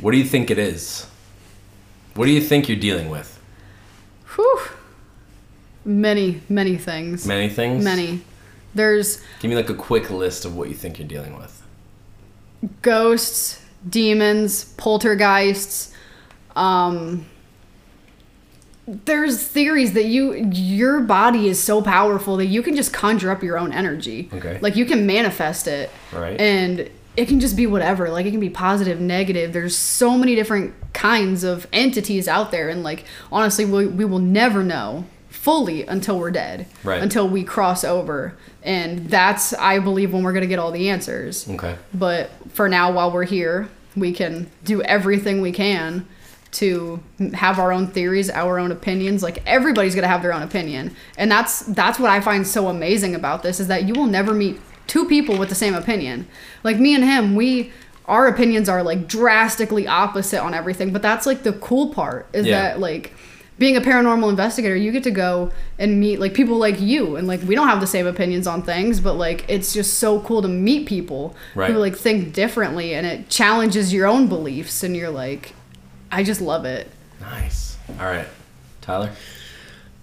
what 0.00 0.10
do 0.12 0.18
you 0.18 0.24
think 0.24 0.50
it 0.50 0.58
is? 0.58 1.06
What 2.14 2.26
do 2.26 2.32
you 2.32 2.40
think 2.40 2.68
you're 2.68 2.78
dealing 2.78 3.08
with? 3.08 3.40
Whew. 4.34 4.60
Many, 5.84 6.42
many 6.48 6.76
things. 6.76 7.26
Many 7.26 7.48
things. 7.48 7.84
Many. 7.84 8.22
There's 8.74 9.22
Give 9.40 9.50
me 9.50 9.56
like 9.56 9.70
a 9.70 9.74
quick 9.74 10.10
list 10.10 10.44
of 10.44 10.56
what 10.56 10.68
you 10.68 10.74
think 10.74 10.98
you're 10.98 11.08
dealing 11.08 11.36
with. 11.36 11.62
ghosts, 12.80 13.61
demons, 13.88 14.64
poltergeists. 14.74 15.92
Um, 16.54 17.26
there's 18.86 19.46
theories 19.46 19.92
that 19.92 20.06
you 20.06 20.34
your 20.52 21.00
body 21.00 21.48
is 21.48 21.62
so 21.62 21.80
powerful 21.80 22.36
that 22.36 22.46
you 22.46 22.62
can 22.62 22.74
just 22.74 22.92
conjure 22.92 23.30
up 23.30 23.42
your 23.42 23.56
own 23.56 23.72
energy. 23.72 24.28
Okay. 24.32 24.58
Like 24.60 24.76
you 24.76 24.84
can 24.84 25.06
manifest 25.06 25.66
it. 25.68 25.90
Right. 26.12 26.40
And 26.40 26.90
it 27.16 27.28
can 27.28 27.40
just 27.40 27.56
be 27.56 27.66
whatever. 27.66 28.08
Like 28.10 28.26
it 28.26 28.30
can 28.30 28.40
be 28.40 28.50
positive, 28.50 29.00
negative. 29.00 29.52
There's 29.52 29.76
so 29.76 30.16
many 30.16 30.34
different 30.34 30.74
kinds 30.92 31.44
of 31.44 31.66
entities 31.72 32.26
out 32.26 32.50
there, 32.50 32.68
and 32.68 32.82
like 32.82 33.04
honestly, 33.30 33.64
we 33.64 33.86
we 33.86 34.04
will 34.04 34.18
never 34.18 34.62
know 34.62 35.04
fully 35.42 35.84
until 35.86 36.20
we're 36.20 36.30
dead. 36.30 36.66
Right. 36.84 37.02
Until 37.02 37.28
we 37.28 37.42
cross 37.42 37.82
over, 37.82 38.34
and 38.62 39.10
that's 39.10 39.52
I 39.54 39.80
believe 39.80 40.12
when 40.12 40.22
we're 40.22 40.32
gonna 40.32 40.46
get 40.46 40.60
all 40.60 40.70
the 40.70 40.88
answers. 40.88 41.48
Okay. 41.48 41.74
But 41.92 42.30
for 42.52 42.68
now, 42.68 42.92
while 42.92 43.10
we're 43.10 43.24
here, 43.24 43.68
we 43.96 44.12
can 44.12 44.48
do 44.64 44.80
everything 44.82 45.40
we 45.40 45.50
can 45.50 46.06
to 46.52 47.02
have 47.34 47.58
our 47.58 47.72
own 47.72 47.88
theories, 47.88 48.30
our 48.30 48.60
own 48.60 48.70
opinions. 48.70 49.20
Like 49.22 49.42
everybody's 49.44 49.96
gonna 49.96 50.06
have 50.06 50.22
their 50.22 50.32
own 50.32 50.42
opinion, 50.42 50.94
and 51.18 51.28
that's 51.28 51.60
that's 51.60 51.98
what 51.98 52.10
I 52.10 52.20
find 52.20 52.46
so 52.46 52.68
amazing 52.68 53.16
about 53.16 53.42
this 53.42 53.58
is 53.58 53.66
that 53.66 53.82
you 53.88 53.94
will 53.94 54.06
never 54.06 54.32
meet 54.32 54.60
two 54.86 55.06
people 55.06 55.36
with 55.38 55.48
the 55.48 55.56
same 55.56 55.74
opinion. 55.74 56.28
Like 56.62 56.78
me 56.78 56.94
and 56.94 57.02
him, 57.02 57.34
we 57.34 57.72
our 58.06 58.28
opinions 58.28 58.68
are 58.68 58.84
like 58.84 59.08
drastically 59.08 59.88
opposite 59.88 60.40
on 60.40 60.54
everything. 60.54 60.92
But 60.92 61.02
that's 61.02 61.26
like 61.26 61.42
the 61.42 61.54
cool 61.54 61.92
part 61.92 62.28
is 62.32 62.46
Yeah. 62.46 62.60
that 62.62 62.78
like 62.80 63.12
being 63.62 63.76
a 63.76 63.80
paranormal 63.80 64.28
investigator, 64.28 64.74
you 64.74 64.90
get 64.90 65.04
to 65.04 65.10
go 65.12 65.52
and 65.78 66.00
meet 66.00 66.18
like 66.18 66.34
people 66.34 66.56
like 66.58 66.80
you, 66.80 67.14
and 67.14 67.28
like 67.28 67.40
we 67.44 67.54
don't 67.54 67.68
have 67.68 67.80
the 67.80 67.86
same 67.86 68.08
opinions 68.08 68.48
on 68.48 68.60
things, 68.60 68.98
but 68.98 69.14
like 69.14 69.44
it's 69.48 69.72
just 69.72 69.98
so 69.98 70.18
cool 70.22 70.42
to 70.42 70.48
meet 70.48 70.84
people 70.88 71.36
Right. 71.54 71.70
who 71.70 71.78
like 71.78 71.94
think 71.96 72.32
differently, 72.34 72.92
and 72.92 73.06
it 73.06 73.28
challenges 73.28 73.92
your 73.94 74.08
own 74.08 74.26
beliefs, 74.26 74.82
and 74.82 74.96
you're 74.96 75.10
like, 75.10 75.54
I 76.10 76.24
just 76.24 76.40
love 76.40 76.64
it. 76.64 76.88
Nice. 77.20 77.76
All 78.00 78.06
right, 78.06 78.26
Tyler. 78.80 79.10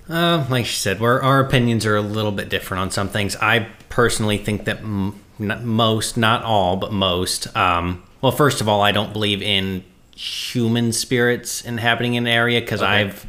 Uh, 0.10 0.46
like 0.50 0.66
she 0.66 0.78
said, 0.78 1.02
we're, 1.02 1.22
our 1.22 1.42
opinions 1.42 1.86
are 1.86 1.98
a 1.98 2.02
little 2.02 2.32
bit 2.32 2.48
different 2.50 2.80
on 2.82 2.92
some 2.92 3.10
things. 3.10 3.36
I 3.36 3.68
personally 3.90 4.38
think 4.38 4.64
that 4.66 4.78
m- 4.80 5.20
not 5.38 5.64
most, 5.64 6.16
not 6.18 6.44
all, 6.44 6.78
but 6.78 6.94
most. 6.94 7.54
Um, 7.58 8.04
well, 8.22 8.32
first 8.32 8.62
of 8.62 8.70
all, 8.70 8.82
I 8.82 8.92
don't 8.94 9.12
believe 9.14 9.42
in 9.42 9.84
human 10.16 10.94
spirits 10.94 11.62
inhabiting 11.62 12.18
an 12.18 12.26
area 12.26 12.60
because 12.62 12.82
Okay. 12.82 12.90
I've 12.92 13.26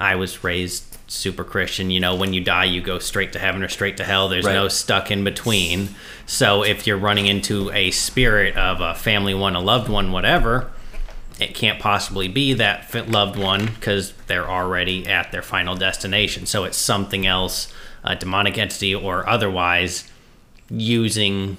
I 0.00 0.16
was 0.16 0.42
raised 0.42 0.84
super 1.08 1.44
Christian. 1.44 1.90
You 1.90 2.00
know, 2.00 2.14
when 2.14 2.32
you 2.32 2.40
die, 2.40 2.64
you 2.64 2.80
go 2.80 2.98
straight 2.98 3.32
to 3.34 3.38
heaven 3.38 3.62
or 3.62 3.68
straight 3.68 3.96
to 3.98 4.04
hell. 4.04 4.28
There's 4.28 4.46
Right. 4.46 4.54
no 4.54 4.68
stuck 4.68 5.10
in 5.10 5.24
between. 5.24 5.94
So 6.26 6.62
if 6.62 6.86
you're 6.86 6.96
running 6.96 7.26
into 7.26 7.70
a 7.72 7.90
spirit 7.90 8.56
of 8.56 8.80
a 8.80 8.94
family 8.94 9.34
one, 9.34 9.54
a 9.54 9.60
loved 9.60 9.88
one, 9.88 10.10
whatever, 10.12 10.70
it 11.38 11.54
can't 11.54 11.78
possibly 11.78 12.28
be 12.28 12.52
that 12.54 13.08
loved 13.10 13.36
one 13.38 13.66
because 13.66 14.12
they're 14.26 14.48
already 14.48 15.06
at 15.06 15.32
their 15.32 15.42
final 15.42 15.74
destination. 15.74 16.46
So 16.46 16.64
it's 16.64 16.76
something 16.78 17.26
else, 17.26 17.72
a 18.04 18.14
demonic 18.16 18.56
entity 18.56 18.94
or 18.94 19.28
otherwise, 19.28 20.04
using 20.70 21.56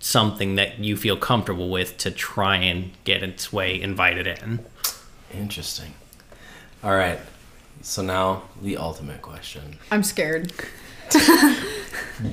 something 0.00 0.56
that 0.56 0.80
you 0.80 0.96
feel 0.96 1.16
comfortable 1.16 1.70
with 1.70 1.96
to 1.98 2.10
try 2.10 2.56
and 2.56 2.90
get 3.04 3.22
its 3.22 3.52
way 3.52 3.80
invited 3.80 4.26
in. 4.26 4.58
Interesting. 5.32 5.94
All 6.82 6.94
right. 6.96 7.20
So 7.82 8.02
now 8.02 8.44
the 8.60 8.76
ultimate 8.76 9.22
question. 9.22 9.78
I'm 9.90 10.02
scared. 10.02 10.52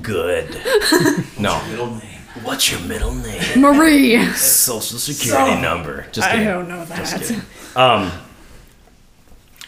Good. 0.02 0.48
no. 1.38 1.62
Middle 1.68 1.94
name. 1.96 2.20
What's 2.44 2.70
your 2.70 2.80
middle 2.82 3.12
name? 3.12 3.60
Marie. 3.60 4.24
Social 4.34 4.98
security 4.98 5.60
number. 5.60 6.06
Just 6.12 6.28
I 6.28 6.32
kidding. 6.32 6.46
don't 6.46 6.68
know 6.68 6.84
Just 6.86 7.12
that. 7.12 7.22
kidding. 7.22 7.42
Um, 7.74 8.12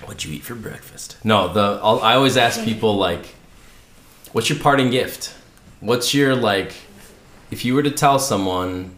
what'd 0.04 0.24
you 0.24 0.32
eat 0.34 0.42
for 0.44 0.54
breakfast? 0.54 1.16
No, 1.24 1.52
the 1.52 1.80
I'll, 1.82 2.00
I 2.00 2.14
always 2.14 2.36
ask 2.36 2.62
people 2.64 2.96
like, 2.96 3.34
what's 4.32 4.48
your 4.48 4.60
parting 4.60 4.90
gift? 4.90 5.34
What's 5.80 6.14
your 6.14 6.36
like, 6.36 6.72
if 7.50 7.64
you 7.64 7.74
were 7.74 7.82
to 7.82 7.90
tell 7.90 8.20
someone, 8.20 8.96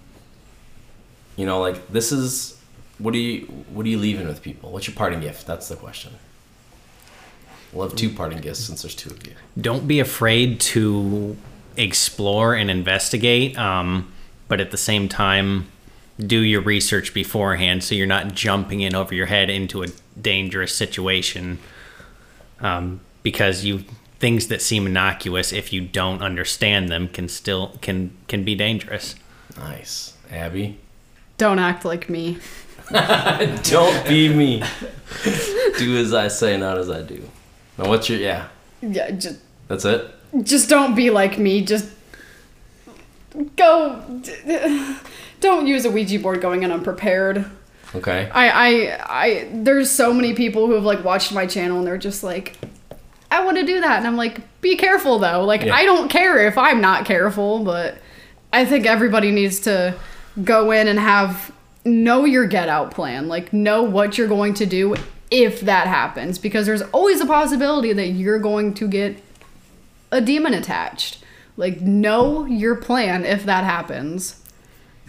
you 1.36 1.46
know, 1.46 1.60
like 1.60 1.88
this 1.88 2.12
is 2.12 2.60
what 2.98 3.14
are 3.14 3.18
you 3.18 3.46
what 3.72 3.86
are 3.86 3.88
you 3.88 3.98
leaving 3.98 4.26
with 4.26 4.42
people? 4.42 4.70
What's 4.70 4.86
your 4.86 4.94
parting 4.94 5.20
gift? 5.20 5.46
That's 5.46 5.68
the 5.68 5.76
question. 5.76 6.12
We'll 7.74 7.88
have 7.88 7.96
two 7.96 8.10
parting 8.10 8.38
gifts 8.38 8.60
since 8.60 8.82
there's 8.82 8.94
two 8.94 9.10
of 9.10 9.26
you. 9.26 9.32
Don't 9.60 9.88
be 9.88 9.98
afraid 9.98 10.60
to 10.60 11.36
explore 11.76 12.54
and 12.54 12.70
investigate, 12.70 13.58
um, 13.58 14.12
but 14.46 14.60
at 14.60 14.70
the 14.70 14.76
same 14.76 15.08
time, 15.08 15.66
do 16.18 16.38
your 16.38 16.60
research 16.60 17.12
beforehand 17.12 17.82
so 17.82 17.96
you're 17.96 18.06
not 18.06 18.32
jumping 18.34 18.80
in 18.80 18.94
over 18.94 19.12
your 19.12 19.26
head 19.26 19.50
into 19.50 19.82
a 19.82 19.88
dangerous 20.20 20.74
situation. 20.74 21.58
Um, 22.60 23.00
because 23.24 23.64
you 23.64 23.84
things 24.20 24.46
that 24.48 24.62
seem 24.62 24.86
innocuous, 24.86 25.52
if 25.52 25.72
you 25.72 25.80
don't 25.80 26.22
understand 26.22 26.88
them, 26.88 27.08
can 27.08 27.28
still 27.28 27.76
can 27.80 28.16
can 28.28 28.44
be 28.44 28.54
dangerous. 28.54 29.16
Nice, 29.56 30.16
Abby. 30.30 30.78
Don't 31.36 31.58
act 31.58 31.84
like 31.84 32.08
me. 32.08 32.38
Don't 32.90 34.06
be 34.06 34.28
me. 34.28 34.62
do 35.78 35.96
as 35.96 36.14
I 36.14 36.28
say, 36.28 36.56
not 36.56 36.78
as 36.78 36.88
I 36.88 37.02
do. 37.02 37.28
Now, 37.78 37.88
what's 37.88 38.08
your 38.08 38.18
yeah? 38.18 38.48
Yeah, 38.80 39.10
just 39.12 39.38
That's 39.68 39.84
it. 39.84 40.14
just 40.42 40.68
don't 40.68 40.94
be 40.94 41.10
like 41.10 41.38
me. 41.38 41.62
Just 41.64 41.90
go. 43.56 44.02
Don't 45.40 45.66
use 45.66 45.84
a 45.84 45.90
Ouija 45.90 46.18
board 46.18 46.40
going 46.40 46.62
in 46.62 46.70
unprepared. 46.70 47.44
Okay. 47.94 48.30
I, 48.32 48.48
I, 48.48 48.98
I. 49.06 49.48
There's 49.52 49.90
so 49.90 50.12
many 50.12 50.34
people 50.34 50.66
who 50.66 50.72
have 50.72 50.84
like 50.84 51.04
watched 51.04 51.32
my 51.32 51.46
channel 51.46 51.78
and 51.78 51.86
they're 51.86 51.98
just 51.98 52.22
like, 52.24 52.56
I 53.30 53.44
want 53.44 53.56
to 53.58 53.64
do 53.64 53.80
that, 53.80 53.98
and 53.98 54.06
I'm 54.06 54.16
like, 54.16 54.40
be 54.60 54.76
careful 54.76 55.18
though. 55.18 55.44
Like 55.44 55.62
Yeah. 55.64 55.74
I 55.74 55.84
don't 55.84 56.08
care 56.08 56.46
if 56.46 56.56
I'm 56.56 56.80
not 56.80 57.04
careful, 57.04 57.64
but 57.64 57.98
I 58.52 58.64
think 58.64 58.86
everybody 58.86 59.30
needs 59.30 59.60
to 59.60 59.96
go 60.42 60.70
in 60.70 60.88
and 60.88 60.98
have 60.98 61.52
know 61.84 62.24
your 62.24 62.46
get 62.46 62.68
out 62.68 62.90
plan. 62.92 63.28
Like 63.28 63.52
know 63.52 63.82
what 63.82 64.16
you're 64.16 64.28
going 64.28 64.54
to 64.54 64.66
do 64.66 64.96
if 65.34 65.60
that 65.62 65.86
happens, 65.88 66.38
because 66.38 66.66
there's 66.66 66.82
always 66.82 67.20
a 67.20 67.26
possibility 67.26 67.92
that 67.92 68.08
you're 68.08 68.38
going 68.38 68.72
to 68.74 68.86
get 68.86 69.20
a 70.12 70.20
demon 70.20 70.54
attached. 70.54 71.18
Like 71.56 71.80
know 71.80 72.44
your 72.44 72.76
plan 72.76 73.24
if 73.24 73.44
that 73.44 73.64
happens. 73.64 74.40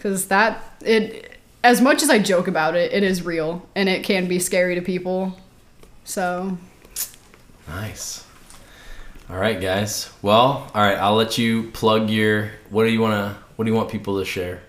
Cuz 0.00 0.26
that 0.26 0.62
it 0.84 1.38
as 1.62 1.80
much 1.80 2.02
as 2.02 2.10
I 2.10 2.18
joke 2.18 2.48
about 2.48 2.76
it, 2.76 2.92
it 2.92 3.02
is 3.02 3.24
real 3.24 3.66
and 3.74 3.88
it 3.88 4.04
can 4.04 4.28
be 4.28 4.38
scary 4.38 4.74
to 4.74 4.82
people. 4.82 5.38
So, 6.04 6.58
Nice. 7.68 8.24
All 9.28 9.36
right, 9.36 9.60
guys. 9.60 10.10
Well, 10.22 10.70
all 10.72 10.82
right. 10.82 10.96
I'll 10.96 11.16
let 11.16 11.36
you 11.36 11.70
plug 11.72 12.10
your. 12.10 12.52
What 12.70 12.84
do 12.84 12.90
you 12.90 13.00
want 13.00 13.14
to? 13.14 13.42
What 13.56 13.64
do 13.64 13.70
you 13.70 13.76
want 13.76 13.90
people 13.90 14.18
to 14.20 14.24
share? 14.24 14.62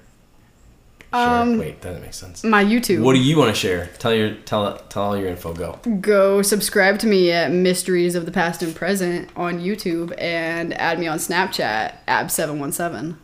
Share. 1.14 1.22
Um, 1.22 1.58
Wait, 1.58 1.82
that 1.82 1.89
doesn't 1.89 2.01
make 2.03 2.14
sense. 2.14 2.43
my 2.43 2.64
YouTube. 2.64 3.01
What 3.01 3.14
do 3.14 3.20
you 3.20 3.38
want 3.38 3.53
to 3.53 3.60
share? 3.60 3.89
Tell 3.97 4.14
your 4.14 4.36
tell 4.36 4.78
tell 4.89 5.03
all 5.03 5.18
your 5.18 5.28
info. 5.28 5.53
Go. 5.53 5.80
Go 6.01 6.41
subscribe 6.41 6.99
to 6.99 7.08
me 7.08 7.32
at 7.32 7.51
Mysteries 7.51 8.14
of 8.16 8.26
the 8.26 8.32
Past 8.32 8.62
and 8.62 8.76
Present 8.76 9.30
on 9.36 9.60
YouTube 9.60 10.14
and 10.18 10.74
add 10.74 10.99
me 10.99 11.08
on 11.08 11.18
Snapchat 11.18 11.95
ab717. 12.08 13.16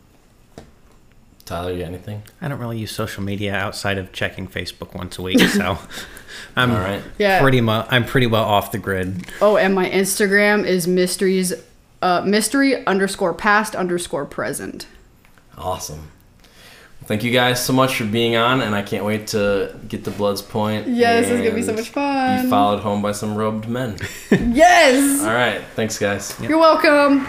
Tyler, 1.44 1.72
you 1.72 1.80
got 1.80 1.88
anything? 1.88 2.22
I 2.40 2.48
don't 2.48 2.58
really 2.58 2.78
use 2.78 2.90
social 2.90 3.22
media 3.22 3.54
outside 3.54 3.98
of 3.98 4.12
checking 4.12 4.48
Facebook 4.48 4.94
once 4.94 5.18
a 5.18 5.22
week, 5.22 5.40
so 5.40 5.78
I'm 6.56 6.70
All 6.70 6.78
right. 6.78 7.02
Yeah. 7.18 7.40
pretty 7.42 7.60
much 7.60 7.86
I'm 7.90 8.06
pretty 8.06 8.26
well 8.26 8.44
off 8.44 8.72
the 8.72 8.78
grid. 8.78 9.26
Oh, 9.42 9.58
and 9.58 9.74
my 9.74 9.90
Instagram 9.90 10.64
is 10.64 10.86
mysteries 10.88 11.52
uh 12.00 12.22
mystery 12.22 12.84
underscore 12.86 13.34
past 13.34 13.76
underscore 13.76 14.24
present. 14.24 14.86
Awesome. 15.58 16.10
Thank 17.06 17.22
you 17.22 17.30
guys 17.32 17.62
so 17.64 17.72
much 17.74 17.96
for 17.96 18.04
being 18.06 18.34
on, 18.36 18.62
and 18.62 18.74
I 18.74 18.80
can't 18.80 19.04
wait 19.04 19.26
to 19.28 19.76
get 19.88 20.04
to 20.04 20.10
Blood's 20.10 20.40
Point. 20.40 20.88
Yeah, 20.88 21.20
this 21.20 21.30
is 21.30 21.40
gonna 21.40 21.54
be 21.54 21.62
so 21.62 21.74
much 21.74 21.90
fun. 21.90 22.44
Be 22.44 22.50
followed 22.50 22.80
home 22.80 23.02
by 23.02 23.12
some 23.12 23.34
robed 23.34 23.68
men. 23.68 23.96
Yes. 24.30 25.20
all 25.22 25.34
right. 25.34 25.62
Thanks, 25.76 25.98
guys. 25.98 26.34
You're 26.40 26.58
welcome. 26.58 27.26